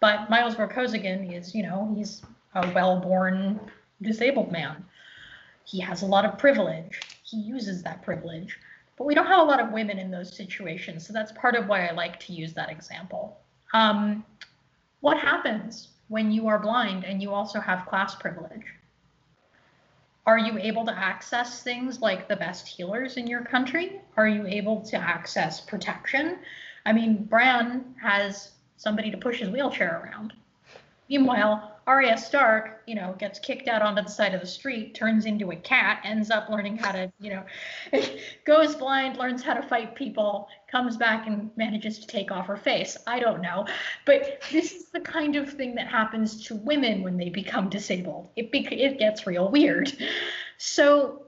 but 0.00 0.28
Miles 0.28 0.54
Vorkosigan 0.54 1.32
is, 1.32 1.54
you 1.54 1.62
know, 1.62 1.92
he's 1.96 2.22
a 2.54 2.70
well-born 2.72 3.60
disabled 4.02 4.52
man. 4.52 4.84
He 5.64 5.80
has 5.80 6.02
a 6.02 6.06
lot 6.06 6.24
of 6.24 6.38
privilege. 6.38 7.00
He 7.22 7.38
uses 7.38 7.82
that 7.82 8.02
privilege. 8.02 8.58
But 8.96 9.04
we 9.04 9.14
don't 9.14 9.26
have 9.26 9.40
a 9.40 9.50
lot 9.50 9.60
of 9.60 9.72
women 9.72 9.98
in 9.98 10.10
those 10.10 10.34
situations, 10.34 11.06
so 11.06 11.12
that's 11.12 11.32
part 11.32 11.54
of 11.54 11.68
why 11.68 11.86
I 11.86 11.92
like 11.92 12.18
to 12.20 12.32
use 12.32 12.54
that 12.54 12.70
example. 12.70 13.38
Um, 13.74 14.24
what 15.00 15.18
happens 15.18 15.88
when 16.08 16.30
you 16.30 16.48
are 16.48 16.58
blind 16.58 17.04
and 17.04 17.20
you 17.20 17.32
also 17.32 17.60
have 17.60 17.86
class 17.86 18.14
privilege? 18.14 18.64
Are 20.26 20.38
you 20.38 20.58
able 20.58 20.84
to 20.84 20.92
access 20.92 21.62
things 21.62 22.00
like 22.00 22.28
the 22.28 22.36
best 22.36 22.66
healers 22.66 23.16
in 23.16 23.28
your 23.28 23.44
country? 23.44 24.00
Are 24.16 24.26
you 24.26 24.44
able 24.46 24.80
to 24.82 24.96
access 24.96 25.60
protection? 25.60 26.38
I 26.84 26.92
mean, 26.92 27.24
Bran 27.24 27.94
has 28.02 28.50
somebody 28.76 29.10
to 29.12 29.16
push 29.16 29.38
his 29.38 29.50
wheelchair 29.50 30.02
around. 30.04 30.32
Meanwhile, 31.08 31.76
Arya 31.86 32.18
Stark, 32.18 32.82
you 32.86 32.96
know, 32.96 33.14
gets 33.18 33.38
kicked 33.38 33.68
out 33.68 33.80
onto 33.80 34.02
the 34.02 34.10
side 34.10 34.34
of 34.34 34.40
the 34.40 34.46
street, 34.46 34.96
turns 34.96 35.24
into 35.24 35.52
a 35.52 35.56
cat, 35.56 36.00
ends 36.02 36.32
up 36.32 36.48
learning 36.48 36.78
how 36.78 36.90
to, 36.90 37.12
you 37.20 37.30
know, 37.30 37.44
goes 38.44 38.74
blind, 38.74 39.16
learns 39.16 39.44
how 39.44 39.54
to 39.54 39.62
fight 39.62 39.94
people, 39.94 40.48
comes 40.76 40.98
back 40.98 41.26
and 41.26 41.50
manages 41.56 41.98
to 41.98 42.06
take 42.06 42.30
off 42.30 42.46
her 42.46 42.56
face. 42.56 42.98
I 43.06 43.18
don't 43.18 43.40
know. 43.40 43.66
But 44.04 44.42
this 44.52 44.72
is 44.72 44.90
the 44.90 45.00
kind 45.00 45.34
of 45.34 45.50
thing 45.50 45.74
that 45.76 45.86
happens 45.88 46.44
to 46.48 46.54
women 46.54 47.02
when 47.02 47.16
they 47.16 47.30
become 47.30 47.70
disabled. 47.70 48.28
It, 48.36 48.50
it 48.52 48.98
gets 48.98 49.26
real 49.26 49.50
weird. 49.50 49.90
So 50.58 51.22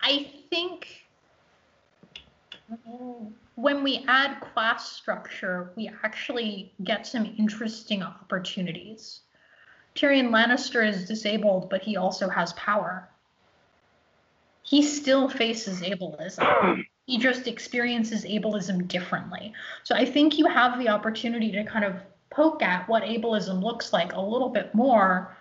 I 0.00 0.28
think 0.50 1.04
when 3.54 3.84
we 3.84 4.04
add 4.08 4.40
class 4.40 4.90
structure, 4.90 5.70
we 5.76 5.88
actually 6.02 6.72
get 6.82 7.06
some 7.06 7.36
interesting 7.38 8.02
opportunities. 8.02 9.20
Tyrion 9.94 10.30
Lannister 10.30 10.84
is 10.84 11.06
disabled, 11.06 11.70
but 11.70 11.82
he 11.82 11.96
also 11.96 12.28
has 12.28 12.52
power. 12.54 13.08
He 14.62 14.82
still 14.82 15.28
faces 15.28 15.82
ableism. 15.82 16.84
He 17.06 17.18
just 17.18 17.46
experiences 17.46 18.24
ableism 18.24 18.86
differently. 18.88 19.52
So 19.84 19.94
I 19.94 20.04
think 20.04 20.38
you 20.38 20.46
have 20.46 20.78
the 20.78 20.88
opportunity 20.88 21.52
to 21.52 21.64
kind 21.64 21.84
of 21.84 21.94
poke 22.30 22.62
at 22.62 22.88
what 22.88 23.04
ableism 23.04 23.62
looks 23.62 23.92
like 23.92 24.12
a 24.12 24.20
little 24.20 24.48
bit 24.48 24.74
more 24.74 25.36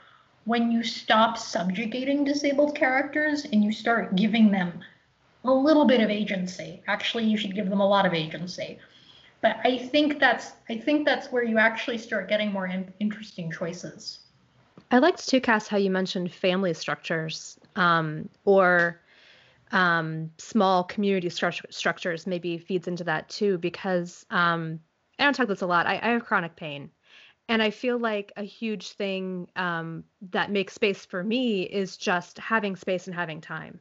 when 0.45 0.71
you 0.71 0.83
stop 0.83 1.37
subjugating 1.37 2.23
disabled 2.23 2.75
characters 2.75 3.45
and 3.45 3.63
you 3.63 3.71
start 3.71 4.15
giving 4.15 4.51
them 4.51 4.79
a 5.43 5.51
little 5.51 5.85
bit 5.85 6.01
of 6.01 6.09
agency. 6.09 6.81
Actually, 6.87 7.25
you 7.25 7.37
should 7.37 7.55
give 7.55 7.69
them 7.69 7.81
a 7.81 7.87
lot 7.87 8.05
of 8.05 8.13
agency. 8.13 8.79
But 9.41 9.57
I 9.63 9.77
think 9.77 10.19
that's 10.19 10.53
I 10.69 10.77
think 10.77 11.05
that's 11.05 11.31
where 11.31 11.43
you 11.43 11.57
actually 11.57 11.97
start 11.97 12.29
getting 12.29 12.51
more 12.51 12.67
in, 12.67 12.91
interesting 12.99 13.51
choices. 13.51 14.19
I 14.91 14.99
liked 14.99 15.27
too, 15.27 15.41
Cass, 15.41 15.67
how 15.67 15.77
you 15.77 15.89
mentioned 15.91 16.31
family 16.31 16.73
structures 16.73 17.59
um, 17.75 18.29
or 18.45 18.99
um, 19.71 20.31
small 20.37 20.83
community 20.83 21.29
stru- 21.29 21.73
structures 21.73 22.27
maybe 22.27 22.57
feeds 22.57 22.87
into 22.87 23.03
that 23.05 23.29
too, 23.29 23.57
because 23.57 24.25
um, 24.29 24.79
I 25.19 25.23
don't 25.23 25.33
talk 25.33 25.47
this 25.47 25.61
a 25.61 25.67
lot. 25.67 25.87
I, 25.87 25.99
I, 26.01 26.09
have 26.09 26.25
chronic 26.25 26.55
pain. 26.55 26.91
And 27.47 27.61
I 27.61 27.69
feel 27.69 27.97
like 27.97 28.31
a 28.37 28.43
huge 28.43 28.91
thing 28.93 29.47
um, 29.55 30.03
that 30.31 30.51
makes 30.51 30.73
space 30.73 31.05
for 31.05 31.23
me 31.23 31.63
is 31.63 31.97
just 31.97 32.39
having 32.39 32.75
space 32.75 33.07
and 33.07 33.15
having 33.15 33.41
time. 33.41 33.79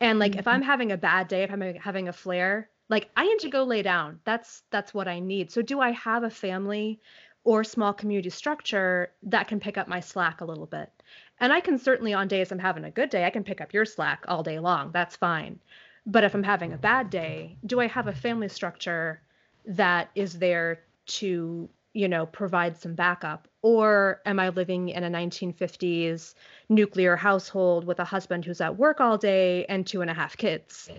And 0.00 0.18
like 0.18 0.32
mm-hmm. 0.32 0.40
if 0.40 0.48
I'm 0.48 0.62
having 0.62 0.92
a 0.92 0.96
bad 0.96 1.28
day, 1.28 1.42
if 1.42 1.52
I'm 1.52 1.74
having 1.76 2.08
a 2.08 2.12
flare, 2.12 2.68
like 2.88 3.08
I 3.16 3.26
need 3.26 3.38
to 3.40 3.50
go 3.50 3.64
lay 3.64 3.82
down. 3.82 4.20
That's 4.24 4.62
that's 4.70 4.92
what 4.92 5.08
I 5.08 5.20
need. 5.20 5.50
So 5.50 5.62
do 5.62 5.80
I 5.80 5.92
have 5.92 6.24
a 6.24 6.30
family 6.30 7.00
or 7.44 7.64
small 7.64 7.92
community 7.92 8.30
structure 8.30 9.12
that 9.22 9.48
can 9.48 9.60
pick 9.60 9.78
up 9.78 9.88
my 9.88 10.00
slack 10.00 10.40
a 10.40 10.44
little 10.44 10.66
bit. 10.66 10.90
And 11.40 11.52
I 11.52 11.60
can 11.60 11.78
certainly, 11.78 12.12
on 12.12 12.28
days 12.28 12.52
I'm 12.52 12.58
having 12.58 12.84
a 12.84 12.90
good 12.90 13.10
day, 13.10 13.24
I 13.24 13.30
can 13.30 13.44
pick 13.44 13.60
up 13.60 13.72
your 13.72 13.86
slack 13.86 14.24
all 14.28 14.42
day 14.42 14.58
long. 14.58 14.92
That's 14.92 15.16
fine. 15.16 15.58
But 16.06 16.24
if 16.24 16.34
I'm 16.34 16.42
having 16.42 16.72
a 16.72 16.78
bad 16.78 17.10
day, 17.10 17.56
do 17.64 17.80
I 17.80 17.86
have 17.86 18.06
a 18.06 18.12
family 18.12 18.48
structure 18.48 19.22
that 19.64 20.10
is 20.14 20.38
there 20.38 20.80
to, 21.06 21.68
you 21.92 22.08
know, 22.08 22.26
provide 22.26 22.76
some 22.76 22.94
backup? 22.94 23.48
Or 23.62 24.20
am 24.26 24.38
I 24.38 24.50
living 24.50 24.90
in 24.90 25.04
a 25.04 25.10
1950s 25.10 26.34
nuclear 26.68 27.16
household 27.16 27.84
with 27.86 28.00
a 28.00 28.04
husband 28.04 28.44
who's 28.44 28.60
at 28.60 28.76
work 28.76 29.00
all 29.00 29.18
day 29.18 29.64
and 29.66 29.86
two 29.86 30.02
and 30.02 30.10
a 30.10 30.14
half 30.14 30.36
kids? 30.36 30.90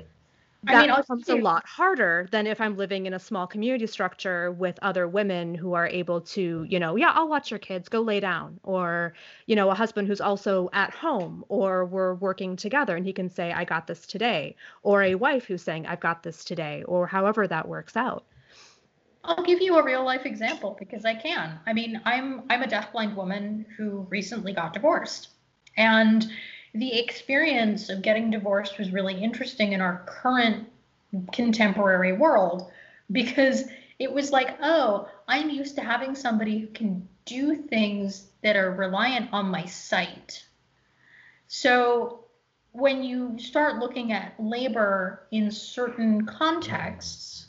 That 0.64 0.76
I 0.76 0.88
mean, 0.88 0.96
becomes 0.96 1.28
a 1.30 1.36
lot 1.36 1.66
harder 1.66 2.28
than 2.32 2.46
if 2.46 2.62
I'm 2.62 2.78
living 2.78 3.08
in 3.08 3.14
a 3.14 3.20
small 3.20 3.48
community 3.48 3.88
structure 3.88 4.52
with 4.52 4.78
other 4.84 5.08
women 5.08 5.56
who 5.56 5.74
are 5.74 5.88
able 5.88 6.22
to, 6.22 6.66
you 6.70 6.80
know, 6.80 6.96
yeah, 6.96 7.12
I'll 7.16 7.28
watch 7.28 7.50
your 7.50 7.60
kids, 7.60 7.90
go 7.90 8.02
lay 8.02 8.20
down, 8.20 8.60
or, 8.64 9.14
you 9.48 9.56
know, 9.56 9.72
a 9.72 9.74
husband 9.74 10.08
who's 10.08 10.22
also 10.22 10.70
at 10.72 10.94
home, 10.94 11.44
or 11.50 11.86
we're 11.86 12.14
working 12.14 12.56
together 12.56 12.96
and 12.96 13.06
he 13.06 13.14
can 13.14 13.30
say, 13.30 13.52
I 13.52 13.66
got 13.66 13.88
this 13.88 14.06
today, 14.06 14.56
or 14.84 15.02
a 15.02 15.16
wife 15.16 15.46
who's 15.46 15.64
saying, 15.64 15.88
I've 15.88 16.00
got 16.00 16.22
this 16.22 16.44
today, 16.46 16.84
or 16.84 17.08
however 17.08 17.48
that 17.48 17.68
works 17.68 17.98
out. 17.98 18.26
I'll 19.24 19.44
give 19.44 19.62
you 19.62 19.78
a 19.78 19.84
real 19.84 20.04
life 20.04 20.26
example 20.26 20.76
because 20.80 21.06
I 21.06 21.16
can. 21.16 21.60
I 21.68 21.74
mean, 21.74 22.02
I'm 22.06 22.44
I'm 22.50 22.64
a 22.64 22.68
deafblind 22.68 23.16
woman 23.16 23.68
who 23.78 24.08
recently 24.10 24.52
got 24.54 24.74
divorced. 24.74 25.30
And 25.78 26.28
the 26.74 27.00
experience 27.00 27.90
of 27.90 28.02
getting 28.02 28.32
divorced 28.32 28.78
was 28.78 28.92
really 28.92 29.22
interesting 29.22 29.74
in 29.74 29.82
our 29.82 30.04
current 30.06 30.68
contemporary 31.34 32.14
world 32.14 32.72
because 33.12 33.66
it 34.00 34.12
was 34.12 34.32
like, 34.32 34.58
oh, 34.62 35.10
I'm 35.28 35.50
used 35.50 35.76
to 35.76 35.82
having 35.82 36.16
somebody 36.16 36.60
who 36.60 36.68
can 36.68 37.08
do 37.26 37.56
things 37.56 38.28
that 38.42 38.56
are 38.56 38.72
reliant 38.72 39.32
on 39.32 39.52
my 39.52 39.66
sight. 39.66 40.44
So 41.48 42.26
when 42.72 43.04
you 43.04 43.38
start 43.38 43.80
looking 43.80 44.14
at 44.14 44.34
labor 44.40 45.28
in 45.32 45.52
certain 45.52 46.26
contexts, 46.26 47.48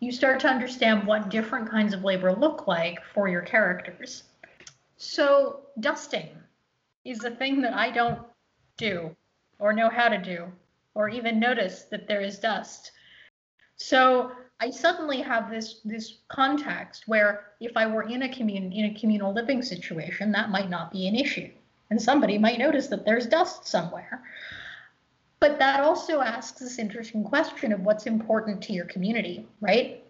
you 0.00 0.10
start 0.10 0.40
to 0.40 0.48
understand 0.48 1.06
what 1.06 1.28
different 1.28 1.70
kinds 1.70 1.94
of 1.94 2.02
labor 2.02 2.32
look 2.32 2.66
like 2.66 2.98
for 3.14 3.28
your 3.28 3.42
characters. 3.42 4.24
So, 4.96 5.60
dusting 5.78 6.30
is 7.04 7.24
a 7.24 7.30
thing 7.30 7.60
that 7.62 7.74
I 7.74 7.90
don't 7.90 8.22
do 8.82 9.16
or 9.58 9.72
know 9.72 9.88
how 9.88 10.08
to 10.08 10.18
do 10.18 10.46
or 10.94 11.08
even 11.08 11.38
notice 11.38 11.84
that 11.90 12.06
there 12.06 12.20
is 12.20 12.38
dust. 12.38 12.92
So, 13.76 14.32
I 14.60 14.70
suddenly 14.70 15.20
have 15.22 15.50
this 15.50 15.80
this 15.84 16.18
context 16.28 17.08
where 17.08 17.46
if 17.58 17.76
I 17.76 17.86
were 17.86 18.04
in 18.04 18.22
a 18.22 18.28
commun 18.28 18.70
in 18.72 18.84
a 18.84 19.00
communal 19.00 19.32
living 19.32 19.60
situation, 19.62 20.30
that 20.32 20.50
might 20.50 20.70
not 20.70 20.92
be 20.92 21.08
an 21.08 21.16
issue, 21.16 21.50
and 21.90 22.00
somebody 22.00 22.38
might 22.38 22.60
notice 22.60 22.86
that 22.88 23.04
there's 23.04 23.26
dust 23.26 23.66
somewhere. 23.66 24.22
But 25.40 25.58
that 25.58 25.80
also 25.80 26.20
asks 26.20 26.60
this 26.60 26.78
interesting 26.78 27.24
question 27.24 27.72
of 27.72 27.80
what's 27.80 28.06
important 28.06 28.62
to 28.62 28.72
your 28.72 28.84
community, 28.84 29.48
right? 29.60 30.04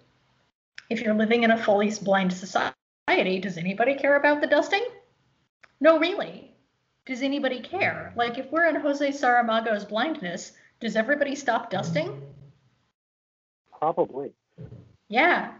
If 0.90 1.00
you're 1.00 1.14
living 1.14 1.44
in 1.44 1.52
a 1.52 1.64
fully 1.64 1.90
blind 2.02 2.34
society, 2.34 3.40
does 3.40 3.56
anybody 3.56 3.94
care 3.94 4.16
about 4.16 4.42
the 4.42 4.46
dusting? 4.46 4.84
No, 5.80 5.98
really. 5.98 6.54
Does 7.05 7.22
anybody 7.22 7.61
care? 7.61 8.12
Like, 8.16 8.38
if 8.38 8.50
we're 8.53 8.66
in 8.66 8.76
Jose 8.76 9.09
Saramago's 9.09 9.84
blindness, 9.84 10.53
does 10.80 10.94
everybody 10.94 11.34
stop 11.34 11.70
dusting? 11.70 12.22
Probably. 13.76 14.32
Yeah. 15.09 15.53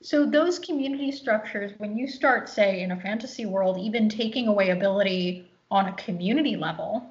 So, 0.00 0.24
those 0.24 0.58
community 0.58 1.12
structures, 1.12 1.72
when 1.78 1.96
you 1.96 2.06
start, 2.06 2.48
say, 2.48 2.82
in 2.82 2.92
a 2.92 3.00
fantasy 3.00 3.44
world, 3.44 3.78
even 3.78 4.08
taking 4.08 4.48
away 4.48 4.70
ability 4.70 5.50
on 5.70 5.88
a 5.88 5.92
community 5.94 6.56
level, 6.56 7.06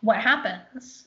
what 0.00 0.16
happens? 0.16 1.04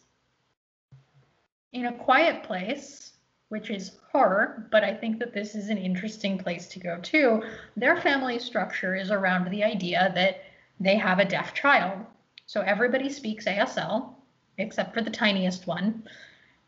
In 1.73 1.85
a 1.85 1.93
quiet 1.93 2.43
place, 2.43 3.13
which 3.49 3.69
is 3.69 3.97
horror, 4.11 4.67
but 4.71 4.83
I 4.83 4.93
think 4.93 5.19
that 5.19 5.33
this 5.33 5.55
is 5.55 5.69
an 5.69 5.77
interesting 5.77 6.37
place 6.37 6.67
to 6.67 6.79
go 6.79 6.99
too, 7.01 7.43
their 7.75 7.99
family 7.99 8.39
structure 8.39 8.95
is 8.95 9.09
around 9.09 9.49
the 9.49 9.63
idea 9.63 10.11
that 10.15 10.41
they 10.81 10.97
have 10.97 11.19
a 11.19 11.25
deaf 11.25 11.53
child. 11.53 11.99
So 12.47 12.61
everybody 12.61 13.09
speaks 13.09 13.45
ASL, 13.45 14.15
except 14.57 14.93
for 14.93 15.01
the 15.01 15.11
tiniest 15.11 15.67
one. 15.67 16.03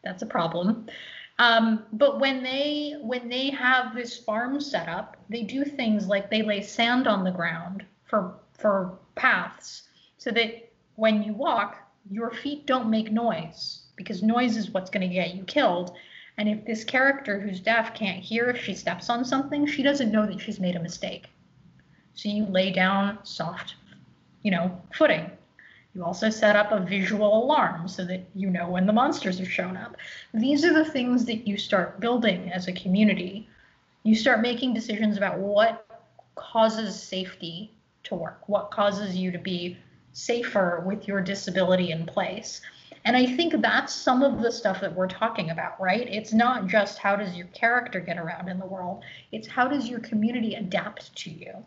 That's 0.04 0.22
a 0.22 0.28
problem. 0.28 0.88
Um, 1.40 1.86
but 1.94 2.20
when 2.20 2.44
they 2.44 2.96
when 3.02 3.28
they 3.28 3.50
have 3.50 3.96
this 3.96 4.18
farm 4.18 4.62
set 4.62 4.88
up, 4.88 5.18
they 5.30 5.42
do 5.42 5.66
things 5.66 6.08
like 6.08 6.30
they 6.30 6.44
lay 6.44 6.62
sand 6.62 7.08
on 7.08 7.24
the 7.24 7.32
ground 7.32 7.84
for 8.06 8.36
for 8.54 9.00
paths, 9.16 9.84
so 10.18 10.30
that 10.32 10.72
when 10.96 11.24
you 11.24 11.34
walk, 11.34 11.78
your 12.10 12.32
feet 12.32 12.68
don't 12.68 12.90
make 12.90 13.12
noise 13.12 13.82
because 13.96 14.22
noise 14.22 14.58
is 14.58 14.70
what's 14.72 14.92
going 14.92 15.08
to 15.08 15.14
get 15.14 15.34
you 15.34 15.44
killed. 15.44 15.96
And 16.38 16.48
if 16.48 16.66
this 16.66 16.84
character 16.84 17.40
who's 17.40 17.60
deaf 17.60 17.94
can't 17.94 18.24
hear 18.24 18.50
if 18.50 18.64
she 18.64 18.74
steps 18.76 19.10
on 19.10 19.26
something, 19.26 19.66
she 19.66 19.84
doesn't 19.84 20.12
know 20.12 20.26
that 20.26 20.40
she's 20.40 20.60
made 20.60 20.76
a 20.76 20.80
mistake. 20.80 21.28
So 22.16 22.30
you 22.30 22.46
lay 22.46 22.72
down 22.72 23.20
soft, 23.24 23.76
you 24.44 24.52
know, 24.52 24.82
footing. 24.94 25.32
You 25.96 26.04
also 26.04 26.30
set 26.30 26.56
up 26.56 26.72
a 26.72 26.80
visual 26.80 27.44
alarm 27.44 27.88
so 27.88 28.04
that 28.06 28.26
you 28.34 28.50
know 28.50 28.70
when 28.70 28.86
the 28.86 28.94
monsters 28.94 29.38
have 29.40 29.52
shown 29.52 29.78
up. 29.78 29.96
These 30.34 30.66
are 30.66 30.74
the 30.74 30.86
things 30.86 31.26
that 31.26 31.48
you 31.48 31.58
start 31.58 32.00
building 32.00 32.52
as 32.52 32.68
a 32.68 32.74
community. 32.74 33.48
You 34.04 34.16
start 34.16 34.42
making 34.42 34.74
decisions 34.74 35.18
about 35.18 35.38
what 35.38 35.86
causes 36.36 37.02
safety 37.02 37.72
to 38.04 38.16
work, 38.16 38.42
what 38.48 38.72
causes 38.72 39.16
you 39.16 39.32
to 39.32 39.38
be 39.38 39.78
safer 40.14 40.84
with 40.86 41.08
your 41.08 41.22
disability 41.22 41.92
in 41.92 42.06
place. 42.06 42.62
And 43.06 43.18
I 43.18 43.26
think 43.26 43.62
that's 43.62 43.94
some 43.94 44.24
of 44.24 44.42
the 44.42 44.52
stuff 44.52 44.80
that 44.82 44.96
we're 44.96 45.08
talking 45.08 45.50
about, 45.50 45.80
right? 45.80 46.08
It's 46.10 46.34
not 46.34 46.68
just 46.68 46.98
how 46.98 47.16
does 47.16 47.36
your 47.36 47.48
character 47.48 48.00
get 48.00 48.18
around 48.18 48.50
in 48.50 48.60
the 48.60 48.66
world, 48.66 49.04
it's 49.32 49.48
how 49.48 49.68
does 49.68 49.90
your 49.90 50.00
community 50.00 50.56
adapt 50.56 51.16
to 51.18 51.30
you. 51.30 51.66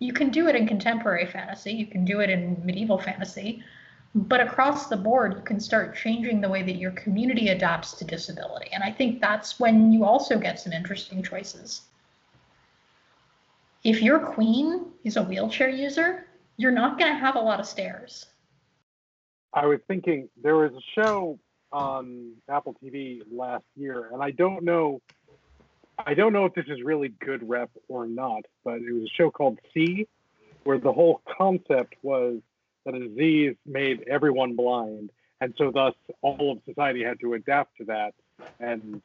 You 0.00 0.12
can 0.12 0.30
do 0.30 0.48
it 0.48 0.56
in 0.56 0.66
contemporary 0.66 1.26
fantasy, 1.26 1.72
you 1.72 1.86
can 1.86 2.04
do 2.04 2.20
it 2.20 2.30
in 2.30 2.60
medieval 2.64 2.98
fantasy, 2.98 3.62
but 4.14 4.40
across 4.40 4.88
the 4.88 4.96
board, 4.96 5.34
you 5.34 5.42
can 5.42 5.60
start 5.60 5.94
changing 5.94 6.40
the 6.40 6.48
way 6.48 6.62
that 6.62 6.76
your 6.76 6.90
community 6.92 7.48
adapts 7.48 7.92
to 7.98 8.04
disability. 8.04 8.70
And 8.72 8.82
I 8.82 8.90
think 8.90 9.20
that's 9.20 9.60
when 9.60 9.92
you 9.92 10.04
also 10.04 10.38
get 10.38 10.58
some 10.58 10.72
interesting 10.72 11.22
choices. 11.22 11.82
If 13.84 14.02
your 14.02 14.18
queen 14.18 14.86
is 15.04 15.16
a 15.16 15.22
wheelchair 15.22 15.68
user, 15.68 16.26
you're 16.56 16.72
not 16.72 16.98
going 16.98 17.12
to 17.12 17.18
have 17.18 17.36
a 17.36 17.40
lot 17.40 17.60
of 17.60 17.66
stairs. 17.66 18.26
I 19.52 19.66
was 19.66 19.80
thinking 19.86 20.28
there 20.42 20.56
was 20.56 20.72
a 20.72 21.00
show 21.00 21.38
on 21.72 22.32
Apple 22.48 22.74
TV 22.82 23.22
last 23.30 23.64
year, 23.76 24.10
and 24.12 24.22
I 24.22 24.32
don't 24.32 24.64
know, 24.64 25.00
I 26.06 26.14
don't 26.14 26.32
know 26.32 26.44
if 26.44 26.54
this 26.54 26.66
is 26.68 26.82
really 26.82 27.08
good 27.08 27.48
rep 27.48 27.70
or 27.88 28.06
not, 28.06 28.42
but 28.64 28.76
it 28.76 28.92
was 28.92 29.04
a 29.04 29.14
show 29.16 29.30
called 29.30 29.58
See, 29.74 30.08
where 30.64 30.78
the 30.78 30.92
whole 30.92 31.20
concept 31.36 31.94
was 32.02 32.40
that 32.84 32.94
a 32.94 33.08
disease 33.08 33.56
made 33.66 34.04
everyone 34.08 34.56
blind, 34.56 35.10
and 35.40 35.54
so 35.56 35.70
thus 35.70 35.94
all 36.22 36.52
of 36.52 36.58
society 36.66 37.02
had 37.02 37.20
to 37.20 37.34
adapt 37.34 37.76
to 37.78 37.84
that, 37.84 38.14
and 38.58 39.02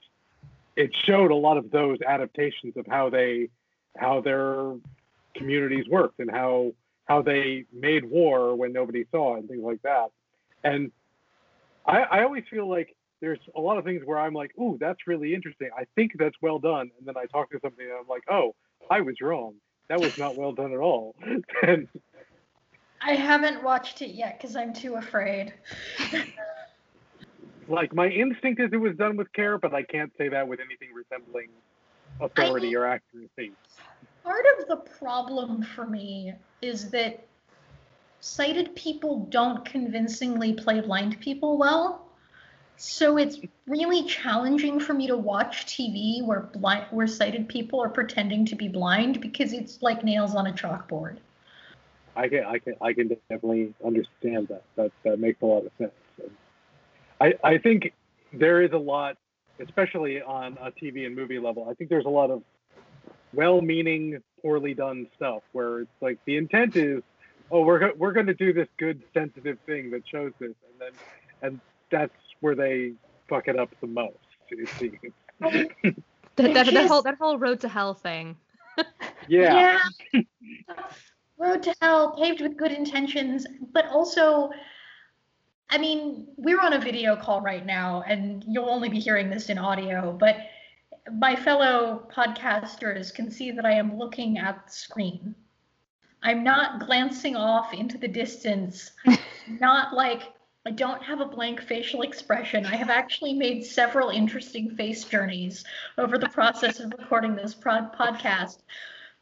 it 0.76 0.92
showed 1.06 1.32
a 1.32 1.36
lot 1.36 1.58
of 1.58 1.72
those 1.72 1.98
adaptations 2.06 2.76
of 2.78 2.86
how 2.88 3.10
they, 3.10 3.50
how 3.98 4.22
their 4.22 4.76
communities 5.36 5.86
worked 5.90 6.20
and 6.20 6.32
how 6.32 6.72
how 7.06 7.22
they 7.22 7.66
made 7.72 8.04
war 8.04 8.56
when 8.56 8.74
nobody 8.74 9.06
saw 9.12 9.36
and 9.36 9.48
things 9.48 9.62
like 9.62 9.82
that. 9.84 10.08
And 10.64 10.92
I, 11.86 12.00
I 12.02 12.24
always 12.24 12.44
feel 12.50 12.68
like 12.68 12.95
there's 13.22 13.40
a 13.56 13.60
lot 13.60 13.78
of 13.78 13.86
things 13.86 14.02
where 14.06 14.20
I'm 14.20 14.34
like, 14.34 14.52
ooh, 14.60 14.78
that's 14.80 15.08
really 15.08 15.34
interesting. 15.34 15.70
I 15.78 15.86
think 15.96 16.14
that's 16.18 16.36
well 16.42 16.60
done. 16.60 16.92
And 16.98 17.08
then 17.08 17.16
I 17.18 17.26
talk 17.26 17.50
to 17.52 17.60
somebody 17.62 17.86
and 17.90 17.98
I'm 18.00 18.08
like, 18.08 18.24
oh, 18.30 18.56
I 18.90 19.02
was 19.02 19.16
wrong. 19.22 19.56
That 19.90 20.02
was 20.02 20.18
not 20.18 20.36
well 20.36 20.52
done 20.52 20.74
at 20.74 20.80
all. 20.80 21.16
and 21.64 21.88
I 23.02 23.14
haven't 23.14 23.64
watched 23.64 24.02
it 24.02 24.12
yet 24.12 24.40
because 24.40 24.56
I'm 24.56 24.74
too 24.74 24.96
afraid. 24.96 25.54
like 27.68 27.94
my 27.94 28.08
instinct 28.08 28.62
is 28.62 28.70
it 28.74 28.78
was 28.78 28.96
done 28.98 29.16
with 29.18 29.32
care, 29.34 29.58
but 29.58 29.74
I 29.74 29.84
can't 29.84 30.12
say 30.18 30.30
that 30.30 30.48
with 30.48 30.60
anything 30.60 30.90
resembling 30.94 31.50
authority 32.20 32.76
I, 32.76 32.80
or 32.80 32.88
accuracy. 32.88 33.52
Part 34.24 34.46
of 34.60 34.68
the 34.68 34.78
problem 34.78 35.62
for 35.62 35.86
me 35.86 36.34
is 36.62 36.90
that 36.92 37.26
sighted 38.22 38.76
people 38.76 39.28
don't 39.30 39.64
convincingly 39.66 40.54
play 40.54 40.82
blind 40.82 41.20
people 41.20 41.58
well. 41.58 42.05
So 42.78 43.18
it's 43.18 43.40
really 43.68 44.04
challenging 44.04 44.80
for 44.80 44.94
me 44.94 45.08
to 45.08 45.16
watch 45.16 45.66
TV 45.66 46.24
where 46.24 46.42
blind 46.42 46.88
where 46.92 47.08
sighted 47.08 47.48
people 47.48 47.82
are 47.82 47.90
pretending 47.90 48.46
to 48.48 48.56
be 48.56 48.68
blind 48.68 49.22
because 49.22 49.54
it's 49.54 49.82
like 49.82 50.04
nails 50.04 50.36
on 50.36 50.48
a 50.48 50.52
chalkboard. 50.52 51.18
I 52.16 52.28
can 52.28 52.46
I 52.46 52.60
can 52.60 52.76
I 52.82 52.94
can 52.94 53.08
definitely 53.08 53.74
understand 53.84 54.50
that. 54.50 54.64
That 54.76 54.92
that 55.04 55.20
makes 55.20 55.42
a 55.42 55.46
lot 55.46 55.66
of 55.66 55.72
sense. 55.78 55.92
I 57.22 57.34
I 57.44 57.58
think 57.58 57.94
there 58.34 58.62
is 58.62 58.72
a 58.72 58.78
lot, 58.78 59.18
especially 59.60 60.22
on 60.22 60.58
a 60.62 60.72
TV 60.72 61.06
and 61.06 61.16
movie 61.16 61.40
level. 61.40 61.68
I 61.70 61.74
think 61.74 61.90
there's 61.90 62.06
a 62.06 62.10
lot 62.10 62.30
of 62.30 62.44
well-meaning, 63.34 64.22
poorly 64.42 64.74
done 64.74 65.08
stuff 65.16 65.44
where 65.52 65.82
it's 65.82 66.02
like 66.02 66.18
the 66.26 66.38
intent 66.38 66.76
is, 66.76 67.04
oh, 67.52 67.62
we're 67.62 67.94
we're 67.96 68.14
going 68.14 68.28
to 68.28 68.34
do 68.34 68.54
this 68.54 68.68
good, 68.78 69.02
sensitive 69.14 69.60
thing 69.66 69.92
that 69.92 70.04
shows 70.08 70.32
this, 70.40 70.54
and 70.72 70.80
then 70.80 70.92
and 71.42 71.60
that's 71.90 72.14
where 72.42 72.56
they 72.56 72.94
fuck 73.28 73.48
it 73.48 73.58
up 73.58 73.70
the 73.82 73.88
most. 73.88 74.18
It 74.50 74.70
seems. 74.70 74.96
that, 75.40 76.54
that, 76.54 76.74
that 76.74 76.88
whole 76.88 77.02
that 77.02 77.16
whole 77.16 77.38
road 77.38 77.60
to 77.62 77.70
hell 77.70 77.94
thing. 77.94 78.36
yeah. 79.28 79.80
yeah. 80.14 80.22
road 81.38 81.64
to 81.64 81.76
hell 81.82 82.16
paved 82.18 82.42
with 82.42 82.58
good 82.58 82.72
intentions, 82.72 83.46
but 83.74 83.88
also 83.88 84.52
I 85.70 85.78
mean, 85.80 86.28
we're 86.38 86.62
on 86.62 86.74
a 86.74 86.80
video 86.80 87.16
call 87.16 87.42
right 87.42 87.66
now, 87.66 88.04
and 88.08 88.46
you'll 88.48 88.70
only 88.70 88.88
be 88.90 89.00
hearing 89.00 89.30
this 89.30 89.50
in 89.50 89.58
audio, 89.58 90.16
but 90.18 90.38
my 91.18 91.36
fellow 91.36 92.08
podcasters 92.16 93.14
can 93.14 93.32
see 93.32 93.52
that 93.52 93.66
I 93.66 93.74
am 93.74 93.98
looking 93.98 94.38
at 94.38 94.68
the 94.68 94.72
screen. 94.72 95.36
I'm 96.22 96.44
not 96.44 96.86
glancing 96.86 97.36
off 97.36 97.74
into 97.74 97.98
the 97.98 98.08
distance, 98.08 98.92
not 99.48 99.94
like 99.94 100.34
I 100.66 100.72
don't 100.72 101.04
have 101.04 101.22
a 101.22 101.26
blank 101.26 101.62
facial 101.62 102.02
expression. 102.02 102.66
I 102.66 102.76
have 102.76 102.90
actually 102.90 103.34
made 103.34 103.64
several 103.64 104.10
interesting 104.10 104.70
face 104.76 105.04
journeys 105.04 105.64
over 105.98 106.18
the 106.18 106.30
process 106.30 106.80
of 106.80 106.92
recording 106.98 107.36
this 107.36 107.54
prod- 107.54 107.94
podcast. 107.94 108.64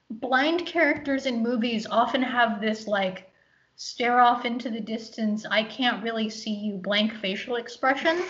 Blind 0.10 0.66
characters 0.66 1.26
in 1.26 1.44
movies 1.44 1.86
often 1.86 2.22
have 2.22 2.62
this 2.62 2.88
like 2.88 3.32
stare 3.76 4.20
off 4.20 4.46
into 4.46 4.70
the 4.70 4.80
distance, 4.80 5.46
I 5.50 5.64
can't 5.64 6.04
really 6.04 6.30
see 6.30 6.54
you 6.54 6.76
blank 6.76 7.14
facial 7.14 7.58
expression 7.58 8.22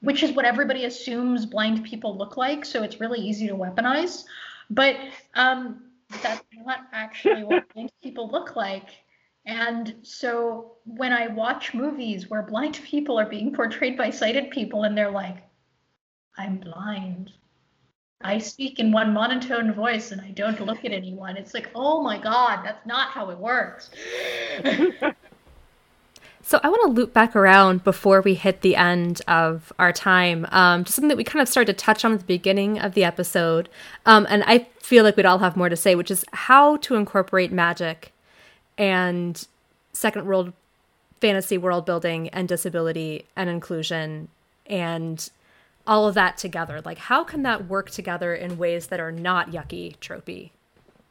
which 0.00 0.22
is 0.22 0.32
what 0.32 0.44
everybody 0.44 0.84
assumes 0.84 1.46
blind 1.46 1.84
people 1.84 2.16
look 2.16 2.36
like. 2.36 2.64
So 2.64 2.82
it's 2.82 3.00
really 3.00 3.20
easy 3.20 3.48
to 3.48 3.54
weaponize. 3.54 4.24
But 4.70 4.96
um, 5.34 5.82
that's 6.22 6.42
not 6.64 6.86
actually 6.92 7.44
what 7.44 7.68
blind 7.74 7.92
people 8.02 8.28
look 8.30 8.54
like. 8.56 8.90
And 9.48 9.94
so 10.02 10.72
when 10.84 11.12
I 11.12 11.28
watch 11.28 11.72
movies 11.72 12.28
where 12.28 12.42
blind 12.42 12.80
people 12.84 13.18
are 13.18 13.26
being 13.26 13.52
portrayed 13.52 13.96
by 13.96 14.10
sighted 14.10 14.50
people 14.50 14.84
and 14.84 14.96
they're 14.96 15.10
like, 15.10 15.38
I'm 16.36 16.58
blind. 16.58 17.32
I 18.20 18.38
speak 18.38 18.78
in 18.78 18.92
one 18.92 19.12
monotone 19.12 19.72
voice 19.72 20.12
and 20.12 20.20
I 20.20 20.30
don't 20.32 20.60
look 20.60 20.84
at 20.84 20.92
anyone. 20.92 21.36
It's 21.36 21.54
like, 21.54 21.70
oh 21.74 22.02
my 22.02 22.18
God, 22.18 22.62
that's 22.64 22.84
not 22.86 23.10
how 23.10 23.30
it 23.30 23.38
works. 23.38 23.90
So 26.40 26.58
I 26.62 26.70
want 26.70 26.80
to 26.86 26.92
loop 26.98 27.12
back 27.12 27.36
around 27.36 27.84
before 27.84 28.22
we 28.22 28.32
hit 28.32 28.62
the 28.62 28.74
end 28.74 29.20
of 29.28 29.70
our 29.78 29.92
time 29.92 30.46
um, 30.50 30.82
to 30.84 30.90
something 30.90 31.08
that 31.08 31.18
we 31.18 31.24
kind 31.24 31.42
of 31.42 31.48
started 31.48 31.76
to 31.76 31.84
touch 31.84 32.06
on 32.06 32.14
at 32.14 32.20
the 32.20 32.24
beginning 32.24 32.78
of 32.78 32.94
the 32.94 33.04
episode, 33.04 33.68
um, 34.06 34.26
and 34.30 34.42
I 34.46 34.66
feel 34.80 35.04
like 35.04 35.18
we'd 35.18 35.26
all 35.26 35.40
have 35.40 35.58
more 35.58 35.68
to 35.68 35.76
say, 35.76 35.94
which 35.94 36.10
is 36.10 36.24
how 36.32 36.78
to 36.78 36.94
incorporate 36.94 37.52
magic 37.52 38.14
and 38.78 39.46
second 39.92 40.24
world 40.24 40.52
fantasy 41.20 41.58
world 41.58 41.84
building 41.84 42.28
and 42.28 42.48
disability 42.48 43.26
and 43.34 43.50
inclusion 43.50 44.28
and 44.66 45.30
all 45.86 46.06
of 46.06 46.14
that 46.14 46.36
together. 46.36 46.80
Like, 46.84 46.98
how 46.98 47.24
can 47.24 47.42
that 47.42 47.66
work 47.66 47.90
together 47.90 48.34
in 48.34 48.58
ways 48.58 48.88
that 48.88 49.00
are 49.00 49.10
not 49.10 49.50
yucky, 49.50 49.96
tropey? 49.98 50.50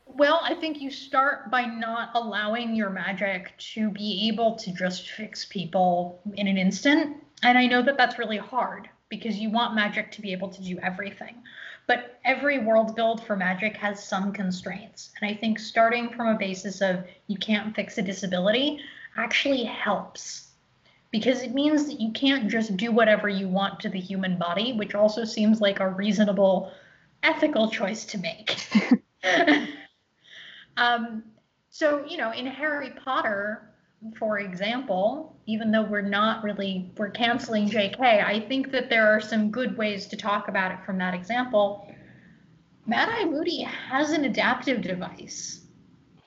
Well, 0.05 0.39
I 0.41 0.53
think 0.53 0.79
you 0.79 0.89
start 0.89 1.51
by 1.51 1.65
not 1.65 2.11
allowing 2.15 2.75
your 2.75 2.89
magic 2.89 3.57
to 3.73 3.89
be 3.89 4.29
able 4.31 4.55
to 4.55 4.71
just 4.71 5.09
fix 5.09 5.45
people 5.45 6.19
in 6.35 6.47
an 6.47 6.57
instant. 6.57 7.17
And 7.43 7.57
I 7.57 7.67
know 7.67 7.81
that 7.83 7.97
that's 7.97 8.17
really 8.17 8.37
hard 8.37 8.89
because 9.09 9.37
you 9.37 9.49
want 9.49 9.75
magic 9.75 10.11
to 10.13 10.21
be 10.21 10.31
able 10.31 10.49
to 10.49 10.61
do 10.61 10.79
everything. 10.81 11.35
But 11.87 12.19
every 12.25 12.59
world 12.59 12.95
build 12.95 13.25
for 13.25 13.35
magic 13.35 13.77
has 13.77 14.03
some 14.03 14.33
constraints. 14.33 15.11
And 15.19 15.31
I 15.31 15.33
think 15.33 15.57
starting 15.57 16.09
from 16.09 16.27
a 16.27 16.37
basis 16.37 16.81
of 16.81 17.05
you 17.27 17.37
can't 17.37 17.75
fix 17.75 17.97
a 17.97 18.01
disability 18.01 18.79
actually 19.15 19.63
helps 19.63 20.49
because 21.11 21.41
it 21.41 21.53
means 21.53 21.87
that 21.87 21.99
you 21.99 22.11
can't 22.11 22.49
just 22.49 22.75
do 22.77 22.91
whatever 22.91 23.29
you 23.29 23.47
want 23.47 23.79
to 23.79 23.89
the 23.89 23.99
human 23.99 24.37
body, 24.37 24.73
which 24.73 24.93
also 24.93 25.23
seems 25.23 25.61
like 25.61 25.79
a 25.79 25.89
reasonable 25.89 26.71
ethical 27.23 27.71
choice 27.71 28.05
to 28.05 28.17
make. 28.17 28.57
Um, 30.77 31.23
so, 31.69 32.05
you 32.05 32.17
know, 32.17 32.31
in 32.31 32.45
Harry 32.45 32.91
Potter, 33.03 33.66
for 34.17 34.39
example, 34.39 35.35
even 35.45 35.71
though 35.71 35.83
we're 35.83 36.01
not 36.01 36.43
really 36.43 36.91
we're 36.97 37.09
canceling 37.09 37.69
JK, 37.69 37.99
I 38.01 38.39
think 38.47 38.71
that 38.71 38.89
there 38.89 39.07
are 39.07 39.21
some 39.21 39.49
good 39.49 39.77
ways 39.77 40.07
to 40.07 40.17
talk 40.17 40.47
about 40.47 40.71
it 40.71 40.79
from 40.85 40.97
that 40.99 41.13
example. 41.13 41.91
Mad 42.85 43.09
Eye 43.09 43.25
Moody 43.25 43.61
has 43.63 44.11
an 44.11 44.25
adaptive 44.25 44.81
device. 44.81 45.65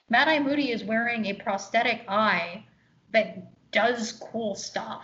Mad 0.08 0.28
Eye 0.28 0.40
Moody 0.40 0.72
is 0.72 0.84
wearing 0.84 1.26
a 1.26 1.34
prosthetic 1.34 2.04
eye 2.08 2.64
that 3.12 3.52
does 3.70 4.12
cool 4.12 4.54
stuff. 4.54 5.02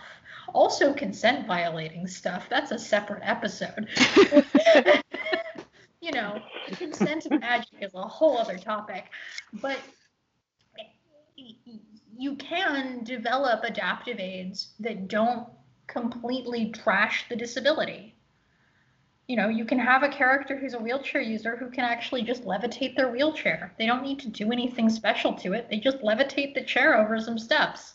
Also 0.53 0.93
consent 0.93 1.47
violating 1.47 2.07
stuff. 2.07 2.47
That's 2.49 2.71
a 2.71 2.79
separate 2.79 3.23
episode. 3.23 3.87
you 6.01 6.11
know, 6.11 6.39
consent 6.73 7.25
and 7.25 7.39
magic 7.39 7.75
is 7.81 7.93
a 7.95 8.01
whole 8.01 8.37
other 8.37 8.57
topic. 8.57 9.05
But 9.53 9.77
you 12.17 12.35
can 12.35 13.03
develop 13.03 13.63
adaptive 13.63 14.19
aids 14.19 14.69
that 14.79 15.07
don't 15.07 15.47
completely 15.85 16.71
trash 16.71 17.25
the 17.29 17.35
disability. 17.35 18.15
You 19.27 19.35
know, 19.35 19.49
you 19.49 19.65
can 19.65 19.77
have 19.77 20.01
a 20.01 20.09
character 20.09 20.57
who's 20.57 20.73
a 20.73 20.79
wheelchair 20.79 21.21
user 21.21 21.55
who 21.55 21.69
can 21.69 21.83
actually 21.83 22.23
just 22.23 22.43
levitate 22.43 22.95
their 22.95 23.11
wheelchair. 23.11 23.73
They 23.77 23.85
don't 23.85 24.01
need 24.01 24.19
to 24.19 24.29
do 24.29 24.51
anything 24.51 24.89
special 24.89 25.33
to 25.35 25.53
it. 25.53 25.69
They 25.69 25.77
just 25.77 25.99
levitate 25.99 26.55
the 26.55 26.63
chair 26.63 26.97
over 26.97 27.19
some 27.19 27.37
steps. 27.37 27.93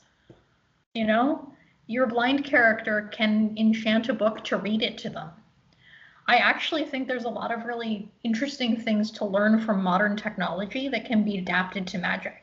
You 0.94 1.06
know, 1.06 1.52
your 1.88 2.06
blind 2.06 2.44
character 2.44 3.08
can 3.12 3.54
enchant 3.56 4.08
a 4.08 4.14
book 4.14 4.44
to 4.44 4.56
read 4.56 4.82
it 4.82 4.98
to 4.98 5.10
them. 5.10 5.30
I 6.28 6.36
actually 6.36 6.84
think 6.84 7.08
there's 7.08 7.24
a 7.24 7.30
lot 7.30 7.52
of 7.52 7.64
really 7.64 8.08
interesting 8.22 8.76
things 8.76 9.10
to 9.12 9.24
learn 9.24 9.58
from 9.58 9.82
modern 9.82 10.16
technology 10.16 10.88
that 10.88 11.06
can 11.06 11.24
be 11.24 11.38
adapted 11.38 11.86
to 11.88 11.98
magic. 11.98 12.41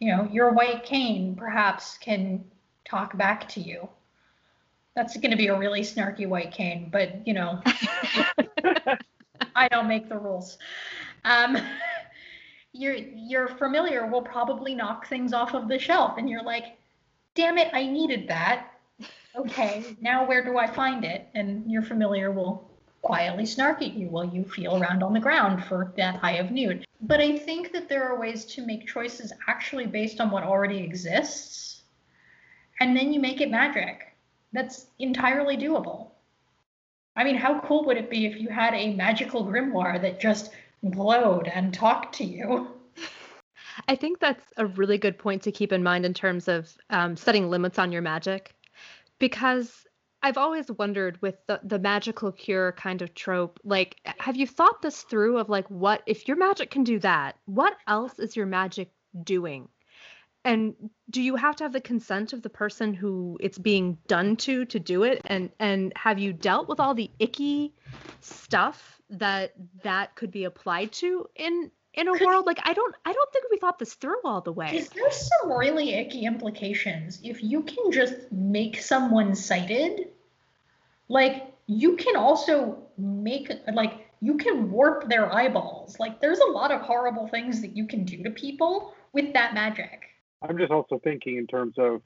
You 0.00 0.16
know, 0.16 0.28
your 0.32 0.52
white 0.52 0.84
cane 0.84 1.36
perhaps 1.36 1.98
can 1.98 2.44
talk 2.84 3.16
back 3.16 3.48
to 3.50 3.60
you. 3.60 3.88
That's 4.96 5.16
going 5.16 5.30
to 5.30 5.36
be 5.36 5.46
a 5.48 5.58
really 5.58 5.82
snarky 5.82 6.26
white 6.26 6.52
cane, 6.52 6.88
but 6.90 7.26
you 7.26 7.34
know, 7.34 7.60
I 9.54 9.68
don't 9.68 9.86
make 9.88 10.08
the 10.08 10.18
rules. 10.18 10.58
Um, 11.24 11.56
your 12.72 12.94
your 12.94 13.48
familiar 13.48 14.06
will 14.06 14.22
probably 14.22 14.74
knock 14.74 15.06
things 15.06 15.32
off 15.32 15.54
of 15.54 15.68
the 15.68 15.78
shelf, 15.78 16.14
and 16.18 16.28
you're 16.28 16.42
like, 16.42 16.78
"Damn 17.34 17.58
it, 17.58 17.68
I 17.72 17.86
needed 17.86 18.26
that." 18.28 18.66
okay, 19.36 19.96
now 20.00 20.26
where 20.26 20.44
do 20.44 20.58
I 20.58 20.66
find 20.66 21.04
it? 21.04 21.28
And 21.34 21.70
your 21.70 21.82
familiar 21.82 22.30
will 22.30 22.68
quietly 23.02 23.46
snark 23.46 23.82
at 23.82 23.94
you 23.94 24.08
while 24.08 24.24
you 24.26 24.44
feel 24.44 24.80
around 24.80 25.02
on 25.02 25.12
the 25.12 25.20
ground 25.20 25.64
for 25.64 25.92
that 25.96 26.16
high 26.16 26.36
of 26.36 26.50
noon. 26.50 26.84
But 27.02 27.20
I 27.20 27.38
think 27.38 27.72
that 27.72 27.88
there 27.88 28.04
are 28.04 28.18
ways 28.18 28.44
to 28.46 28.66
make 28.66 28.86
choices 28.86 29.32
actually 29.48 29.86
based 29.86 30.20
on 30.20 30.30
what 30.30 30.44
already 30.44 30.78
exists. 30.78 31.82
And 32.80 32.96
then 32.96 33.12
you 33.12 33.20
make 33.20 33.40
it 33.40 33.50
magic. 33.50 34.14
That's 34.52 34.86
entirely 34.98 35.56
doable. 35.56 36.08
I 37.16 37.24
mean, 37.24 37.36
how 37.36 37.60
cool 37.60 37.84
would 37.86 37.96
it 37.96 38.10
be 38.10 38.26
if 38.26 38.40
you 38.40 38.48
had 38.48 38.74
a 38.74 38.94
magical 38.94 39.44
grimoire 39.44 40.00
that 40.00 40.20
just 40.20 40.52
glowed 40.90 41.48
and 41.48 41.72
talked 41.72 42.14
to 42.16 42.24
you? 42.24 42.68
I 43.88 43.96
think 43.96 44.18
that's 44.18 44.52
a 44.56 44.66
really 44.66 44.98
good 44.98 45.18
point 45.18 45.42
to 45.42 45.52
keep 45.52 45.72
in 45.72 45.82
mind 45.82 46.04
in 46.04 46.14
terms 46.14 46.48
of 46.48 46.76
um, 46.90 47.16
setting 47.16 47.50
limits 47.50 47.78
on 47.78 47.92
your 47.92 48.02
magic 48.02 48.54
because 49.18 49.86
I've 50.22 50.36
always 50.36 50.70
wondered 50.70 51.20
with 51.22 51.36
the, 51.46 51.60
the 51.62 51.78
magical 51.78 52.30
cure 52.32 52.72
kind 52.72 53.00
of 53.02 53.14
trope, 53.14 53.58
like, 53.64 53.96
have 54.18 54.36
you 54.36 54.46
thought 54.46 54.82
this 54.82 55.02
through 55.02 55.38
of 55.38 55.48
like, 55.48 55.68
what 55.68 56.02
if 56.06 56.28
your 56.28 56.36
magic 56.36 56.70
can 56.70 56.84
do 56.84 56.98
that? 56.98 57.36
What 57.46 57.76
else 57.86 58.18
is 58.18 58.36
your 58.36 58.46
magic 58.46 58.90
doing? 59.22 59.68
And 60.44 60.74
do 61.10 61.20
you 61.20 61.36
have 61.36 61.56
to 61.56 61.64
have 61.64 61.72
the 61.72 61.80
consent 61.80 62.32
of 62.32 62.42
the 62.42 62.48
person 62.48 62.94
who 62.94 63.36
it's 63.40 63.58
being 63.58 63.98
done 64.06 64.36
to 64.36 64.64
to 64.66 64.78
do 64.78 65.02
it? 65.02 65.20
And 65.26 65.50
and 65.58 65.92
have 65.96 66.18
you 66.18 66.32
dealt 66.32 66.68
with 66.68 66.80
all 66.80 66.94
the 66.94 67.10
icky 67.18 67.74
stuff 68.20 69.00
that 69.10 69.52
that 69.82 70.14
could 70.14 70.30
be 70.30 70.44
applied 70.44 70.92
to 70.92 71.26
in 71.36 71.70
in 71.94 72.08
a 72.08 72.12
world 72.24 72.46
like 72.46 72.58
I 72.62 72.72
don't 72.72 72.94
I 73.04 73.12
don't 73.12 73.32
think 73.32 73.46
we 73.50 73.58
thought 73.58 73.78
this 73.78 73.94
through 73.94 74.22
all 74.24 74.40
the 74.40 74.52
way. 74.52 74.76
Is 74.76 74.88
there 74.90 75.10
some 75.10 75.52
really 75.52 75.94
icky 75.94 76.24
implications 76.24 77.20
if 77.22 77.42
you 77.42 77.62
can 77.62 77.90
just 77.90 78.14
make 78.30 78.80
someone 78.80 79.34
sighted? 79.34 80.08
Like 81.08 81.52
you 81.66 81.96
can 81.96 82.16
also 82.16 82.82
make 82.96 83.50
like 83.74 84.06
you 84.20 84.36
can 84.36 84.70
warp 84.70 85.08
their 85.08 85.32
eyeballs. 85.32 85.98
Like 85.98 86.20
there's 86.20 86.38
a 86.38 86.50
lot 86.50 86.70
of 86.70 86.80
horrible 86.80 87.26
things 87.28 87.60
that 87.62 87.76
you 87.76 87.86
can 87.86 88.04
do 88.04 88.22
to 88.22 88.30
people 88.30 88.94
with 89.12 89.32
that 89.32 89.54
magic. 89.54 90.04
I'm 90.42 90.58
just 90.58 90.70
also 90.70 91.00
thinking 91.02 91.36
in 91.36 91.46
terms 91.46 91.74
of 91.78 92.02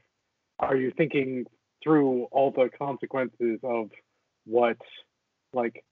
are 0.59 0.77
you 0.77 0.93
thinking 0.97 1.45
through 1.83 2.25
all 2.31 2.51
the 2.51 2.71
consequences 2.79 3.61
of 3.63 3.91
what 4.47 4.79
like 5.53 5.85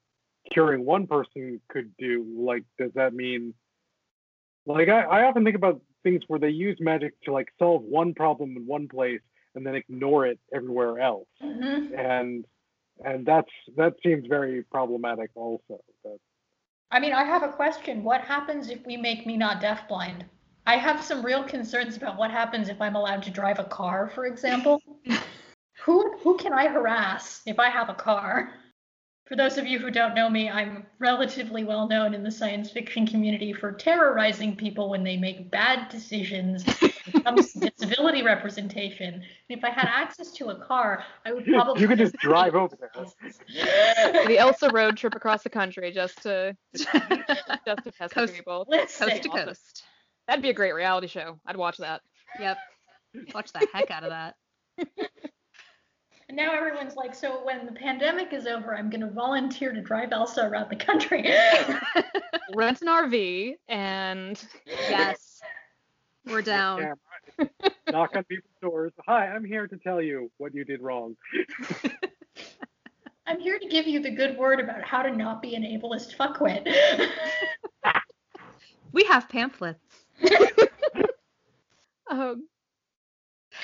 curing 0.51 0.83
one 0.83 1.05
person 1.05 1.61
could 1.67 1.95
do? 1.97 2.25
Like 2.37 2.63
does 2.79 2.91
that 2.95 3.13
mean 3.13 3.53
like 4.65 4.89
I, 4.89 5.01
I 5.01 5.23
often 5.23 5.43
think 5.43 5.55
about 5.55 5.81
things 6.03 6.23
where 6.27 6.39
they 6.39 6.49
use 6.49 6.77
magic 6.79 7.19
to 7.23 7.31
like 7.31 7.49
solve 7.59 7.83
one 7.83 8.13
problem 8.13 8.55
in 8.57 8.65
one 8.65 8.87
place 8.87 9.21
and 9.55 9.65
then 9.65 9.75
ignore 9.75 10.25
it 10.25 10.39
everywhere 10.53 10.99
else. 10.99 11.27
Mm-hmm. 11.41 11.97
And 11.97 12.45
and 13.03 13.25
that's 13.25 13.51
that 13.77 13.95
seems 14.03 14.27
very 14.27 14.63
problematic 14.63 15.31
also. 15.35 15.81
But, 16.03 16.17
I 16.91 16.99
mean, 16.99 17.13
I 17.13 17.23
have 17.23 17.43
a 17.43 17.49
question. 17.49 18.03
What 18.03 18.21
happens 18.21 18.69
if 18.69 18.85
we 18.85 18.97
make 18.97 19.25
me 19.25 19.37
not 19.37 19.61
deafblind? 19.61 20.23
I 20.65 20.77
have 20.77 21.03
some 21.03 21.25
real 21.25 21.43
concerns 21.43 21.97
about 21.97 22.17
what 22.17 22.31
happens 22.31 22.69
if 22.69 22.81
I'm 22.81 22.95
allowed 22.95 23.23
to 23.23 23.31
drive 23.31 23.59
a 23.59 23.65
car, 23.65 24.11
for 24.13 24.25
example. 24.25 24.81
who 25.83 26.17
who 26.19 26.37
can 26.37 26.53
I 26.53 26.67
harass 26.67 27.41
if 27.45 27.59
I 27.59 27.69
have 27.69 27.89
a 27.89 27.93
car? 27.93 28.53
For 29.25 29.37
those 29.37 29.57
of 29.57 29.65
you 29.65 29.79
who 29.79 29.89
don't 29.89 30.15
know 30.15 30.29
me, 30.29 30.49
I'm 30.49 30.85
relatively 30.99 31.63
well 31.63 31.87
known 31.87 32.13
in 32.13 32.23
the 32.23 32.31
science 32.31 32.69
fiction 32.71 33.07
community 33.07 33.53
for 33.53 33.71
terrorizing 33.71 34.55
people 34.55 34.89
when 34.89 35.03
they 35.03 35.15
make 35.15 35.49
bad 35.49 35.87
decisions 35.87 36.65
when 36.81 36.91
it 37.07 37.23
comes 37.23 37.53
to 37.53 37.59
disability 37.77 38.21
representation. 38.21 39.13
And 39.13 39.23
if 39.47 39.63
I 39.63 39.69
had 39.69 39.87
access 39.87 40.31
to 40.33 40.49
a 40.49 40.55
car, 40.55 41.05
I 41.25 41.31
would 41.31 41.45
probably 41.45 41.81
you 41.81 41.87
could 41.87 41.99
just 41.99 42.15
drive 42.17 42.53
over 42.53 42.75
there. 42.75 42.91
the 44.27 44.37
Elsa 44.37 44.69
road 44.71 44.97
trip 44.97 45.15
across 45.15 45.41
the 45.43 45.49
country 45.49 45.91
just 45.91 46.21
to 46.23 46.57
just 46.75 46.91
to 46.91 47.91
test 47.97 48.13
Coast- 48.13 48.33
people. 48.33 48.65
Listen, 48.67 49.09
Coast 49.09 49.23
to 49.23 49.29
coast. 49.29 49.83
That'd 50.27 50.43
be 50.43 50.49
a 50.49 50.53
great 50.53 50.73
reality 50.73 51.07
show. 51.07 51.39
I'd 51.45 51.57
watch 51.57 51.77
that. 51.77 52.01
Yep. 52.39 52.57
Watch 53.33 53.53
the 53.53 53.67
heck 53.73 53.89
out 53.89 54.03
of 54.03 54.09
that. 54.09 54.35
And 56.33 56.39
now 56.39 56.55
everyone's 56.55 56.95
like, 56.95 57.13
so 57.13 57.45
when 57.45 57.67
the 57.67 57.73
pandemic 57.73 58.33
is 58.33 58.47
over, 58.47 58.75
I'm 58.75 58.89
going 58.89 59.01
to 59.01 59.09
volunteer 59.11 59.71
to 59.71 59.81
drive 59.81 60.11
Elsa 60.11 60.47
around 60.47 60.71
the 60.71 60.75
country. 60.75 61.31
Rent 62.55 62.81
an 62.81 62.87
RV 62.87 63.53
and 63.67 64.43
Yes. 64.65 65.41
We're 66.25 66.41
down. 66.41 66.95
Yeah, 67.37 67.45
Knock 67.91 68.15
on 68.15 68.23
people's 68.23 68.55
doors. 68.63 68.93
Hi, 69.05 69.27
I'm 69.27 69.45
here 69.45 69.67
to 69.67 69.77
tell 69.77 70.01
you 70.01 70.31
what 70.37 70.55
you 70.55 70.65
did 70.65 70.81
wrong. 70.81 71.15
I'm 73.27 73.39
here 73.39 73.59
to 73.59 73.67
give 73.67 73.85
you 73.85 73.99
the 73.99 74.09
good 74.09 74.35
word 74.35 74.59
about 74.59 74.81
how 74.81 75.03
to 75.03 75.15
not 75.15 75.39
be 75.39 75.53
an 75.53 75.61
ableist 75.61 76.17
fuckwit. 76.17 76.67
We 78.91 79.03
have 79.03 79.29
pamphlets. 79.29 80.07
Um, 82.09 82.47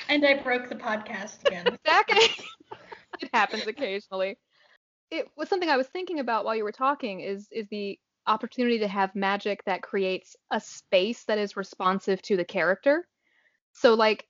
and 0.08 0.24
I 0.24 0.42
broke 0.42 0.68
the 0.68 0.74
podcast 0.74 1.46
again. 1.46 1.66
Zach, 1.86 2.08
it 2.08 3.30
happens 3.32 3.66
occasionally. 3.66 4.38
It 5.10 5.26
was 5.36 5.48
something 5.48 5.68
I 5.68 5.76
was 5.76 5.88
thinking 5.88 6.20
about 6.20 6.44
while 6.44 6.56
you 6.56 6.64
were 6.64 6.72
talking. 6.72 7.20
Is 7.20 7.48
is 7.50 7.66
the 7.70 7.98
opportunity 8.26 8.78
to 8.78 8.88
have 8.88 9.14
magic 9.14 9.64
that 9.64 9.82
creates 9.82 10.36
a 10.50 10.60
space 10.60 11.24
that 11.24 11.38
is 11.38 11.56
responsive 11.56 12.22
to 12.22 12.36
the 12.36 12.44
character. 12.44 13.06
So 13.72 13.94
like, 13.94 14.26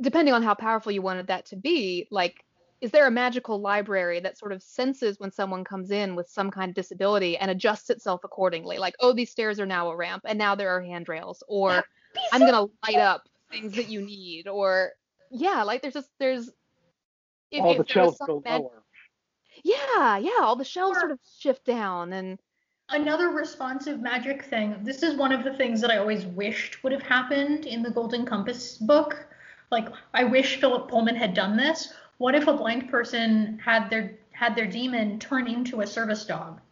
depending 0.00 0.34
on 0.34 0.42
how 0.42 0.54
powerful 0.54 0.92
you 0.92 1.02
wanted 1.02 1.28
that 1.28 1.46
to 1.46 1.56
be, 1.56 2.06
like 2.10 2.44
is 2.80 2.90
there 2.92 3.06
a 3.06 3.10
magical 3.10 3.60
library 3.60 4.20
that 4.20 4.38
sort 4.38 4.52
of 4.52 4.62
senses 4.62 5.18
when 5.18 5.32
someone 5.32 5.64
comes 5.64 5.90
in 5.90 6.14
with 6.14 6.28
some 6.28 6.50
kind 6.50 6.68
of 6.68 6.74
disability 6.74 7.36
and 7.36 7.50
adjusts 7.50 7.90
itself 7.90 8.20
accordingly 8.24 8.78
like 8.78 8.94
oh 9.00 9.12
these 9.12 9.30
stairs 9.30 9.58
are 9.58 9.66
now 9.66 9.90
a 9.90 9.96
ramp 9.96 10.22
and 10.26 10.38
now 10.38 10.54
there 10.54 10.70
are 10.70 10.80
handrails 10.80 11.42
or 11.48 11.84
i'm 12.32 12.40
going 12.40 12.52
to 12.52 12.72
light 12.86 12.98
up 12.98 13.22
things 13.50 13.74
that 13.76 13.88
you 13.88 14.00
need 14.02 14.46
or 14.48 14.90
yeah 15.30 15.62
like 15.62 15.82
there's 15.82 15.94
just 15.94 16.10
there's 16.18 16.50
if, 17.50 17.62
All 17.62 17.70
if 17.72 17.78
the 17.78 17.84
there 17.84 17.92
shelves 17.92 18.18
go 18.26 18.42
mag- 18.44 18.62
lower. 18.62 18.82
yeah 19.64 20.18
yeah 20.18 20.40
all 20.40 20.56
the 20.56 20.64
shelves 20.64 20.96
Or- 20.98 21.00
sort 21.00 21.12
of 21.12 21.18
shift 21.38 21.64
down 21.64 22.12
and 22.12 22.38
Another 22.90 23.28
responsive 23.28 24.00
magic 24.00 24.46
thing. 24.46 24.74
This 24.82 25.02
is 25.02 25.14
one 25.18 25.30
of 25.30 25.44
the 25.44 25.52
things 25.52 25.82
that 25.82 25.90
I 25.90 25.98
always 25.98 26.24
wished 26.24 26.82
would 26.82 26.90
have 26.94 27.02
happened 27.02 27.66
in 27.66 27.82
the 27.82 27.90
Golden 27.90 28.24
Compass 28.24 28.78
book. 28.78 29.26
Like 29.70 29.90
I 30.14 30.24
wish 30.24 30.58
Philip 30.58 30.88
Pullman 30.88 31.14
had 31.14 31.34
done 31.34 31.54
this. 31.54 31.92
What 32.16 32.34
if 32.34 32.46
a 32.46 32.54
blind 32.54 32.88
person 32.88 33.58
had 33.62 33.90
their 33.90 34.16
had 34.30 34.56
their 34.56 34.64
daemon 34.66 35.18
turn 35.18 35.46
into 35.46 35.82
a 35.82 35.86
service 35.86 36.24
dog? 36.24 36.62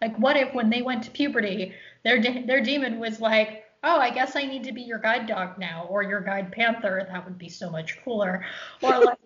Like 0.00 0.16
what 0.16 0.36
if 0.36 0.54
when 0.54 0.70
they 0.70 0.80
went 0.80 1.02
to 1.04 1.10
puberty, 1.10 1.72
their 2.04 2.20
de- 2.20 2.44
their 2.46 2.60
daemon 2.62 3.00
was 3.00 3.20
like, 3.20 3.64
"Oh, 3.82 3.98
I 3.98 4.10
guess 4.10 4.36
I 4.36 4.44
need 4.44 4.64
to 4.64 4.72
be 4.72 4.82
your 4.82 4.98
guide 4.98 5.26
dog 5.26 5.58
now 5.58 5.86
or 5.88 6.02
your 6.02 6.20
guide 6.20 6.52
panther. 6.52 7.06
That 7.10 7.24
would 7.24 7.38
be 7.38 7.48
so 7.48 7.70
much 7.70 8.02
cooler." 8.04 8.44
Or 8.82 8.98
like 8.98 9.18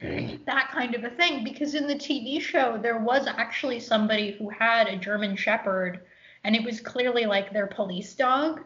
that 0.46 0.70
kind 0.72 0.94
of 0.94 1.04
a 1.04 1.10
thing 1.10 1.44
because 1.44 1.74
in 1.74 1.86
the 1.86 1.94
TV 1.94 2.40
show 2.40 2.78
there 2.80 2.98
was 2.98 3.26
actually 3.26 3.80
somebody 3.80 4.32
who 4.32 4.48
had 4.48 4.88
a 4.88 4.96
German 4.96 5.36
shepherd 5.36 6.00
and 6.42 6.56
it 6.56 6.64
was 6.64 6.80
clearly 6.80 7.26
like 7.26 7.52
their 7.52 7.66
police 7.66 8.14
dog. 8.14 8.62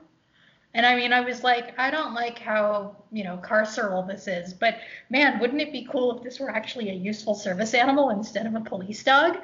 And 0.75 0.87
I 0.87 0.95
mean 0.95 1.13
I 1.13 1.21
was 1.21 1.43
like 1.43 1.77
I 1.79 1.91
don't 1.91 2.15
like 2.15 2.39
how, 2.39 2.97
you 3.11 3.25
know, 3.25 3.41
carceral 3.43 4.07
this 4.07 4.29
is, 4.29 4.55
but 4.55 4.77
man, 5.11 5.41
wouldn't 5.41 5.61
it 5.61 5.73
be 5.73 5.89
cool 5.91 6.17
if 6.17 6.23
this 6.23 6.39
were 6.39 6.51
actually 6.51 6.91
a 6.91 6.95
useful 6.95 7.35
service 7.35 7.75
animal 7.75 8.11
instead 8.11 8.47
of 8.47 8.55
a 8.55 8.61
police 8.61 9.03
dog? 9.03 9.39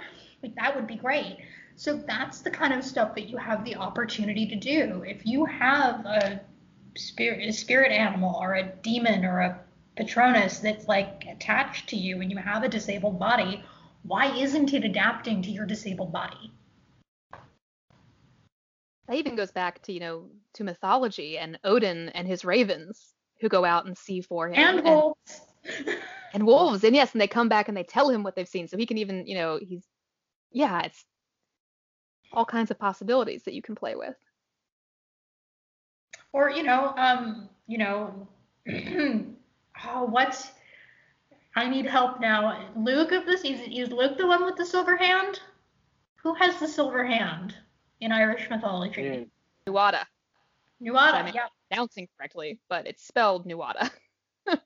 Like 0.44 0.54
that 0.54 0.76
would 0.76 0.86
be 0.86 0.96
great. 0.96 1.38
So 1.76 1.96
that's 1.96 2.40
the 2.40 2.50
kind 2.50 2.72
of 2.74 2.84
stuff 2.84 3.14
that 3.14 3.28
you 3.28 3.36
have 3.36 3.64
the 3.64 3.76
opportunity 3.76 4.46
to 4.46 4.56
do. 4.56 5.02
If 5.06 5.26
you 5.26 5.44
have 5.46 6.04
a 6.04 6.40
spirit 6.96 7.48
a 7.48 7.52
spirit 7.52 7.92
animal 7.92 8.34
or 8.34 8.54
a 8.54 8.64
demon 8.82 9.24
or 9.24 9.40
a 9.40 9.60
Patronus 9.96 10.58
that's 10.58 10.88
like 10.88 11.24
attached 11.30 11.88
to 11.90 11.96
you 11.96 12.20
and 12.20 12.30
you 12.30 12.38
have 12.38 12.62
a 12.62 12.68
disabled 12.68 13.18
body, 13.18 13.64
why 14.02 14.34
isn't 14.36 14.72
it 14.72 14.84
adapting 14.84 15.42
to 15.42 15.50
your 15.50 15.66
disabled 15.66 16.12
body? 16.12 16.52
that 19.10 19.16
even 19.16 19.34
goes 19.34 19.50
back 19.50 19.82
to 19.82 19.92
you 19.92 20.00
know 20.00 20.26
to 20.54 20.64
mythology 20.64 21.36
and 21.36 21.58
odin 21.64 22.08
and 22.10 22.28
his 22.28 22.44
ravens 22.44 23.12
who 23.40 23.48
go 23.48 23.64
out 23.64 23.84
and 23.86 23.98
see 23.98 24.20
for 24.20 24.48
him 24.48 24.54
And 24.56 24.84
wolves. 24.84 25.40
and 26.32 26.46
wolves 26.46 26.84
and 26.84 26.94
yes 26.94 27.12
and 27.12 27.20
they 27.20 27.26
come 27.26 27.48
back 27.48 27.68
and 27.68 27.76
they 27.76 27.82
tell 27.82 28.08
him 28.08 28.22
what 28.22 28.36
they've 28.36 28.48
seen 28.48 28.68
so 28.68 28.76
he 28.76 28.86
can 28.86 28.98
even 28.98 29.26
you 29.26 29.34
know 29.34 29.58
he's 29.60 29.84
yeah 30.52 30.82
it's 30.82 31.04
all 32.32 32.44
kinds 32.44 32.70
of 32.70 32.78
possibilities 32.78 33.42
that 33.44 33.54
you 33.54 33.62
can 33.62 33.74
play 33.74 33.94
with 33.94 34.16
or 36.32 36.50
you 36.50 36.62
know, 36.62 36.94
um, 36.96 37.48
you 37.66 37.78
know, 37.78 38.28
oh, 38.68 40.04
what's 40.04 40.50
I 41.56 41.68
need 41.68 41.86
help 41.86 42.20
now. 42.20 42.68
Luke 42.76 43.12
of 43.12 43.26
this 43.26 43.44
is 43.44 43.60
is 43.70 43.92
Luke 43.92 44.16
the 44.16 44.26
one 44.26 44.44
with 44.44 44.56
the 44.56 44.64
silver 44.64 44.96
hand? 44.96 45.40
Who 46.22 46.34
has 46.34 46.60
the 46.60 46.68
silver 46.68 47.04
hand 47.04 47.54
in 48.00 48.12
Irish 48.12 48.48
mythology? 48.50 49.02
Mm. 49.02 49.30
nuada 49.68 50.04
Nuada, 50.82 51.14
I 51.14 51.22
mean- 51.24 51.34
yeah. 51.34 51.46
pronouncing 51.68 52.08
correctly 52.16 52.58
but 52.68 52.86
it's 52.86 53.06
spelled 53.06 53.46
nuada 53.46 53.90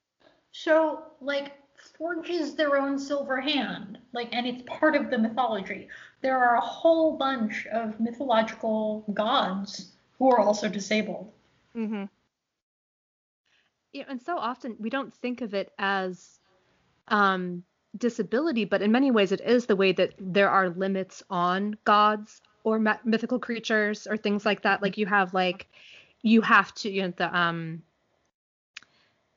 So, 0.52 1.02
like, 1.20 1.52
forges 1.98 2.54
their 2.54 2.76
own 2.76 2.98
silver 2.98 3.40
hand, 3.40 3.98
like, 4.12 4.28
and 4.32 4.46
it's 4.46 4.62
part 4.66 4.96
of 4.96 5.10
the 5.10 5.18
mythology. 5.18 5.88
There 6.22 6.38
are 6.38 6.56
a 6.56 6.60
whole 6.60 7.16
bunch 7.16 7.66
of 7.66 8.00
mythological 8.00 9.04
gods 9.14 9.92
who 10.18 10.30
are 10.30 10.40
also 10.40 10.68
disabled. 10.68 11.32
mm-hmm. 11.76 12.04
Yeah, 13.92 14.04
and 14.08 14.20
so 14.20 14.36
often 14.38 14.76
we 14.78 14.90
don't 14.90 15.14
think 15.14 15.40
of 15.40 15.54
it 15.54 15.72
as 15.78 16.40
um, 17.08 17.64
disability, 17.96 18.64
but 18.64 18.82
in 18.82 18.90
many 18.92 19.10
ways 19.10 19.32
it 19.32 19.40
is 19.40 19.66
the 19.66 19.76
way 19.76 19.92
that 19.92 20.14
there 20.18 20.50
are 20.50 20.68
limits 20.70 21.22
on 21.30 21.76
gods 21.84 22.42
or 22.64 22.78
ma- 22.78 22.98
mythical 23.04 23.38
creatures 23.38 24.06
or 24.06 24.16
things 24.16 24.44
like 24.44 24.62
that. 24.62 24.82
Like 24.82 24.98
you 24.98 25.06
have 25.06 25.34
like 25.34 25.68
you 26.22 26.40
have 26.40 26.74
to 26.74 26.90
you 26.90 27.02
know 27.02 27.12
the 27.16 27.36
um 27.36 27.82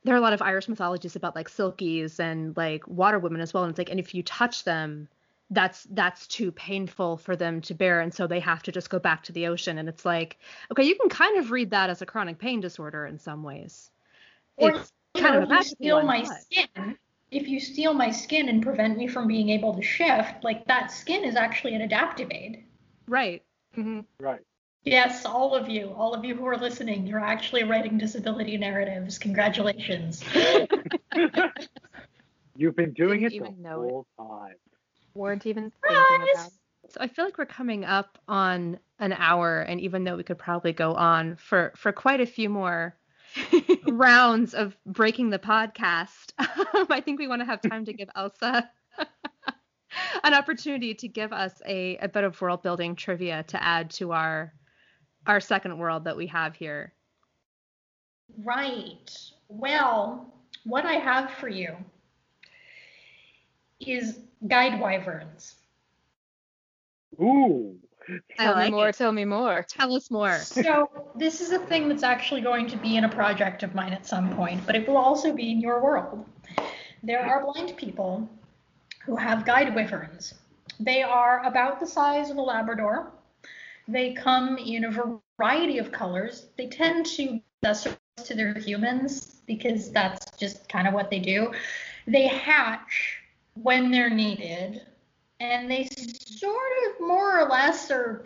there 0.08 0.16
are 0.16 0.18
a 0.18 0.22
lot 0.22 0.32
of 0.32 0.42
Irish 0.42 0.70
mythologies 0.70 1.18
about 1.18 1.36
like 1.36 1.50
selkies 1.50 2.18
and 2.18 2.56
like 2.56 2.88
water 2.88 3.20
women 3.20 3.42
as 3.42 3.54
well, 3.54 3.64
and 3.66 3.72
it's 3.72 3.78
like 3.78 3.90
and 3.92 4.00
if 4.00 4.16
you 4.16 4.24
touch 4.24 4.64
them, 4.64 5.10
that's 5.52 5.86
that's 5.92 6.28
too 6.28 6.50
painful 6.54 7.18
for 7.18 7.36
them 7.36 7.60
to 7.62 7.74
bear, 7.74 8.00
and 8.00 8.14
so 8.14 8.26
they 8.26 8.40
have 8.40 8.64
to 8.64 8.72
just 8.72 8.90
go 8.90 9.00
back 9.00 9.24
to 9.24 9.34
the 9.34 9.48
ocean. 9.48 9.78
And 9.78 9.90
it's 9.90 10.06
like 10.06 10.40
okay, 10.72 10.84
you 10.84 10.96
can 10.96 11.10
kind 11.10 11.38
of 11.38 11.52
read 11.52 11.72
that 11.72 11.90
as 11.90 12.02
a 12.02 12.06
chronic 12.06 12.40
pain 12.40 12.62
disorder 12.62 13.06
in 13.06 13.20
some 13.20 13.44
ways. 13.44 13.92
Or, 14.56 14.72
It's 14.72 14.94
You 15.14 15.22
kind 15.24 15.36
know, 15.36 15.42
of 15.44 15.52
if 15.52 15.58
you 15.58 15.64
steal 15.76 16.02
my 16.04 16.22
but- 16.22 16.42
skin, 16.42 16.98
if 17.30 17.48
you 17.50 17.60
steal 17.60 17.94
my 17.94 18.10
skin 18.10 18.48
and 18.48 18.64
prevent 18.64 18.98
me 18.98 19.08
from 19.08 19.28
being 19.28 19.50
able 19.50 19.76
to 19.76 19.82
shift, 19.82 20.42
like 20.42 20.66
that 20.68 20.90
skin 20.90 21.26
is 21.26 21.36
actually 21.36 21.76
an 21.76 21.82
adaptive 21.82 22.30
aid. 22.32 22.64
Right. 23.10 23.44
Mm-hmm. 23.76 24.00
Right. 24.24 24.40
Yes, 24.88 25.26
all 25.26 25.54
of 25.54 25.68
you, 25.68 25.94
all 25.98 26.14
of 26.14 26.24
you 26.24 26.34
who 26.34 26.46
are 26.46 26.56
listening, 26.56 27.06
you're 27.06 27.20
actually 27.20 27.66
writing 27.66 27.98
disability 27.98 28.56
narratives. 28.56 29.20
Congratulations. 29.20 30.24
You've 32.56 32.78
been 32.78 32.94
doing 32.94 33.24
it 33.24 33.32
Didn't 33.32 33.44
the 33.44 33.50
even 33.50 33.62
know 33.62 33.84
it. 33.84 33.90
whole 33.90 34.08
time. 34.18 34.56
weren't 35.14 35.46
even 35.46 35.74
thinking 35.86 36.04
Surprise! 36.06 36.30
about 36.34 36.48
it. 36.86 36.94
So 36.94 37.02
I 37.02 37.08
feel 37.08 37.26
like 37.26 37.38
we're 37.38 37.46
coming 37.46 37.84
up 37.84 38.18
on 38.30 38.80
an 39.00 39.12
hour, 39.12 39.60
and 39.60 39.82
even 39.82 40.06
though 40.06 40.16
we 40.16 40.24
could 40.24 40.40
probably 40.40 40.72
go 40.72 40.94
on 40.94 41.36
for 41.36 41.74
for 41.76 41.92
quite 41.92 42.22
a 42.22 42.26
few 42.26 42.48
more 42.48 42.96
rounds 43.90 44.54
of 44.54 44.78
breaking 44.86 45.32
the 45.32 45.40
podcast, 45.40 46.32
I 46.40 47.02
think 47.02 47.20
we 47.20 47.28
want 47.28 47.42
to 47.42 47.46
have 47.46 47.62
time 47.62 47.84
to 47.86 47.94
give 47.94 48.10
Elsa 48.16 48.70
an 50.24 50.34
opportunity 50.34 50.94
to 50.94 51.08
give 51.10 51.34
us 51.34 51.62
a, 51.66 51.98
a 51.98 52.08
bit 52.08 52.24
of 52.24 52.40
world 52.42 52.64
building 52.64 52.96
trivia 52.96 53.44
to 53.48 53.62
add 53.62 53.90
to 53.92 54.14
our 54.14 54.54
our 55.28 55.40
second 55.40 55.78
world 55.78 56.04
that 56.06 56.16
we 56.16 56.28
have 56.28 56.56
here. 56.56 56.94
Right. 58.44 59.12
Well, 59.48 60.34
what 60.64 60.86
I 60.86 60.94
have 60.94 61.32
for 61.32 61.48
you 61.48 61.76
is 63.80 64.20
guide 64.48 64.80
wyverns. 64.80 65.56
Ooh. 67.22 67.76
Tell 68.38 68.54
like 68.54 68.72
me 68.72 68.72
more. 68.72 68.90
it. 68.90 68.96
Tell 68.96 69.12
me 69.12 69.26
more. 69.26 69.66
Tell 69.68 69.94
us 69.94 70.10
more. 70.10 70.38
So, 70.40 70.90
this 71.16 71.42
is 71.42 71.52
a 71.52 71.60
thing 71.60 71.90
that's 71.90 72.04
actually 72.04 72.42
going 72.42 72.68
to 72.68 72.78
be 72.78 72.96
in 72.96 73.04
a 73.04 73.10
project 73.10 73.64
of 73.64 73.76
mine 73.76 73.92
at 73.92 74.06
some 74.06 74.34
point, 74.36 74.66
but 74.66 74.76
it 74.76 74.88
will 74.88 74.98
also 74.98 75.34
be 75.34 75.52
in 75.52 75.60
your 75.60 75.82
world. 75.82 76.26
There 77.04 77.20
are 77.20 77.44
blind 77.44 77.76
people 77.76 78.30
who 79.06 79.16
have 79.18 79.46
guide 79.46 79.76
wyverns. 79.76 80.36
They 80.80 81.04
are 81.04 81.44
about 81.46 81.80
the 81.80 81.88
size 81.88 82.30
of 82.30 82.38
a 82.38 82.42
Labrador. 82.42 83.12
They 83.88 84.14
come 84.14 84.58
in 84.58 84.86
a 84.86 85.20
variety 85.40 85.78
of 85.78 85.92
colors. 85.92 86.48
They 86.58 86.68
tend 86.68 87.06
to 87.18 87.40
accessorize 87.64 87.98
to 88.26 88.36
their 88.36 88.54
humans 88.54 89.42
because 89.46 89.92
that's 89.92 90.38
just 90.38 90.68
kind 90.70 90.88
of 90.88 90.94
what 90.94 91.10
they 91.10 91.20
do. 91.20 91.52
They 92.06 92.28
hatch 92.28 93.18
when 93.56 93.92
they're 93.92 94.10
needed, 94.10 94.82
and 95.40 95.70
they 95.70 95.88
sort 95.94 96.72
of 96.90 97.08
more 97.08 97.40
or 97.40 97.50
less 97.50 97.90
are 97.92 98.26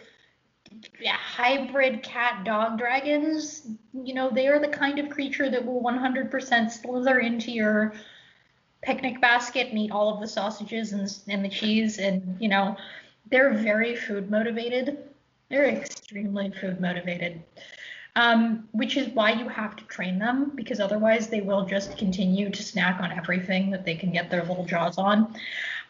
hybrid 1.05 2.03
cat 2.03 2.43
dog 2.43 2.77
dragons. 2.77 3.67
You 3.93 4.13
know, 4.13 4.29
they 4.29 4.47
are 4.47 4.59
the 4.59 4.67
kind 4.67 4.99
of 4.99 5.09
creature 5.09 5.49
that 5.49 5.65
will 5.65 5.81
100% 5.81 6.71
slither 6.71 7.19
into 7.19 7.51
your 7.51 7.93
picnic 8.81 9.21
basket 9.21 9.67
and 9.67 9.77
eat 9.77 9.91
all 9.91 10.13
of 10.13 10.19
the 10.19 10.27
sausages 10.27 10.93
and, 10.93 11.17
and 11.27 11.45
the 11.45 11.49
cheese. 11.49 11.99
And, 11.99 12.37
you 12.39 12.49
know, 12.49 12.75
they're 13.29 13.53
very 13.53 13.95
food 13.95 14.29
motivated. 14.29 14.97
They're 15.51 15.65
extremely 15.65 16.49
food 16.49 16.81
motivated. 16.81 17.43
um, 18.15 18.67
which 18.71 18.97
is 18.97 19.07
why 19.09 19.31
you 19.31 19.47
have 19.47 19.75
to 19.77 19.85
train 19.85 20.19
them 20.19 20.51
because 20.55 20.79
otherwise 20.79 21.27
they 21.27 21.41
will 21.41 21.65
just 21.65 21.97
continue 21.97 22.49
to 22.49 22.63
snack 22.63 22.99
on 22.99 23.11
everything 23.11 23.69
that 23.71 23.85
they 23.85 23.95
can 23.95 24.11
get 24.11 24.29
their 24.29 24.43
little 24.43 24.65
jaws 24.65 24.97
on. 24.97 25.33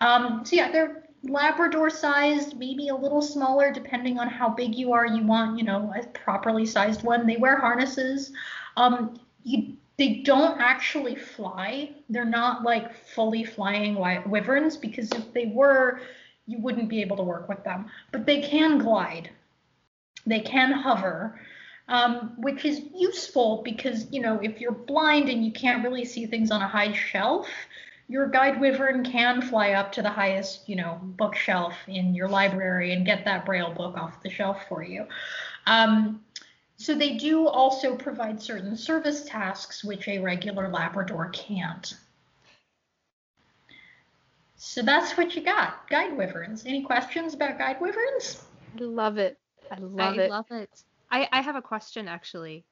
Um, 0.01 0.45
so 0.45 0.55
yeah, 0.55 0.71
they're 0.71 1.03
Labrador 1.23 1.89
sized, 1.89 2.57
maybe 2.57 2.87
a 2.89 2.95
little 2.95 3.21
smaller 3.21 3.71
depending 3.71 4.19
on 4.19 4.27
how 4.27 4.49
big 4.49 4.75
you 4.75 4.93
are. 4.93 5.05
You 5.05 5.23
want, 5.23 5.57
you 5.57 5.63
know, 5.63 5.93
a 5.95 6.05
properly 6.07 6.65
sized 6.65 7.03
one. 7.03 7.27
They 7.27 7.37
wear 7.37 7.57
harnesses. 7.57 8.31
Um, 8.77 9.19
you 9.43 9.77
they 9.97 10.15
don't 10.15 10.59
actually 10.59 11.15
fly. 11.15 11.91
They're 12.09 12.25
not 12.25 12.63
like 12.63 12.95
fully 12.95 13.43
flying 13.43 13.95
wyverns 13.95 14.75
because 14.75 15.11
if 15.11 15.31
they 15.31 15.45
were, 15.53 16.01
you 16.47 16.57
wouldn't 16.59 16.89
be 16.89 17.01
able 17.01 17.17
to 17.17 17.23
work 17.23 17.47
with 17.47 17.63
them. 17.63 17.85
But 18.11 18.25
they 18.25 18.41
can 18.41 18.79
glide. 18.79 19.29
They 20.25 20.39
can 20.39 20.71
hover 20.71 21.39
um, 21.91 22.31
which 22.37 22.63
is 22.63 22.81
useful 22.95 23.61
because, 23.63 24.09
you 24.11 24.21
know, 24.21 24.39
if 24.41 24.61
you're 24.61 24.71
blind 24.71 25.27
and 25.27 25.45
you 25.45 25.51
can't 25.51 25.83
really 25.83 26.05
see 26.05 26.25
things 26.25 26.49
on 26.49 26.61
a 26.61 26.67
high 26.67 26.93
shelf, 26.93 27.49
your 28.07 28.27
guide 28.27 28.61
wyvern 28.61 29.03
can 29.03 29.41
fly 29.41 29.71
up 29.71 29.91
to 29.93 30.01
the 30.01 30.09
highest, 30.09 30.67
you 30.69 30.77
know, 30.77 30.99
bookshelf 31.01 31.75
in 31.87 32.15
your 32.15 32.29
library 32.29 32.93
and 32.93 33.05
get 33.05 33.25
that 33.25 33.45
braille 33.45 33.73
book 33.73 33.97
off 33.97 34.23
the 34.23 34.29
shelf 34.29 34.65
for 34.69 34.81
you. 34.81 35.05
Um, 35.67 36.23
so 36.77 36.95
they 36.95 37.17
do 37.17 37.45
also 37.47 37.95
provide 37.95 38.41
certain 38.41 38.77
service 38.77 39.25
tasks 39.25 39.83
which 39.83 40.07
a 40.07 40.19
regular 40.19 40.69
Labrador 40.69 41.29
can't. 41.29 41.93
So 44.55 44.81
that's 44.81 45.17
what 45.17 45.35
you 45.35 45.43
got, 45.43 45.89
guide 45.89 46.15
wyverns. 46.15 46.65
Any 46.65 46.83
questions 46.83 47.33
about 47.33 47.57
guide 47.57 47.81
wyverns? 47.81 48.41
I 48.79 48.83
love 48.83 49.17
it. 49.17 49.40
I 49.71 49.79
love 49.79 50.17
I 50.17 50.21
it. 50.21 50.25
I 50.25 50.27
love 50.27 50.51
it. 50.51 50.83
I, 51.09 51.27
I 51.31 51.41
have 51.41 51.55
a 51.55 51.61
question 51.61 52.07
actually. 52.07 52.63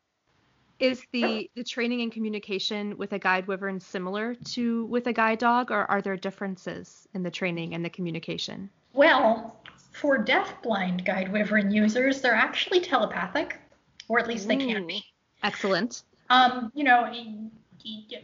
Is 0.80 1.04
the 1.12 1.50
the 1.56 1.64
training 1.64 2.02
and 2.02 2.12
communication 2.12 2.98
with 2.98 3.12
a 3.12 3.20
guide 3.20 3.48
wyvern 3.48 3.82
similar 3.82 4.36
to 4.54 4.86
with 4.86 5.08
a 5.08 5.14
guide 5.14 5.40
dog, 5.40 5.72
or 5.72 5.90
are 5.92 6.02
there 6.02 6.16
differences 6.16 7.06
in 7.14 7.22
the 7.22 7.32
training 7.32 7.74
and 7.74 7.84
the 7.84 7.90
communication? 7.90 8.70
Well, 8.94 9.60
for 9.92 10.18
deaf-blind 10.18 11.04
guide 11.04 11.34
wyvern 11.34 11.72
users, 11.72 12.22
they're 12.22 12.34
actually 12.34 12.80
telepathic, 12.80 13.60
or 14.08 14.20
at 14.20 14.28
least 14.28 14.48
they 14.48 14.56
can 14.56 14.88
be. 14.88 15.04
Excellent. 15.44 16.04
Um, 16.30 16.72
you 16.74 16.86
know, 16.86 17.12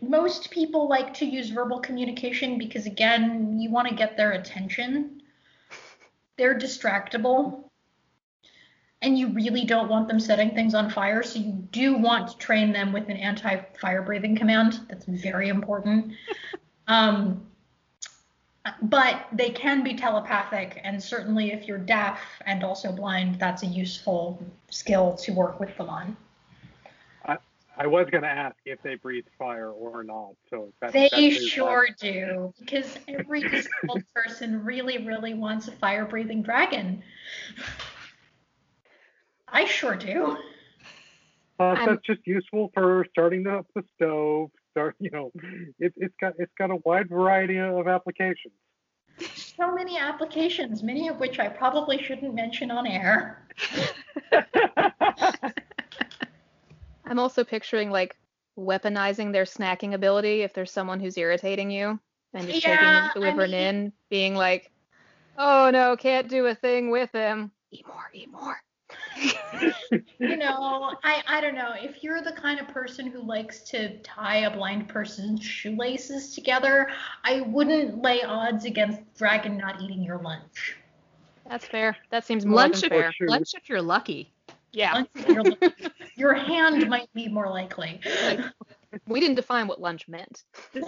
most 0.02 0.50
people 0.50 0.88
like 0.88 1.14
to 1.16 1.26
use 1.26 1.50
verbal 1.50 1.80
communication 1.80 2.58
because 2.58 2.86
again, 2.86 3.60
you 3.60 3.70
want 3.70 3.90
to 3.90 3.96
get 3.96 4.16
their 4.16 4.32
attention. 4.32 5.22
They're 6.38 6.58
distractible 6.58 7.65
and 9.02 9.18
you 9.18 9.28
really 9.30 9.66
don't 9.66 9.90
want 9.90 10.08
them 10.08 10.20
setting 10.20 10.52
things 10.52 10.74
on 10.74 10.90
fire. 10.90 11.22
So 11.24 11.40
you 11.40 11.52
do 11.72 11.98
want 11.98 12.30
to 12.30 12.38
train 12.38 12.72
them 12.72 12.94
with 12.94 13.10
an 13.10 13.18
anti-fire 13.18 14.02
breathing 14.02 14.36
command. 14.36 14.80
That's 14.90 15.06
very 15.06 15.50
important. 15.50 16.14
um, 16.88 17.46
but 18.82 19.28
they 19.32 19.52
can 19.52 19.84
be 19.84 19.94
telepathic, 19.94 20.82
and 20.84 21.02
certainly 21.02 21.52
if 21.52 21.68
you're 21.68 21.78
deaf 21.78 22.20
and 22.48 22.64
also 22.64 22.92
blind, 22.92 23.40
that's 23.40 23.62
a 23.62 23.68
useful 23.68 24.44
skill 24.70 25.14
to 25.18 25.34
work 25.34 25.60
with 25.60 25.76
them 25.78 25.90
on. 25.90 26.18
I, 27.26 27.38
I 27.78 27.86
was 27.86 28.10
going 28.10 28.24
to 28.24 28.30
ask 28.30 28.56
if 28.66 28.82
they 28.82 28.96
breathe 28.96 29.26
fire 29.38 29.70
or 29.70 30.04
not. 30.04 30.32
So 30.50 30.74
that, 30.80 30.94
they 30.94 31.30
sure 31.30 31.90
do, 32.00 32.54
because 32.60 32.98
every 33.08 33.42
disabled 33.42 34.04
person 34.16 34.64
really, 34.66 35.06
really 35.06 35.36
wants 35.36 35.68
a 35.68 35.72
fire-breathing 35.72 36.42
dragon. 36.42 37.04
I 39.48 39.66
sure 39.66 39.96
do. 39.96 40.38
Uh, 41.60 41.86
that's 41.86 42.06
just 42.06 42.22
useful 42.26 42.72
for 42.74 43.06
starting 43.12 43.48
up 43.48 43.66
the 43.76 43.84
stove. 43.96 44.52
Start, 44.72 44.96
you 45.00 45.10
know, 45.10 45.32
it, 45.80 45.94
it's 45.96 46.16
got 46.20 46.34
it's 46.38 46.52
got 46.58 46.70
a 46.70 46.76
wide 46.84 47.08
variety 47.08 47.58
of 47.58 47.88
applications. 47.88 48.54
So 49.36 49.74
many 49.74 49.98
applications, 49.98 50.84
many 50.84 51.08
of 51.08 51.18
which 51.18 51.40
I 51.40 51.48
probably 51.48 52.04
shouldn't 52.04 52.34
mention 52.36 52.72
on 52.72 52.86
air. 52.86 53.48
I'm 57.06 57.20
also 57.20 57.46
picturing 57.46 57.90
like 57.90 58.18
weaponizing 58.60 59.32
their 59.32 59.46
snacking 59.46 59.94
ability 59.94 60.42
if 60.42 60.54
there's 60.54 60.72
someone 60.72 61.00
who's 61.00 61.18
irritating 61.18 61.72
you 61.72 61.98
and 62.34 62.48
just 62.48 62.68
yeah, 62.68 63.12
taking 63.14 63.22
the 63.22 63.28
wyvern 63.28 63.54
I 63.54 63.58
mean, 63.58 63.68
in, 63.68 63.94
being 64.10 64.36
like, 64.36 64.72
"Oh 65.38 65.70
no, 65.72 65.96
can't 65.96 66.28
do 66.28 66.48
a 66.48 66.56
thing 66.56 66.92
with 66.92 67.14
him. 67.14 67.52
Eat 67.72 67.88
more, 67.88 68.10
eat 68.14 68.30
more." 68.30 68.58
you 70.20 70.38
know, 70.38 70.94
I, 71.04 71.24
I 71.28 71.42
don't 71.42 71.56
know. 71.56 71.74
If 71.76 72.04
you're 72.04 72.22
the 72.22 72.32
kind 72.32 72.60
of 72.60 72.68
person 72.68 73.08
who 73.08 73.22
likes 73.22 73.62
to 73.70 73.98
tie 74.00 74.40
a 74.40 74.56
blind 74.56 74.88
person's 74.88 75.44
shoelaces 75.44 76.34
together, 76.34 76.90
I 77.24 77.42
wouldn't 77.42 78.02
lay 78.02 78.24
odds 78.24 78.66
against 78.66 79.02
Dragon 79.18 79.58
not 79.58 79.82
eating 79.82 80.04
your 80.04 80.20
lunch. 80.20 80.78
That's 81.48 81.66
fair. 81.66 81.96
That 82.10 82.26
seems 82.26 82.46
more 82.46 82.58
lunch 82.58 82.82
than 82.82 82.90
fair. 82.90 83.10
If, 83.20 83.30
lunch 83.30 83.52
if 83.56 83.70
you're 83.70 83.82
lucky. 83.82 84.34
Yeah. 84.72 85.04
Lucky. 85.28 85.58
your 86.16 86.34
hand 86.34 86.90
might 86.90 87.12
be 87.14 87.28
more 87.28 87.50
likely. 87.50 88.02
we 89.08 89.20
didn't 89.20 89.36
define 89.36 89.68
what 89.68 89.80
lunch 89.80 90.08
meant. 90.08 90.44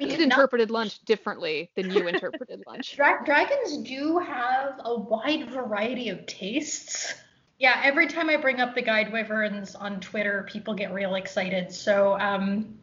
It 0.00 0.20
interpreted 0.20 0.70
lunch 0.70 0.98
differently 1.04 1.70
than 1.76 1.90
you 1.90 2.08
interpreted 2.08 2.62
lunch. 2.66 2.96
Dra- 2.96 3.22
dragons 3.24 3.78
do 3.78 4.18
have 4.18 4.80
a 4.84 4.98
wide 4.98 5.50
variety 5.50 6.08
of 6.08 6.24
tastes. 6.26 7.14
Yeah, 7.58 7.80
every 7.84 8.06
time 8.06 8.30
I 8.30 8.38
bring 8.38 8.60
up 8.60 8.74
the 8.74 8.80
guide 8.80 9.12
wyverns 9.12 9.74
on 9.74 10.00
Twitter, 10.00 10.46
people 10.50 10.74
get 10.74 10.94
real 10.94 11.16
excited. 11.16 11.70
So 11.70 12.18
um, 12.18 12.78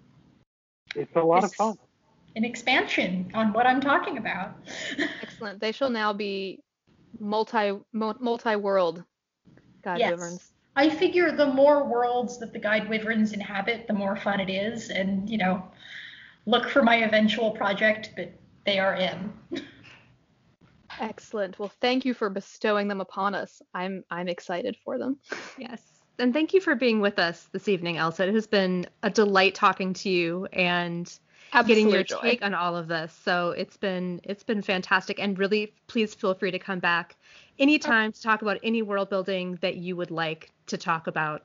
it's 0.96 1.16
a 1.16 1.22
lot 1.22 1.44
of 1.44 1.54
fun. 1.54 1.78
An 2.36 2.44
expansion 2.44 3.32
on 3.34 3.52
what 3.52 3.66
I'm 3.66 3.82
talking 3.82 4.20
about. 4.20 4.52
Excellent. 5.22 5.60
They 5.60 5.72
shall 5.72 5.90
now 5.90 6.14
be 6.14 6.60
multi 7.20 7.74
multi 7.94 8.56
world 8.56 9.04
guide 9.84 10.00
yes. 10.00 10.12
wyverns. 10.12 10.52
I 10.76 10.92
figure 10.92 11.32
the 11.32 11.48
more 11.48 11.84
worlds 11.84 12.38
that 12.38 12.54
the 12.54 12.60
guide 12.60 12.88
wyverns 12.88 13.34
inhabit, 13.34 13.88
the 13.88 13.94
more 13.94 14.16
fun 14.16 14.40
it 14.40 14.52
is, 14.52 14.92
and 14.92 15.28
you 15.28 15.40
know, 15.40 15.64
look 16.48 16.68
for 16.70 16.82
my 16.82 16.96
eventual 17.04 17.52
project, 17.52 18.14
but 18.16 18.32
they 18.66 18.80
are 18.80 18.96
in. 18.96 19.32
Excellent. 21.00 21.60
Well, 21.60 21.72
thank 21.80 22.06
you 22.06 22.14
for 22.16 22.30
bestowing 22.30 22.88
them 22.88 23.02
upon 23.02 23.36
us. 23.36 23.62
I'm 23.76 24.04
I'm 24.10 24.28
excited 24.28 24.76
for 24.84 24.98
them. 24.98 25.18
Yes. 25.60 25.82
And 26.20 26.34
thank 26.34 26.54
you 26.54 26.62
for 26.62 26.74
being 26.74 27.00
with 27.00 27.20
us 27.20 27.48
this 27.52 27.68
evening, 27.68 27.98
Elsa. 27.98 28.28
It 28.28 28.34
has 28.34 28.48
been 28.48 28.88
a 29.04 29.10
delight 29.10 29.54
talking 29.54 29.94
to 29.94 30.10
you 30.10 30.48
and 30.52 31.12
Absolute 31.54 31.68
getting 31.68 31.90
your 31.92 32.04
joy. 32.04 32.22
take 32.22 32.44
on 32.44 32.56
all 32.56 32.76
of 32.76 32.88
this. 32.88 33.14
So 33.24 33.52
it's 33.52 33.78
been 33.78 34.20
it's 34.24 34.44
been 34.44 34.62
fantastic 34.64 35.20
and 35.20 35.38
really 35.38 35.74
please 35.88 36.16
feel 36.16 36.34
free 36.34 36.50
to 36.52 36.58
come 36.60 36.80
back 36.80 37.16
anytime 37.60 38.12
to 38.12 38.22
talk 38.22 38.42
about 38.42 38.58
any 38.64 38.82
world 38.82 39.10
building 39.10 39.60
that 39.62 39.76
you 39.76 39.96
would 39.96 40.10
like 40.12 40.52
to 40.68 40.78
talk 40.78 41.06
about. 41.08 41.44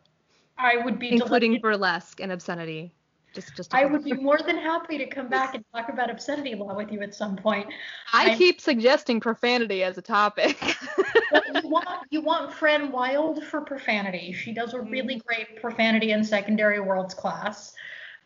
I 0.59 0.79
would 0.79 0.99
be 0.99 1.13
including 1.13 1.53
delighted. 1.53 1.63
burlesque 1.63 2.21
and 2.21 2.33
obscenity. 2.33 2.95
Just, 3.33 3.57
just. 3.57 3.75
I 3.75 3.85
would 3.85 4.05
be 4.05 4.13
more 4.13 4.39
than 4.39 4.59
happy 4.59 4.99
to 4.99 5.07
come 5.07 5.29
back 5.29 5.55
and 5.55 5.65
talk 5.75 5.89
about 5.89 6.11
obscenity 6.11 6.55
law 6.55 6.75
with 6.75 6.93
you 6.93 7.01
at 7.01 7.15
some 7.15 7.37
point. 7.37 7.67
I 8.13 8.31
I'm, 8.31 8.39
keep 8.39 8.61
suggesting 8.61 9.21
profanity 9.21 9.83
as 9.83 9.97
a 9.99 10.03
topic. 10.03 10.59
you 11.55 11.69
want 11.69 11.89
you 12.11 12.21
want 12.21 12.53
Fran 12.53 12.93
Wilde 12.93 13.43
for 13.45 13.61
profanity. 13.61 14.33
She 14.33 14.53
does 14.53 14.75
a 14.75 14.81
really 14.81 15.17
mm. 15.17 15.25
great 15.25 15.61
profanity 15.61 16.13
in 16.13 16.25
secondary 16.25 16.81
worlds 16.81 17.15
class, 17.15 17.75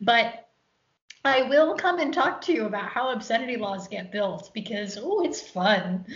but 0.00 0.48
I 1.24 1.42
will 1.42 1.74
come 1.74 1.98
and 1.98 2.14
talk 2.14 2.40
to 2.42 2.52
you 2.52 2.66
about 2.66 2.88
how 2.88 3.10
obscenity 3.10 3.56
laws 3.56 3.88
get 3.88 4.12
built 4.12 4.50
because 4.54 4.98
oh, 5.00 5.24
it's 5.24 5.40
fun. 5.40 6.06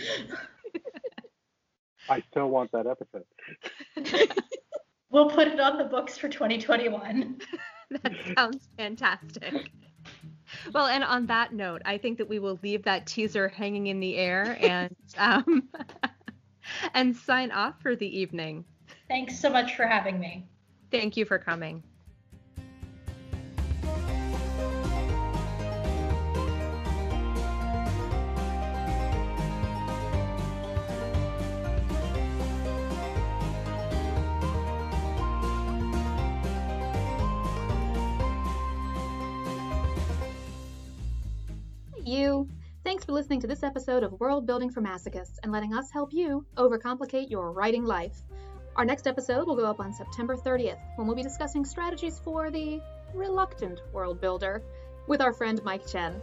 I 2.09 2.23
still 2.31 2.49
want 2.49 2.71
that 2.71 2.87
episode. 2.87 3.25
we'll 5.09 5.29
put 5.29 5.47
it 5.47 5.59
on 5.59 5.77
the 5.77 5.85
books 5.85 6.17
for 6.17 6.29
2021. 6.29 7.39
that 8.03 8.13
sounds 8.37 8.67
fantastic. 8.77 9.71
Well, 10.73 10.87
and 10.87 11.03
on 11.03 11.27
that 11.27 11.53
note, 11.53 11.81
I 11.85 11.97
think 11.97 12.17
that 12.17 12.29
we 12.29 12.39
will 12.39 12.59
leave 12.63 12.83
that 12.83 13.05
teaser 13.05 13.49
hanging 13.49 13.87
in 13.87 13.99
the 13.99 14.15
air 14.15 14.57
and 14.59 14.95
um, 15.17 15.69
and 16.93 17.15
sign 17.15 17.51
off 17.51 17.81
for 17.81 17.95
the 17.95 18.19
evening. 18.19 18.65
Thanks 19.07 19.39
so 19.39 19.49
much 19.49 19.75
for 19.75 19.85
having 19.85 20.19
me. 20.19 20.45
Thank 20.91 21.17
you 21.17 21.25
for 21.25 21.37
coming. 21.37 21.83
Thanks 43.01 43.09
for 43.09 43.13
listening 43.13 43.41
to 43.41 43.47
this 43.47 43.63
episode 43.63 44.03
of 44.03 44.19
World 44.19 44.45
Building 44.45 44.69
for 44.69 44.79
Masochists 44.79 45.39
and 45.41 45.51
letting 45.51 45.73
us 45.73 45.89
help 45.89 46.13
you 46.13 46.45
overcomplicate 46.55 47.31
your 47.31 47.51
writing 47.51 47.83
life. 47.83 48.15
Our 48.75 48.85
next 48.85 49.07
episode 49.07 49.47
will 49.47 49.55
go 49.55 49.65
up 49.65 49.79
on 49.79 49.91
September 49.91 50.37
30th 50.37 50.77
when 50.97 51.07
we'll 51.07 51.15
be 51.15 51.23
discussing 51.23 51.65
strategies 51.65 52.19
for 52.19 52.51
the 52.51 52.79
reluctant 53.15 53.81
world 53.91 54.21
builder 54.21 54.61
with 55.07 55.19
our 55.19 55.33
friend 55.33 55.59
Mike 55.63 55.87
Chen. 55.87 56.21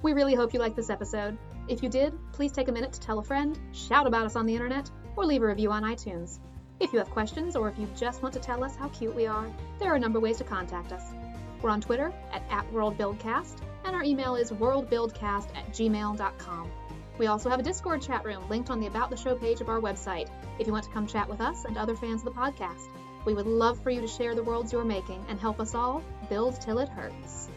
We 0.00 0.14
really 0.14 0.34
hope 0.34 0.54
you 0.54 0.58
liked 0.58 0.74
this 0.74 0.88
episode. 0.88 1.36
If 1.68 1.82
you 1.82 1.90
did, 1.90 2.14
please 2.32 2.50
take 2.50 2.68
a 2.68 2.72
minute 2.72 2.94
to 2.94 3.00
tell 3.00 3.18
a 3.18 3.22
friend, 3.22 3.58
shout 3.72 4.06
about 4.06 4.24
us 4.24 4.36
on 4.36 4.46
the 4.46 4.54
internet, 4.54 4.90
or 5.16 5.26
leave 5.26 5.42
a 5.42 5.46
review 5.46 5.70
on 5.70 5.82
iTunes. 5.82 6.38
If 6.80 6.94
you 6.94 6.98
have 6.98 7.10
questions 7.10 7.56
or 7.56 7.68
if 7.68 7.78
you 7.78 7.90
just 7.94 8.22
want 8.22 8.32
to 8.32 8.40
tell 8.40 8.64
us 8.64 8.74
how 8.74 8.88
cute 8.88 9.14
we 9.14 9.26
are, 9.26 9.52
there 9.78 9.92
are 9.92 9.96
a 9.96 10.00
number 10.00 10.16
of 10.16 10.22
ways 10.22 10.38
to 10.38 10.44
contact 10.44 10.94
us. 10.94 11.12
We're 11.60 11.68
on 11.68 11.82
Twitter 11.82 12.10
at, 12.32 12.42
at 12.48 12.72
WorldBuildCast, 12.72 13.65
and 13.86 13.94
our 13.94 14.02
email 14.02 14.34
is 14.34 14.50
worldbuildcast 14.50 15.56
at 15.56 15.70
gmail.com. 15.70 16.70
We 17.18 17.28
also 17.28 17.48
have 17.48 17.60
a 17.60 17.62
Discord 17.62 18.02
chat 18.02 18.24
room 18.24 18.46
linked 18.48 18.68
on 18.68 18.80
the 18.80 18.88
About 18.88 19.10
the 19.10 19.16
Show 19.16 19.36
page 19.36 19.60
of 19.60 19.68
our 19.68 19.80
website 19.80 20.28
if 20.58 20.66
you 20.66 20.72
want 20.72 20.84
to 20.84 20.90
come 20.90 21.06
chat 21.06 21.28
with 21.28 21.40
us 21.40 21.64
and 21.64 21.78
other 21.78 21.96
fans 21.96 22.20
of 22.20 22.34
the 22.34 22.40
podcast. 22.40 22.88
We 23.24 23.32
would 23.32 23.46
love 23.46 23.80
for 23.82 23.90
you 23.90 24.00
to 24.00 24.08
share 24.08 24.34
the 24.34 24.42
worlds 24.42 24.72
you're 24.72 24.84
making 24.84 25.24
and 25.28 25.40
help 25.40 25.60
us 25.60 25.74
all 25.74 26.02
build 26.28 26.60
till 26.60 26.78
it 26.78 26.88
hurts. 26.88 27.48